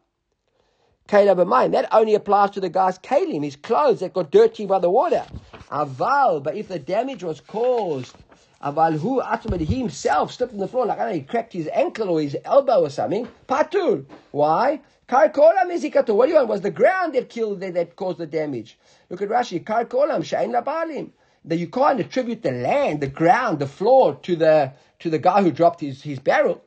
That 1.08 1.88
only 1.92 2.16
applies 2.16 2.52
to 2.52 2.60
the 2.60 2.70
guy's 2.70 2.98
kalim, 2.98 3.44
his 3.44 3.56
clothes 3.56 4.00
that 4.00 4.14
got 4.14 4.32
dirty 4.32 4.66
by 4.66 4.80
the 4.80 4.90
water. 4.90 5.26
Aval, 5.70 6.42
but 6.42 6.56
if 6.56 6.68
the 6.68 6.80
damage 6.80 7.24
was 7.24 7.42
caused, 7.42 8.16
aval 8.64 8.98
who 8.98 9.22
ultimately 9.22 9.66
he 9.66 9.80
himself 9.80 10.32
slipped 10.32 10.54
on 10.54 10.60
the 10.60 10.68
floor, 10.68 10.86
like 10.86 11.00
I 11.00 11.10
know, 11.10 11.16
he 11.16 11.22
cracked 11.22 11.54
his 11.54 11.68
ankle 11.74 12.10
or 12.10 12.22
his 12.22 12.38
elbow 12.46 12.82
or 12.82 12.90
something, 12.90 13.28
patur. 13.48 14.06
Why? 14.32 14.82
Karkolam 15.08 15.70
izikato. 15.70 16.16
What 16.16 16.28
do 16.28 16.32
you 16.32 16.38
want? 16.38 16.48
Was 16.48 16.62
the 16.62 16.72
ground 16.72 17.14
that 17.14 17.30
killed 17.30 17.60
that, 17.60 17.74
that 17.74 17.96
caused 17.96 18.18
the 18.20 18.26
damage? 18.26 18.78
Look 19.10 19.22
at 19.22 19.30
Rashi. 19.30 19.64
Karkolam 19.64 20.24
shain 20.24 20.52
labalim. 20.52 21.12
That 21.46 21.58
you 21.58 21.68
can't 21.68 22.00
attribute 22.00 22.42
the 22.42 22.52
land, 22.52 23.02
the 23.02 23.08
ground, 23.08 23.60
the 23.60 23.68
floor 23.68 24.16
to 24.24 24.36
the 24.36 24.72
to 25.00 25.10
the 25.10 25.20
guy 25.20 25.44
who 25.44 25.52
dropped 25.52 25.82
his, 25.82 26.02
his 26.02 26.20
barrel. 26.20 26.64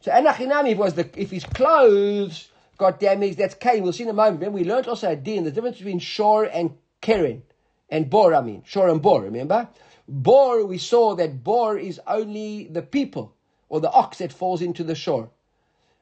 So 0.00 0.12
Anachinami 0.12 0.76
was 0.76 0.94
the 0.94 1.10
if 1.20 1.32
his 1.32 1.44
clothes 1.44 2.48
got 2.76 3.00
damaged, 3.00 3.38
that's 3.38 3.54
Cain. 3.54 3.82
We'll 3.82 3.92
see 3.92 4.04
in 4.04 4.08
a 4.08 4.12
moment. 4.12 4.40
Remember, 4.40 4.58
we 4.58 4.64
learned 4.64 4.86
also 4.86 5.10
a 5.10 5.16
din, 5.16 5.44
the 5.44 5.50
difference 5.50 5.78
between 5.78 5.98
shor 5.98 6.44
and 6.44 6.76
keren. 7.00 7.42
And 7.88 8.10
bor, 8.10 8.34
I 8.34 8.40
mean. 8.40 8.62
Shor 8.64 8.88
and 8.88 9.00
bor, 9.00 9.22
remember? 9.22 9.68
Bor, 10.08 10.64
we 10.64 10.78
saw 10.78 11.14
that 11.16 11.42
bor 11.42 11.78
is 11.78 12.00
only 12.06 12.68
the 12.68 12.82
people, 12.82 13.34
or 13.68 13.80
the 13.80 13.90
ox 13.90 14.18
that 14.18 14.32
falls 14.32 14.62
into 14.62 14.84
the 14.84 14.94
shore. 14.94 15.30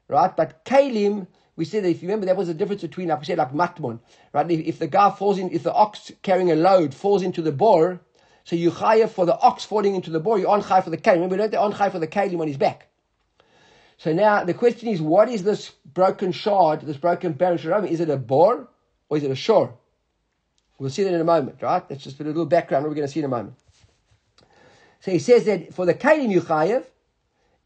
Right? 0.08 0.34
But 0.34 0.64
kalim, 0.64 1.26
we 1.56 1.64
said 1.64 1.84
that 1.84 1.90
if 1.90 2.02
you 2.02 2.08
remember, 2.08 2.26
that 2.26 2.36
was 2.36 2.48
the 2.48 2.54
difference 2.54 2.82
between, 2.82 3.08
like 3.08 3.20
we 3.20 3.26
said, 3.26 3.38
like 3.38 3.52
matmon. 3.52 4.00
Right? 4.32 4.50
If, 4.50 4.60
if 4.60 4.78
the 4.78 4.86
guy 4.86 5.10
falls 5.10 5.38
in, 5.38 5.50
if 5.52 5.62
the 5.62 5.72
ox 5.72 6.12
carrying 6.22 6.50
a 6.50 6.56
load 6.56 6.94
falls 6.94 7.22
into 7.22 7.42
the 7.42 7.52
bor, 7.52 8.00
so 8.44 8.56
you 8.56 8.70
hire 8.70 9.08
for 9.08 9.24
the 9.24 9.38
ox 9.38 9.64
falling 9.64 9.94
into 9.94 10.10
the 10.10 10.20
bor, 10.20 10.38
you 10.38 10.48
on 10.48 10.60
high 10.60 10.82
for 10.82 10.90
the 10.90 10.98
kalim. 10.98 11.14
Remember, 11.14 11.36
we 11.36 11.40
learned 11.40 11.52
the 11.52 11.60
on 11.60 11.72
high 11.72 11.88
for 11.88 11.98
the 11.98 12.06
kalim 12.06 12.40
on 12.40 12.48
his 12.48 12.58
back. 12.58 12.88
So 13.98 14.12
now 14.12 14.44
the 14.44 14.54
question 14.54 14.88
is, 14.88 15.00
what 15.00 15.28
is 15.28 15.42
this 15.42 15.70
broken 15.84 16.32
shard, 16.32 16.82
this 16.82 16.96
broken 16.96 17.34
parish 17.34 17.64
Is 17.64 18.00
it 18.00 18.10
a 18.10 18.16
bor 18.16 18.68
or 19.08 19.16
is 19.16 19.22
it 19.22 19.30
a 19.30 19.36
shore? 19.36 19.74
We'll 20.78 20.90
see 20.90 21.04
that 21.04 21.14
in 21.14 21.20
a 21.20 21.24
moment, 21.24 21.62
right? 21.62 21.88
That's 21.88 22.02
just 22.02 22.20
a 22.20 22.24
little 22.24 22.46
background. 22.46 22.84
We're 22.84 22.94
going 22.94 23.06
to 23.06 23.12
see 23.12 23.20
in 23.20 23.26
a 23.26 23.28
moment. 23.28 23.54
So 25.00 25.10
he 25.10 25.18
says 25.18 25.44
that 25.44 25.72
for 25.74 25.86
the 25.86 25.94
kalim 25.94 26.30
you 26.30 26.40
chayev, 26.40 26.84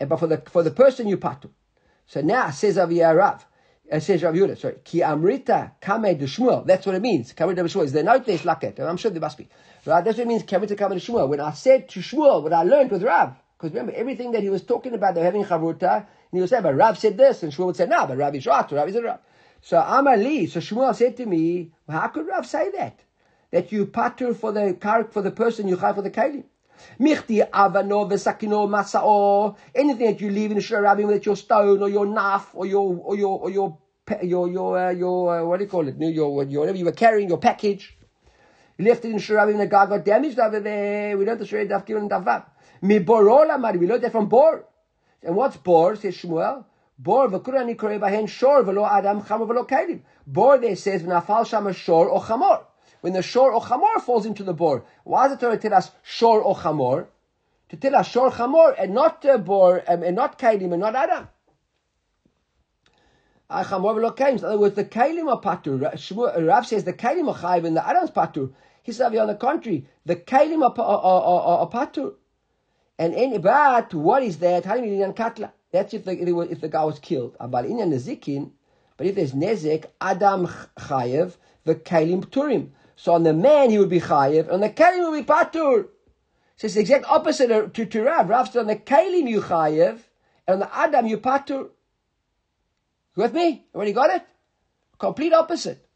eh, 0.01 0.05
but 0.05 0.19
for 0.19 0.27
the 0.27 0.39
for 0.39 0.63
the 0.63 0.71
person 0.71 1.09
you 1.09 1.17
patu. 1.17 1.49
So 2.07 2.21
now 2.21 2.51
says 2.51 2.77
Aviyah 2.77 3.17
Rav, 3.17 3.47
it 3.85 3.95
eh, 3.95 3.99
says 4.01 4.23
Rav 4.23 4.35
Yehuda, 4.35 4.59
sorry, 4.59 4.77
ki 4.85 5.03
amrita 5.03 5.73
kame 5.81 6.19
de 6.19 6.27
Shmuel. 6.27 6.67
That's 6.67 6.85
what 6.85 6.97
it 6.97 7.03
means. 7.03 7.33
Kame 7.33 7.55
de 7.55 7.63
Shmuel. 7.63 7.85
Is 7.85 7.93
there 7.93 8.03
note 8.03 8.27
there? 8.27 8.39
Shlaket. 8.39 8.81
I'm 8.81 8.97
sure 8.97 9.11
there 9.11 9.21
must 9.21 9.39
be. 9.39 9.49
Right? 9.87 10.05
That's 10.05 10.19
what 10.19 10.25
it 10.25 10.29
means. 10.29 10.43
Kame 10.43 10.67
to 10.67 10.77
kame 10.77 10.91
de 10.91 10.97
Shmuel. 10.97 11.29
When 11.29 11.41
I 11.41 11.53
said 11.53 11.89
to 11.91 12.01
Shmuel, 12.01 12.43
what 12.43 12.53
I 12.53 12.65
learned 12.65 12.91
with 12.91 13.05
Rav, 13.05 13.35
because 13.57 13.71
remember 13.71 13.93
everything 13.93 14.33
that 14.33 14.43
he 14.43 14.51
was 14.51 14.63
talking 14.63 14.95
about, 14.95 15.15
they're 15.15 15.25
having 15.25 15.45
chavruta, 15.45 16.07
and 16.31 16.39
he 16.39 16.41
was 16.43 16.51
say, 16.51 16.61
but 16.61 16.75
Rav 16.75 16.99
said 16.99 17.17
this, 17.17 17.43
and 17.43 17.53
Shmuel 17.53 17.67
would 17.67 17.77
say, 17.77 17.87
no, 17.87 18.07
but 18.07 18.19
Rav 18.19 18.35
is 18.35 18.47
right. 18.47 18.71
Rav 18.71 18.89
is 18.89 18.97
a 18.97 19.03
Rav. 19.03 19.19
So 19.63 19.79
Amali, 19.79 20.49
so 20.49 20.61
Shmuel 20.61 20.95
said 20.95 21.17
to 21.17 21.27
me, 21.27 21.73
well, 21.87 22.01
how 22.01 22.09
could 22.09 22.27
Rav 22.27 22.47
say 22.47 22.71
that? 22.73 23.01
That 23.51 23.73
you 23.73 23.87
patur 23.87 24.37
for 24.37 24.53
the 24.53 24.77
for 25.11 25.23
the 25.23 25.31
person, 25.31 25.69
you 25.69 25.77
chai 25.79 25.95
for 25.95 26.03
the 26.03 26.11
kalim. 26.11 26.45
Michti 27.01 27.49
avano 27.51 28.09
v'sakino 28.09 28.69
masao. 28.69 29.57
Anything 29.75 30.07
that 30.07 30.21
you 30.21 30.31
leave 30.31 30.51
in 30.51 30.59
the 30.59 30.63
Shirabim 30.63 31.07
with 31.07 31.25
your 31.25 31.35
stone 31.35 31.83
or 31.83 31.89
your 31.89 32.07
naf 32.07 32.47
or 32.53 32.67
your 32.67 32.95
or 33.03 33.17
your 33.17 33.41
or 33.41 33.51
your 33.51 33.79
your 34.23 34.49
your 34.49 34.79
uh, 34.79 34.91
your 34.91 35.41
uh, 35.41 35.45
what 35.45 35.59
do 35.59 35.65
you 35.65 35.71
call 35.71 35.89
it? 35.89 35.97
Your, 35.99 36.45
your 36.45 36.61
whatever 36.61 36.77
you 36.77 36.85
were 36.85 36.93
carrying, 36.93 37.31
your 37.31 37.39
package. 37.39 37.97
You 38.77 38.85
left 38.85 39.05
it 39.07 39.11
in 39.11 39.17
Shirabim 39.17 39.53
and 39.53 39.61
the 39.61 39.67
guy 39.67 39.87
got 39.87 40.05
damaged 40.05 40.39
over 40.39 40.61
there. 40.61 41.17
We 41.17 41.25
learned 41.25 41.41
the 41.41 41.47
Shirabim 41.47 41.71
Daf 41.71 41.87
Gimel 41.87 42.01
and 42.03 42.11
Daf 42.11 42.45
Mi 42.83 43.01
borola 43.01 43.59
mari. 43.59 43.79
We 43.79 43.89
learned 43.89 44.03
that 44.03 44.13
from 44.13 44.29
Bor. 44.29 44.67
And 45.23 45.37
what's 45.37 45.57
Bor? 45.57 45.97
Says 45.97 46.17
Shmuel. 46.17 46.65
Bor 46.99 47.29
v'kurani 47.29 47.77
korei 47.77 48.01
bahen 48.01 48.29
shor 48.29 48.65
v'lo 48.65 48.89
adam 48.91 49.23
chamor 49.23 49.49
v'lo 49.49 49.69
kelim. 49.69 50.01
Bor 50.27 50.59
there 50.59 50.75
says 50.75 51.03
v'nafal 51.03 51.47
shama 51.47 51.73
shor 51.73 52.09
or 52.09 52.21
chamor 52.21 52.65
when 53.03 53.13
the 53.13 53.23
shor 53.23 53.53
or 53.53 53.61
chamor 53.61 54.01
falls 54.01 54.27
into 54.27 54.43
the 54.43 54.53
bor. 54.53 54.85
Why 55.05 55.29
does 55.29 55.39
the 55.39 55.47
Torah 55.47 55.59
tell 55.59 55.75
us 55.75 55.93
shor 56.03 56.41
or 56.41 56.57
chamor? 56.57 57.07
To 57.69 57.77
tell 57.77 57.95
us 57.95 58.09
shor 58.09 58.33
chamor 58.33 58.75
and 58.77 58.95
not 58.95 59.25
uh, 59.25 59.39
bor 59.39 59.85
um, 59.87 60.03
and 60.03 60.17
not 60.17 60.41
kalim 60.41 60.73
and 60.73 60.81
not 60.81 60.97
adam. 60.97 61.29
Chamor 63.49 63.95
v'lo 63.95 64.17
kalim. 64.17 64.39
In 64.39 64.45
other 64.45 64.59
words, 64.59 64.75
the 64.75 64.85
kalim 64.85 65.29
are 65.33 65.41
patur. 65.41 66.49
Rav 66.49 66.67
says 66.67 66.83
the 66.83 66.93
kalim 66.93 67.29
are 67.29 67.39
chayv 67.39 67.65
and 67.65 67.77
the 67.77 67.87
adam's 67.87 68.11
patur. 68.11 68.53
He 68.83 68.91
says 68.91 69.15
on 69.15 69.27
the 69.29 69.37
contrary, 69.37 69.87
the 70.05 70.17
kalim 70.17 70.63
are, 70.63 70.75
are, 70.81 71.01
are, 71.01 71.59
are 71.61 71.71
patur. 71.71 72.15
And 72.99 73.15
any 73.15 73.39
but 73.39 73.95
what 73.95 74.23
is 74.23 74.39
that? 74.39 74.65
katla. 74.65 75.53
That's 75.71 75.95
if 75.95 76.05
the 76.05 76.13
if 76.51 76.61
the 76.61 76.69
guy 76.69 76.85
was 76.85 76.99
killed. 76.99 77.37
But 77.39 77.67
in 77.67 77.79
but 78.97 79.07
if 79.07 79.15
there's 79.15 79.33
nezek, 79.33 79.87
adam 80.01 80.49
chayev, 80.77 81.37
the 81.65 81.77
kalim 81.77 82.25
turim. 82.27 82.71
So 82.97 83.13
on 83.13 83.23
the 83.23 83.33
man 83.33 83.71
he 83.71 83.79
would 83.79 83.89
be 83.89 84.01
chayiv, 84.01 84.53
on 84.53 84.61
the 84.61 84.71
kalim 84.71 85.11
would 85.11 85.25
be 85.25 85.33
patur. 85.33 85.87
So 86.57 86.65
it's 86.65 86.75
the 86.75 86.81
exact 86.81 87.05
opposite 87.09 87.75
to, 87.75 87.87
to 87.87 88.03
Rav. 88.03 88.29
Rav 88.29 88.51
said 88.51 88.61
on 88.61 88.67
the 88.67 88.77
kalim 88.77 89.29
you 89.29 89.41
chayiv, 89.41 90.01
and 90.49 90.55
on 90.55 90.59
the 90.59 90.77
adam 90.77 91.07
you 91.07 91.19
patur. 91.19 91.69
You 93.17 93.23
with 93.23 93.33
me? 93.33 93.67
Already 93.73 93.93
got 93.93 94.11
it? 94.11 94.27
Complete 94.99 95.33
opposite. 95.33 95.88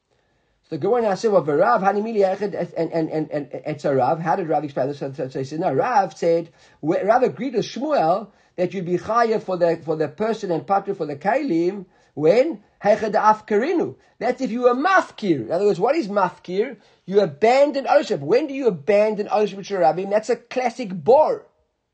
The 0.72 0.78
Gemara 0.78 1.18
said, 1.18 1.32
well, 1.32 1.44
Rav, 1.44 1.82
Hanimili 1.82 2.24
and, 2.24 2.54
and, 2.54 2.92
and, 2.92 3.10
and, 3.10 3.30
and 3.30 3.48
it's 3.66 3.84
a 3.84 3.94
Rav. 3.94 4.20
How 4.20 4.36
did 4.36 4.48
Rav 4.48 4.64
explain 4.64 4.88
this? 4.88 5.00
So, 5.00 5.10
he 5.28 5.44
said, 5.44 5.60
no, 5.60 5.70
Rav 5.70 6.16
said, 6.16 6.48
Rav 6.80 7.22
agreed 7.22 7.52
with 7.52 7.66
Shmuel 7.66 8.30
that 8.56 8.72
you'd 8.72 8.86
be 8.86 8.96
chayiv 8.96 9.42
for 9.42 9.58
the, 9.58 9.76
for 9.84 9.96
the 9.96 10.08
person 10.08 10.50
and 10.50 10.66
patur 10.66 10.96
for 10.96 11.04
the 11.04 11.16
kalim, 11.16 11.84
when? 12.14 12.62
Hechad 12.82 13.12
afkarinu. 13.12 13.96
That's 14.18 14.40
if 14.40 14.50
you 14.50 14.62
were 14.62 14.74
mafkir. 14.74 15.42
In 15.42 15.52
other 15.52 15.66
words, 15.66 15.78
what 15.78 15.94
is 15.94 16.08
mafkir? 16.08 16.78
You 17.04 17.20
abandon 17.20 17.86
ownership. 17.86 18.20
When 18.20 18.46
do 18.46 18.54
you 18.54 18.68
abandon 18.68 19.28
ownership 19.30 19.58
of 19.58 19.66
Rabbim? 19.66 20.08
That's 20.08 20.30
a 20.30 20.36
classic 20.36 20.88
bor. 20.90 21.44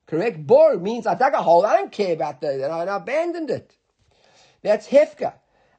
Correct? 0.07 0.47
Bor 0.47 0.77
means 0.77 1.05
I 1.05 1.17
dug 1.17 1.35
a 1.35 1.43
hole. 1.43 1.67
I 1.67 1.79
don't 1.79 1.91
care 1.91 2.13
about 2.13 2.43
that. 2.43 2.55
And 2.55 2.73
I 2.73 2.95
abandoned 2.95 3.51
it. 3.51 3.75
That's 4.63 4.87
hefka. 4.87 5.33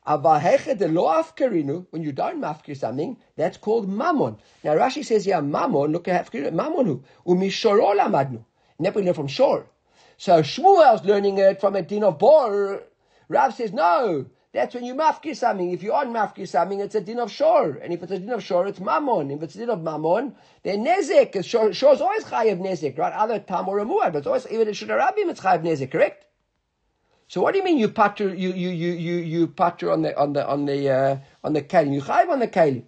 When 0.09 2.01
you 2.01 2.11
don't 2.11 2.41
mafkir 2.41 2.75
something, 2.75 3.17
that's 3.35 3.57
called 3.57 3.87
mammon. 3.87 4.37
Now 4.63 4.75
Rashi 4.75 5.05
says 5.05 5.25
here, 5.25 5.39
mammon, 5.39 5.91
look 5.91 6.07
at 6.07 6.25
hefkir, 6.25 6.51
mammonu. 6.51 7.03
Umishorol 7.27 7.99
amadnu. 7.99 8.43
And 8.77 8.85
that 8.87 8.95
we 8.95 9.03
learn 9.03 9.13
from 9.13 9.27
shor. 9.27 9.67
So 10.17 10.41
Shmuel's 10.41 11.05
learning 11.05 11.37
it 11.37 11.61
from 11.61 11.75
a 11.75 11.83
din 11.83 12.03
of 12.03 12.17
bor. 12.17 12.81
Rav 13.27 13.53
says, 13.53 13.71
no, 13.71 14.25
that's 14.51 14.73
when 14.73 14.83
you 14.83 14.95
mafkir 14.95 15.35
something. 15.35 15.69
If 15.69 15.83
you 15.83 15.93
aren't 15.93 16.11
mafkir 16.11 16.47
something, 16.47 16.79
it's 16.79 16.95
a 16.95 17.01
din 17.01 17.19
of 17.19 17.31
shor. 17.31 17.73
And 17.73 17.93
if 17.93 18.01
it's 18.01 18.11
a 18.11 18.17
din 18.17 18.31
of 18.31 18.43
shor, 18.43 18.65
it's 18.65 18.79
mammon. 18.79 19.29
If 19.29 19.43
it's 19.43 19.53
a 19.53 19.59
din 19.59 19.69
of 19.69 19.83
mammon, 19.83 20.33
then 20.63 20.83
nezek. 20.83 21.45
Shor, 21.45 21.69
is 21.69 21.83
always 21.83 22.23
chayav 22.23 22.59
nezek, 22.59 22.97
right? 22.97 23.13
Other 23.13 23.37
tam 23.37 23.69
or 23.69 23.79
muad, 23.81 24.13
but 24.13 24.19
it's 24.19 24.27
always, 24.27 24.47
even 24.47 24.67
in 24.67 24.73
Shudarabim, 24.73 25.29
it's 25.29 25.41
chayav 25.41 25.61
nezek, 25.61 25.91
correct? 25.91 26.25
So 27.29 27.41
what 27.41 27.51
do 27.51 27.59
you 27.59 27.63
mean 27.63 27.77
you 27.77 27.89
patter, 27.89 28.33
you, 28.33 28.51
you, 28.53 28.69
you, 28.69 28.91
you, 28.91 29.15
you 29.17 29.47
patter 29.47 29.91
on 29.91 30.01
the, 30.01 30.17
on 30.19 30.33
the, 30.33 30.47
on 30.47 30.65
the, 30.65 30.89
uh, 30.89 31.17
on 31.43 31.53
the 31.53 31.61
kalim? 31.61 31.93
You 31.93 32.01
chayav 32.01 32.27
on 32.27 32.39
the 32.39 32.47
kalim. 32.47 32.85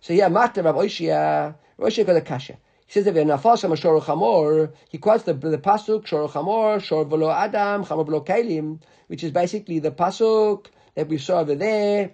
So 0.00 0.14
yeah, 0.14 0.28
matter 0.28 0.62
Rav 0.62 0.76
Oishia, 0.76 1.54
Oishia 1.78 2.06
got 2.06 2.16
a 2.16 2.22
kasha. 2.22 2.56
He 2.86 2.92
says 2.92 3.06
in 3.06 3.28
Nafal 3.28 3.58
Shor 3.58 4.00
Chamor, 4.00 4.72
he 4.88 4.96
quotes 4.96 5.24
the, 5.24 5.34
the 5.34 5.58
pasuk 5.58 6.06
Shor 6.06 6.26
Chamor, 6.26 6.82
Shor 6.82 7.04
Velo 7.04 7.30
Adam, 7.30 7.84
Chamor 7.84 8.06
Velo 8.06 8.24
Kalim, 8.24 8.80
which 9.08 9.22
is 9.22 9.30
basically 9.30 9.78
the 9.78 9.90
pasuk 9.90 10.68
that 10.94 11.08
we 11.08 11.18
saw 11.18 11.40
over 11.40 11.54
there, 11.54 12.12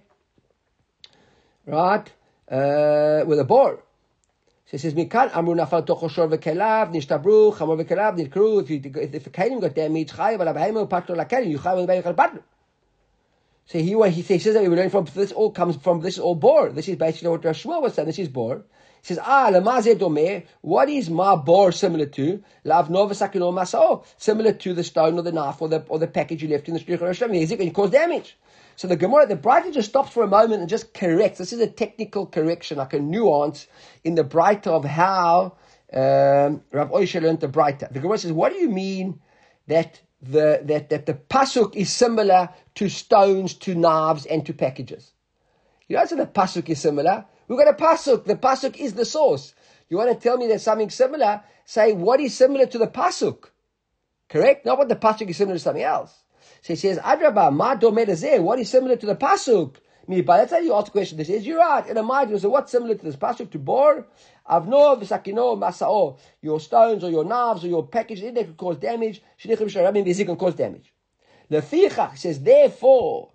right, 1.64 2.10
uh, 2.50 3.22
with 3.24 3.38
a 3.38 3.44
boar. 3.44 3.84
So 4.72 4.76
it 4.76 4.80
says, 4.80 4.94
"Mikan 4.94 5.30
amru 5.34 5.54
nafal 5.54 5.86
v'kelav 5.86 6.94
chamor 7.54 7.84
v'kelav 7.84 8.16
nidkru." 8.18 9.02
If 9.12 9.24
the 9.24 9.28
kalim 9.28 9.60
got 9.60 9.74
damaged, 9.74 10.16
chay 10.16 10.38
but 10.38 10.48
abheimu 10.48 10.88
patro 10.88 11.14
lakalim 11.14 11.50
you 11.50 11.58
chay 11.58 11.64
v'bayich 11.70 12.16
patro. 12.16 12.42
So 13.66 13.78
he 13.78 13.92
he 14.10 14.38
says 14.38 14.54
that 14.54 14.62
we 14.62 14.68
learn 14.68 14.88
from 14.88 15.06
this 15.14 15.30
all 15.30 15.50
comes 15.50 15.76
from 15.76 16.00
this 16.00 16.18
all 16.18 16.34
bor. 16.34 16.70
This 16.70 16.88
is 16.88 16.96
basically 16.96 17.28
what 17.28 17.44
Rashmuel 17.44 17.82
was 17.82 17.92
saying. 17.92 18.06
This 18.06 18.18
is 18.18 18.28
bor. 18.28 18.64
He 19.02 19.08
says, 19.08 19.18
ah, 19.22 19.50
lemazeh 19.52 19.96
domeh, 19.96 20.46
what 20.62 20.88
is 20.88 21.10
ma 21.10 21.36
bor 21.36 21.70
similar 21.72 22.06
to? 22.06 22.42
Lav 22.64 22.88
novasakino 22.88 23.52
masao, 23.52 24.04
similar 24.16 24.52
to 24.52 24.72
the 24.72 24.84
stone 24.84 25.18
or 25.18 25.22
the 25.22 25.32
knife 25.32 25.60
or 25.60 25.68
the, 25.68 25.84
or 25.88 25.98
the 25.98 26.06
package 26.06 26.42
you 26.42 26.48
left 26.48 26.68
in 26.68 26.74
the 26.74 26.80
street. 26.80 27.00
It 27.02 27.18
going 27.18 27.68
to 27.68 27.70
cause 27.70 27.90
damage. 27.90 28.38
So 28.76 28.88
the 28.88 28.96
Gemara, 28.96 29.26
the 29.26 29.36
Braita 29.36 29.72
just 29.72 29.90
stops 29.90 30.10
for 30.10 30.22
a 30.22 30.28
moment 30.28 30.60
and 30.60 30.68
just 30.68 30.94
corrects. 30.94 31.38
This 31.38 31.52
is 31.52 31.60
a 31.60 31.66
technical 31.66 32.26
correction, 32.26 32.78
like 32.78 32.94
a 32.94 32.98
nuance 32.98 33.66
in 34.04 34.14
the 34.14 34.24
Braita 34.24 34.68
of 34.68 34.84
how 34.84 35.56
um, 35.92 36.62
Rav 36.72 36.90
Oisha 36.90 37.20
learned 37.20 37.40
the 37.40 37.48
Braita. 37.48 37.92
The 37.92 38.00
Gemara 38.00 38.18
says, 38.18 38.32
what 38.32 38.52
do 38.52 38.58
you 38.58 38.70
mean 38.70 39.20
that 39.66 40.00
the, 40.20 40.60
that, 40.64 40.88
that 40.90 41.06
the 41.06 41.14
pasuk 41.14 41.76
is 41.76 41.90
similar 41.92 42.48
to 42.76 42.88
stones, 42.88 43.54
to 43.54 43.74
knives, 43.74 44.26
and 44.26 44.44
to 44.46 44.52
packages? 44.52 45.12
You 45.88 45.96
don't 45.96 46.08
say 46.08 46.16
the 46.16 46.26
pasuk 46.26 46.68
is 46.68 46.80
similar. 46.80 47.26
We've 47.48 47.58
got 47.58 47.68
a 47.68 47.74
pasuk. 47.74 48.24
The 48.24 48.36
pasuk 48.36 48.76
is 48.76 48.94
the 48.94 49.04
source. 49.04 49.54
You 49.90 49.98
want 49.98 50.10
to 50.10 50.18
tell 50.18 50.38
me 50.38 50.46
there's 50.46 50.62
something 50.62 50.88
similar? 50.88 51.42
Say 51.66 51.92
what 51.92 52.20
is 52.20 52.34
similar 52.34 52.64
to 52.66 52.78
the 52.78 52.86
pasuk. 52.86 53.50
Correct? 54.30 54.64
Not 54.64 54.78
what 54.78 54.88
the 54.88 54.96
pasuk 54.96 55.28
is 55.28 55.36
similar 55.36 55.56
to 55.56 55.62
something 55.62 55.82
else. 55.82 56.22
So 56.62 56.72
he 56.72 56.76
says, 56.76 56.98
Adraba, 56.98 57.52
ma 57.52 57.76
domedazeh, 57.76 58.40
what 58.40 58.58
is 58.58 58.70
similar 58.70 58.96
to 58.96 59.06
the 59.06 59.16
pasuk? 59.16 59.76
Me, 60.08 60.20
but 60.20 60.38
that's 60.38 60.52
how 60.52 60.58
you 60.58 60.74
ask 60.74 60.86
the 60.86 60.92
question. 60.92 61.18
This 61.18 61.28
is 61.28 61.46
you're 61.46 61.58
right. 61.58 61.86
In 61.86 61.96
a 61.96 62.02
mind, 62.02 62.30
you 62.30 62.38
say, 62.38 62.48
what's 62.48 62.72
similar 62.72 62.94
to 62.94 63.04
this 63.04 63.16
pasuk? 63.16 63.50
To 63.50 63.58
bor, 63.58 64.06
avno, 64.50 65.00
v'sakino, 65.00 65.58
masao. 65.58 66.18
Your 66.40 66.58
stones 66.58 67.04
or 67.04 67.10
your 67.10 67.24
knives 67.24 67.64
or 67.64 67.68
your 67.68 67.86
package, 67.86 68.20
they 68.20 68.32
could 68.32 68.56
cause 68.56 68.78
damage. 68.78 69.22
Shenichim 69.40 69.70
sharabim, 69.70 70.04
they 70.04 70.24
can 70.24 70.36
cause 70.36 70.54
damage. 70.54 70.92
Lefichach 71.50 72.16
says, 72.16 72.40
therefore, 72.40 73.30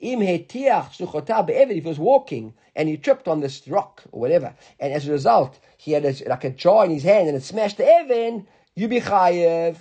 Im 0.00 0.20
hetiach 0.20 1.50
if 1.50 1.70
he 1.70 1.80
was 1.80 1.98
walking 1.98 2.54
and 2.74 2.88
he 2.88 2.96
tripped 2.96 3.28
on 3.28 3.40
this 3.40 3.68
rock 3.68 4.02
or 4.12 4.20
whatever, 4.20 4.54
and 4.78 4.94
as 4.94 5.06
a 5.06 5.12
result 5.12 5.58
he 5.76 5.92
had 5.92 6.06
a, 6.06 6.14
like 6.26 6.44
a 6.44 6.50
jar 6.50 6.86
in 6.86 6.90
his 6.90 7.02
hand 7.02 7.28
and 7.28 7.36
it 7.36 7.42
smashed 7.42 7.76
the 7.76 7.86
Evan, 7.86 8.46
you 8.74 8.88
be 8.88 9.00
chayev. 9.00 9.76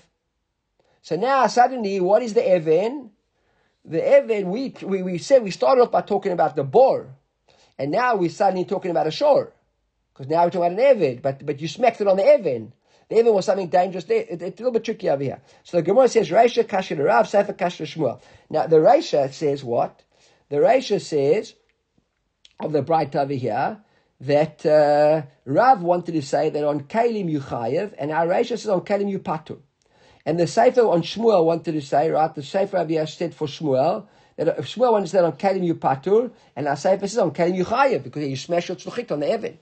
So 1.02 1.16
now 1.16 1.48
suddenly, 1.48 2.00
what 2.00 2.22
is 2.22 2.34
the 2.34 2.48
Evan? 2.48 3.12
The 3.86 4.06
Evan, 4.06 4.50
we, 4.50 4.76
we, 4.84 5.02
we 5.02 5.18
said 5.18 5.44
we 5.44 5.52
started 5.52 5.82
off 5.82 5.92
by 5.92 6.02
talking 6.02 6.32
about 6.32 6.56
the 6.56 6.64
bor, 6.64 7.08
and 7.78 7.92
now 7.92 8.16
we're 8.16 8.30
suddenly 8.30 8.66
talking 8.66 8.92
about 8.92 9.08
a 9.08 9.12
shore. 9.12 9.54
Because 10.14 10.30
now 10.30 10.44
we're 10.44 10.52
talking 10.52 10.74
about 10.74 10.80
an 10.80 10.98
Evan, 10.98 11.20
but, 11.22 11.46
but 11.46 11.62
you 11.62 11.68
smacked 11.68 12.02
it 12.02 12.08
on 12.08 12.18
the 12.18 12.26
Evan. 12.26 12.74
The 13.08 13.18
Evan 13.18 13.34
was 13.34 13.46
something 13.46 13.70
dangerous 13.70 14.04
there. 14.04 14.26
It, 14.30 14.42
it's 14.42 14.60
a 14.60 14.64
little 14.64 14.74
bit 14.74 14.84
tricky 14.84 15.10
over 15.10 15.24
here. 15.24 15.42
So 15.64 15.78
the 15.78 15.84
Gemara 15.84 16.10
says, 16.10 16.30
Reisha 16.30 16.66
Kasher 16.66 17.04
Rav, 17.04 17.26
Seifa 17.26 17.54
Kasher 17.58 17.86
Shmuel. 17.86 18.22
Now 18.50 18.68
the 18.68 18.78
Reisha 18.78 19.32
says 19.34 19.64
what? 19.64 20.04
The 20.50 20.58
Reisha 20.58 21.02
says, 21.02 21.56
of 22.60 22.74
the 22.74 22.84
braita 22.84 23.16
over 23.16 23.34
here, 23.34 23.80
that 24.22 24.66
uh, 24.66 25.22
Rav 25.46 25.82
wanted 25.82 26.12
to 26.12 26.22
say 26.22 26.50
that 26.50 26.64
on 26.64 26.82
Kalim 26.82 27.30
you 27.30 27.40
chayev, 27.40 27.94
and 27.98 28.12
our 28.12 28.28
Reisha 28.28 28.50
says 28.50 28.68
on 28.68 28.82
Kalim 28.82 29.10
you 29.10 29.20
patu. 29.20 29.60
And 30.30 30.40
the 30.40 30.44
Seifa 30.44 30.88
on 30.88 31.02
Shmuel 31.02 31.44
wanted 31.44 31.72
to 31.72 31.82
say, 31.82 32.12
right, 32.12 32.36
the 32.36 32.42
Seifa 32.42 32.86
Abiyah 32.86 33.10
said 33.10 33.34
for 33.34 33.48
Shmuel, 33.48 34.06
that 34.36 34.60
if 34.60 34.76
Shmuel 34.76 34.92
wanted 34.92 35.06
to 35.06 35.10
say 35.10 35.18
on 35.18 35.32
Kalim 35.32 35.66
you 35.66 35.74
patur, 35.74 36.30
and 36.56 36.68
our 36.68 36.76
Seifa 36.76 37.00
says 37.00 37.18
on 37.18 37.32
Kalim 37.32 37.58
you 37.58 37.98
because 37.98 38.28
you 38.28 38.36
smash 38.36 38.68
your 38.68 38.78
tzluchit 38.78 39.12
on 39.12 39.22
the 39.22 39.28
Evan. 39.28 39.58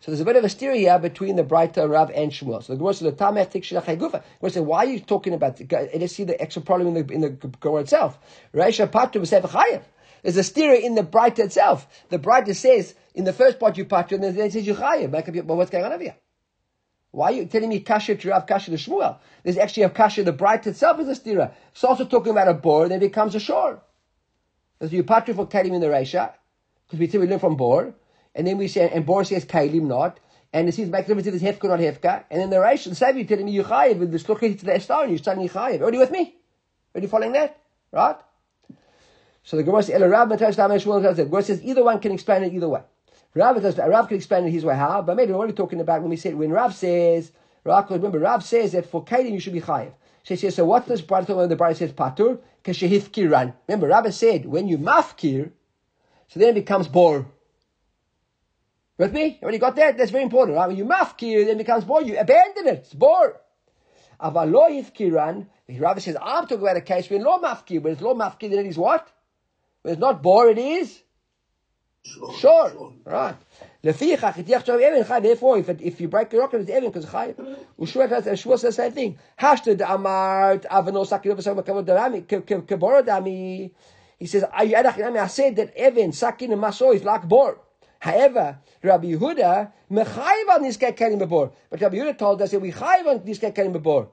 So 0.00 0.10
there's 0.10 0.18
a 0.18 0.24
bit 0.24 0.34
of 0.34 0.42
a 0.42 0.48
steer 0.48 0.74
here 0.74 0.98
between 0.98 1.36
the 1.36 1.44
Braita 1.44 1.88
Rav 1.88 2.10
and 2.10 2.32
Shmuel. 2.32 2.64
So 2.64 2.72
the 2.72 2.78
Gemara 2.78 2.94
says, 2.94 3.12
"Tamech 3.12 3.50
tik 3.50 3.62
shelachei 3.62 3.96
gufa." 3.96 4.24
Gemara 4.40 4.50
says, 4.50 4.62
"Why 4.62 4.78
are 4.78 4.86
you 4.86 4.98
talking 4.98 5.34
about?" 5.34 5.60
Let's 5.70 6.16
see 6.16 6.24
the 6.24 6.42
extra 6.42 6.62
problem 6.62 6.96
in 6.96 7.06
the 7.06 7.14
in 7.14 7.20
the 7.20 7.30
Gemara 7.60 7.82
itself. 7.82 8.18
Reisha 8.52 8.88
patu 8.88 9.20
b'sefer 9.20 9.50
chayev. 9.50 9.82
There's 10.24 10.36
a 10.36 10.42
steer 10.42 10.74
in 10.74 10.96
the 10.96 11.04
Braita 11.04 11.44
itself. 11.44 11.86
The 12.08 12.18
Braita 12.18 12.56
says 12.56 12.96
in 13.14 13.22
the 13.22 13.32
first 13.32 13.60
part 13.60 13.78
you 13.78 13.84
patu, 13.84 14.14
and 14.14 14.24
then 14.24 14.36
it 14.36 14.52
says 14.52 14.66
you 14.66 14.74
chayev. 14.74 15.32
Your, 15.32 15.44
what's 15.44 15.70
going 15.70 15.84
on 15.84 15.92
over 15.92 16.02
here? 16.02 16.16
Why 17.12 17.26
are 17.26 17.32
you 17.32 17.46
telling 17.46 17.68
me 17.68 17.80
kasha 17.80 18.16
to 18.16 18.28
Rav 18.30 18.46
kasha 18.46 18.70
to 18.70 18.76
Shmuel? 18.76 19.18
There's 19.44 19.58
actually 19.58 19.84
a 19.84 19.90
kasha. 19.90 20.24
The 20.24 20.32
Braita 20.32 20.68
itself 20.68 20.98
is 21.00 21.08
a 21.08 21.12
stira. 21.20 21.52
It's 21.70 21.84
also 21.84 22.04
talking 22.04 22.32
about 22.32 22.48
a 22.48 22.54
bor, 22.54 22.88
then 22.88 22.98
it 22.98 23.08
becomes 23.08 23.34
a 23.34 23.40
shore. 23.40 23.80
There's 24.78 24.92
you 24.92 25.04
patu 25.04 25.34
for 25.34 25.46
kalim 25.46 25.74
in 25.74 25.80
the 25.80 25.86
Reisha 25.86 26.32
because 26.86 26.98
we 26.98 27.06
say 27.06 27.18
we 27.18 27.26
learn 27.26 27.38
from 27.38 27.56
bor. 27.56 27.94
And 28.34 28.46
then 28.46 28.58
we 28.58 28.68
say, 28.68 28.88
and 28.88 29.04
Bor 29.04 29.24
says 29.24 29.44
Kalim 29.44 29.82
not. 29.82 30.18
And 30.52 30.68
it 30.68 30.72
seems 30.72 30.90
difference 30.90 31.26
if 31.26 31.34
it's 31.34 31.42
Hefka 31.42 31.68
not 31.68 31.80
Hefka. 31.80 32.24
And 32.30 32.40
then 32.40 32.50
the 32.50 32.56
Reish, 32.56 32.84
the 32.84 32.90
Savi 32.90 33.26
telling 33.26 33.46
me 33.46 33.56
Yuchayev 33.56 33.98
with 33.98 34.12
the 34.12 34.18
Shluchit 34.18 34.58
to 34.60 34.66
the 34.66 34.72
Estar, 34.72 35.02
and 35.02 35.10
you're 35.10 35.18
studying 35.18 35.48
Yuchayev. 35.48 35.82
Are 35.82 35.92
you 35.92 35.98
with 35.98 36.10
me? 36.10 36.34
Are 36.94 37.00
you 37.00 37.08
following 37.08 37.32
that? 37.32 37.58
Right? 37.90 38.16
So 39.44 39.56
the 39.56 39.62
Gemara 39.62 39.82
says, 39.82 40.00
El 40.00 40.08
Rav 40.08 40.28
Matash 40.28 40.54
Shmuel 40.54 41.16
the 41.16 41.24
Gemara 41.24 41.42
says 41.42 41.62
either 41.62 41.82
one 41.82 42.00
can 42.00 42.12
explain 42.12 42.42
it 42.42 42.52
either 42.52 42.68
way. 42.68 42.82
Rav, 43.34 43.62
does, 43.62 43.78
Rav 43.78 44.08
can 44.08 44.16
explain 44.16 44.46
it 44.46 44.50
his 44.50 44.64
way. 44.64 44.76
How? 44.76 45.02
But 45.02 45.16
maybe 45.16 45.32
we're 45.32 45.40
only 45.40 45.54
talking 45.54 45.80
about 45.80 46.02
when 46.02 46.10
we 46.10 46.16
said, 46.16 46.34
when 46.34 46.50
Rav 46.50 46.74
says, 46.74 47.32
Rav, 47.64 47.90
remember, 47.90 48.18
Rav 48.18 48.44
says 48.44 48.72
that 48.72 48.86
for 48.86 49.04
Kalim 49.04 49.32
you 49.32 49.40
should 49.40 49.52
be 49.52 49.60
Chayev. 49.60 49.92
So 50.24 50.34
he 50.34 50.36
says, 50.36 50.54
so 50.54 50.64
what 50.64 50.86
does 50.86 51.02
Braita 51.02 51.34
when 51.34 51.48
the 51.48 51.56
Braita 51.56 51.76
says 51.76 51.92
Patur? 51.92 52.38
Kashehif 52.62 53.10
Kiran. 53.10 53.54
Remember, 53.66 53.88
Rav 53.88 54.12
said, 54.14 54.46
when 54.46 54.68
you 54.68 54.78
mafkir, 54.78 55.50
so 56.28 56.40
then 56.40 56.50
it 56.50 56.54
becomes 56.54 56.88
Bor. 56.88 57.26
With 58.98 59.12
me? 59.12 59.24
You 59.24 59.38
already 59.42 59.58
got 59.58 59.76
that? 59.76 59.98
That's 59.98 60.10
very 60.10 60.22
important. 60.22 60.56
Right? 60.56 60.68
When 60.68 60.76
you 60.76 60.84
mafkir, 60.84 61.44
then 61.44 61.56
it 61.56 61.58
becomes 61.58 61.84
bor. 61.84 62.02
You 62.02 62.18
abandon 62.18 62.68
it. 62.68 62.78
It's 62.84 62.94
bor. 62.94 63.40
Avalo 64.20 64.70
yifkiran. 64.70 65.46
Rabbi 65.68 65.98
says, 66.00 66.16
I'm 66.22 66.44
talking 66.46 66.62
about 66.62 66.76
a 66.76 66.82
case 66.82 67.08
where 67.10 67.20
law 67.20 67.40
mafkir. 67.40 67.82
When 67.82 67.94
it's 67.94 68.02
law 68.02 68.14
mafkir, 68.14 68.50
then 68.50 68.60
it 68.60 68.66
is 68.66 68.78
what? 68.78 69.10
When 69.82 69.94
it's 69.94 70.00
not 70.00 70.22
bor, 70.22 70.48
it 70.48 70.58
is? 70.58 71.02
Sure. 72.04 72.92
Right. 73.04 73.36
Therefore, 73.82 75.58
if, 75.58 75.68
if 75.68 76.00
you 76.00 76.08
break 76.08 76.30
the 76.30 76.38
rock, 76.38 76.54
it's 76.54 76.68
even 76.68 76.86
because 76.90 77.06
chayiv. 77.06 77.36
Ushua 77.78 78.08
says 78.58 78.62
the 78.62 78.72
same 78.72 78.92
thing. 78.92 79.18
Hashted 79.38 79.78
amart 79.78 80.66
avano 80.66 81.06
sakir 81.06 81.36
kebor 81.36 83.06
dami. 83.06 83.70
He 84.18 84.26
says, 84.26 84.44
I 84.52 85.26
said 85.28 85.56
that 85.56 85.72
Evan, 85.76 86.12
Sakin, 86.12 86.52
and 86.52 86.60
Maso 86.60 86.92
is 86.92 87.04
like 87.04 87.28
bor. 87.28 87.58
However, 87.98 88.58
Rabbi 88.82 89.06
Yehuda 89.08 89.72
mechayiv 89.90 90.48
on 90.48 90.62
niskei 90.64 90.96
kelim 90.96 91.20
bebor. 91.20 91.52
But 91.70 91.80
Rabbi 91.80 91.96
Yehuda 91.96 92.18
told 92.18 92.42
us 92.42 92.50
that 92.50 92.60
we 92.60 92.72
chayiv 92.72 93.06
on 93.06 93.20
niskei 93.20 93.54
kelim 93.54 93.74
bebor. 93.74 94.08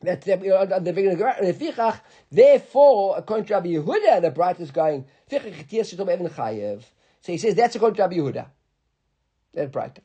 That's 0.00 0.24
the, 0.26 0.34
of 0.34 0.84
the 0.84 2.00
Therefore, 2.30 3.18
according 3.18 3.46
to 3.46 3.54
Rabbi 3.54 3.68
Yehuda, 3.68 4.22
the 4.22 4.30
braita 4.30 4.60
is 4.60 4.70
going. 4.70 5.06
So 7.20 7.32
he 7.32 7.38
says 7.38 7.54
that's 7.56 7.74
according 7.74 7.96
to 7.96 8.02
Rabbi 8.02 8.16
Yehuda. 8.16 8.46
That's 9.54 9.74
braita. 9.74 9.98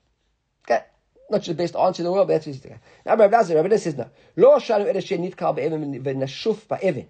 Okay. 0.66 0.84
Not 1.30 1.44
the 1.44 1.54
best 1.54 1.76
answer 1.76 2.02
in 2.02 2.06
the 2.06 2.12
world, 2.12 2.28
but 2.28 2.34
that's 2.34 2.48
what 2.48 2.54
he's 2.54 2.64
saying. 2.64 2.80
Now, 3.06 3.16
Rabbi 3.16 3.38
Lazar, 3.38 3.56
Rabbi 3.56 3.76
says 3.76 3.96
no. 3.96 4.10
Lo 4.36 4.58
shanu 4.58 4.92
nitkal 4.92 5.56
be'evin 5.56 6.02
v'nashuf. 6.04 7.06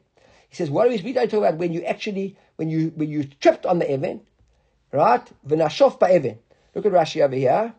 He 0.50 0.56
says, 0.56 0.70
what 0.70 0.90
we, 0.90 1.02
we 1.02 1.14
talking 1.14 1.40
about 1.40 1.58
when 1.58 1.72
you 1.72 1.84
actually, 1.84 2.38
when 2.58 2.70
you, 2.70 2.92
when 2.96 3.10
you 3.10 3.24
tripped 3.24 3.66
on 3.66 3.80
the 3.80 3.86
evin, 3.86 4.22
Right? 4.92 5.26
V'nashof 5.48 5.98
ba'evin. 5.98 6.38
Look 6.76 6.86
at 6.86 6.92
Rashi 6.92 7.22
over 7.22 7.36
here. 7.36 7.74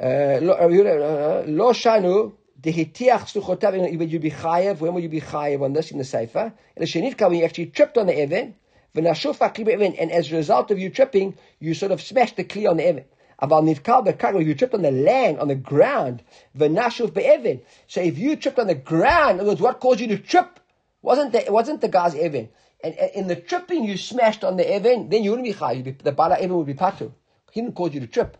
Uh, 0.00 0.38
lo 0.42 0.52
uh, 0.54 1.72
shanu 1.72 2.32
When 2.62 2.74
you 2.74 4.18
be 4.18 4.30
chayev, 4.30 4.80
when 4.80 4.94
will 4.94 5.00
you 5.00 5.08
be 5.08 5.20
chayev 5.20 5.62
on 5.62 5.72
this 5.72 5.90
in 5.90 5.98
the 5.98 6.04
seifa? 6.04 6.44
And 6.44 6.52
the 6.76 6.86
shenitka 6.86 7.28
when 7.28 7.38
you 7.38 7.44
actually 7.44 7.66
tripped 7.66 7.98
on 7.98 8.06
the 8.06 8.12
evin. 8.12 8.54
Ba'evin. 8.94 9.96
And 9.98 10.10
as 10.10 10.32
a 10.32 10.36
result 10.36 10.70
of 10.70 10.78
you 10.78 10.90
tripping, 10.90 11.36
you 11.58 11.74
sort 11.74 11.92
of 11.92 12.00
smashed 12.00 12.36
the 12.36 12.44
kli 12.44 12.68
on 12.68 12.78
the 12.78 12.82
evin. 12.84 13.04
Aval 13.42 13.62
nivkal 13.62 14.06
b'kargo, 14.06 14.44
you 14.44 14.54
tripped 14.54 14.74
on 14.74 14.82
the 14.82 14.90
land, 14.90 15.38
on 15.38 15.48
the 15.48 15.54
ground. 15.54 16.22
V'nashuf 16.56 17.12
be'evin. 17.12 17.60
So 17.86 18.00
if 18.00 18.18
you 18.18 18.36
tripped 18.36 18.58
on 18.58 18.66
the 18.66 18.74
ground, 18.74 19.40
other 19.40 19.50
words, 19.50 19.60
what 19.60 19.80
caused 19.80 20.00
you 20.00 20.08
to 20.08 20.18
trip? 20.18 20.58
Wasn't 21.02 21.32
the, 21.32 21.44
wasn't 21.50 21.82
the 21.82 21.88
guy's 21.88 22.14
evin 22.14 22.48
and, 22.82 22.94
in 23.14 23.26
the 23.26 23.36
tripping 23.36 23.84
you 23.84 23.96
smashed 23.96 24.44
on 24.44 24.56
the 24.56 24.74
event, 24.74 25.10
then 25.10 25.24
you 25.24 25.30
wouldn't 25.30 25.46
be 25.46 25.54
chai. 25.54 25.80
The 25.80 26.12
bala 26.12 26.38
even 26.38 26.56
would 26.56 26.66
be 26.66 26.74
patu. 26.74 27.12
He 27.52 27.60
didn't 27.60 27.74
cause 27.74 27.94
you 27.94 28.00
to 28.00 28.06
trip. 28.06 28.36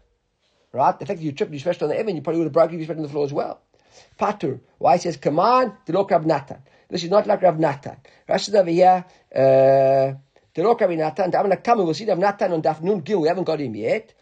Right? 0.73 0.99
The 0.99 1.07
fact 1.07 1.21
that 1.21 1.25
you 1.25 1.33
tripped, 1.33 1.53
you 1.53 1.59
smashed 1.59 1.83
on 1.83 1.89
the 1.89 1.99
event, 1.99 2.17
you 2.17 2.23
probably 2.23 2.41
would 2.41 2.47
have 2.47 2.53
broken, 2.53 2.79
you 2.79 2.85
smashed 2.85 2.99
on 2.99 3.03
the 3.03 3.09
floor 3.09 3.25
as 3.25 3.33
well. 3.33 3.63
Patur. 4.19 4.61
Why 4.79 4.97
he 4.97 5.03
says, 5.03 5.17
come 5.17 5.39
on, 5.39 5.77
the 5.87 5.93
look 5.93 6.11
Rav 6.11 6.27
Natan. 6.27 6.59
This 6.89 7.05
is 7.05 7.11
not 7.11 7.27
like 7.27 7.43
Rav 7.43 7.59
Natan. 7.59 7.97
Rashi 8.29 8.55
over 8.55 8.71
here, 8.71 9.05
uh, 9.35 10.19
the 10.55 10.63
look 10.63 10.81
Rav 10.81 10.91
Natan, 10.91 11.25
I'm 11.25 11.31
going 11.31 11.51
to 11.51 11.57
come, 11.57 11.79
we'll 11.79 11.95
see 11.95 12.07
Rav 12.07 12.19
Natan 12.19 12.53
on 12.53 12.63
Daf 12.63 12.83
Nun 12.83 13.01
Gil, 13.01 13.21
we 13.21 13.29
haven't 13.29 13.45
got 13.45 13.61
him 13.61 13.75
yet. 13.75 14.15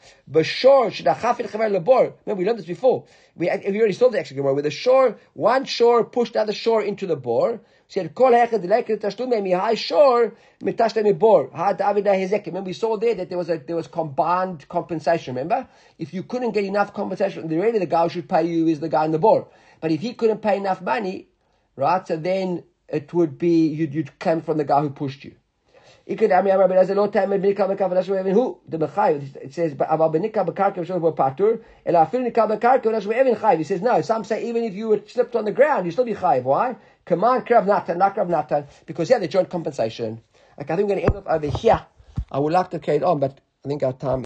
Should 0.42 1.06
I 1.06 1.14
have 1.14 1.40
it 1.40 1.52
Remember, 1.52 2.12
we 2.26 2.44
learned 2.44 2.58
this 2.58 2.66
before. 2.66 3.04
We, 3.36 3.50
we 3.68 3.78
already 3.78 3.92
saw 3.92 4.10
the 4.10 4.18
extra 4.18 4.36
Gemara, 4.36 4.54
with 4.54 4.64
the 4.64 4.70
shore, 4.70 5.18
one 5.32 5.64
shore 5.64 6.04
pushed 6.04 6.34
the 6.34 6.40
other 6.40 6.52
shore 6.52 6.82
into 6.82 7.06
the 7.06 7.16
bore, 7.16 7.60
said, 7.88 8.14
Kol 8.14 8.32
hechad 8.32 8.64
lekir 8.64 8.98
tashlum 8.98 9.42
mi 9.42 9.52
high 9.52 9.74
shore 9.74 10.34
mitashlem 10.62 11.18
bor. 11.18 11.50
Ha 11.54 11.72
David 11.72 12.04
hezek. 12.04 12.46
Remember, 12.46 12.68
we 12.68 12.72
saw 12.72 12.96
there 12.96 13.14
that 13.14 13.28
there 13.28 13.38
was 13.38 13.50
a 13.50 13.58
there 13.58 13.76
was 13.76 13.86
combined 13.86 14.66
compensation. 14.68 15.34
Remember, 15.34 15.68
if 15.98 16.14
you 16.14 16.22
couldn't 16.22 16.52
get 16.52 16.64
enough 16.64 16.92
compensation, 16.92 17.46
the 17.48 17.56
really 17.56 17.78
the 17.78 17.86
guy 17.86 18.02
who 18.04 18.08
should 18.08 18.28
pay 18.28 18.44
you 18.46 18.66
is 18.68 18.80
the 18.80 18.88
guy 18.88 19.04
in 19.04 19.12
the 19.12 19.18
bor. 19.18 19.48
But 19.84 19.92
if 19.92 20.00
he 20.00 20.14
couldn't 20.14 20.40
pay 20.40 20.56
enough 20.56 20.80
money, 20.80 21.28
right, 21.76 22.08
so 22.08 22.16
then 22.16 22.64
it 22.88 23.12
would 23.12 23.36
be, 23.36 23.66
you'd, 23.66 23.92
you'd 23.92 24.18
come 24.18 24.40
from 24.40 24.56
the 24.56 24.64
guy 24.64 24.80
who 24.80 24.88
pushed 24.88 25.24
you. 25.24 25.34
It 26.06 26.20
says, 29.52 29.74
but 29.74 29.88
He 33.58 33.64
says, 33.64 33.82
no, 33.82 34.00
some 34.00 34.24
say 34.24 34.48
even 34.48 34.64
if 34.64 34.72
you 34.72 34.88
were 34.88 35.02
slipped 35.06 35.36
on 35.36 35.44
the 35.44 35.52
ground, 35.52 35.84
you 35.84 35.92
still 35.92 36.06
be 36.06 36.14
chayiv. 36.14 36.44
Why? 36.44 36.76
Command 37.04 37.44
krav 37.44 37.66
natan, 37.66 37.98
not 37.98 38.16
krav 38.16 38.30
natan, 38.30 38.64
because 38.86 39.10
yeah, 39.10 39.18
the 39.18 39.28
joint 39.28 39.50
compensation. 39.50 40.22
Like, 40.56 40.70
I 40.70 40.76
think 40.76 40.88
we're 40.88 40.94
going 40.94 41.06
to 41.06 41.14
end 41.14 41.26
up 41.26 41.30
over 41.30 41.58
here. 41.58 41.84
I 42.32 42.38
would 42.38 42.54
like 42.54 42.70
to 42.70 42.78
carry 42.78 42.96
it 42.96 43.02
on, 43.02 43.20
but 43.20 43.38
I 43.62 43.68
think 43.68 43.82
our 43.82 43.92
time 43.92 44.22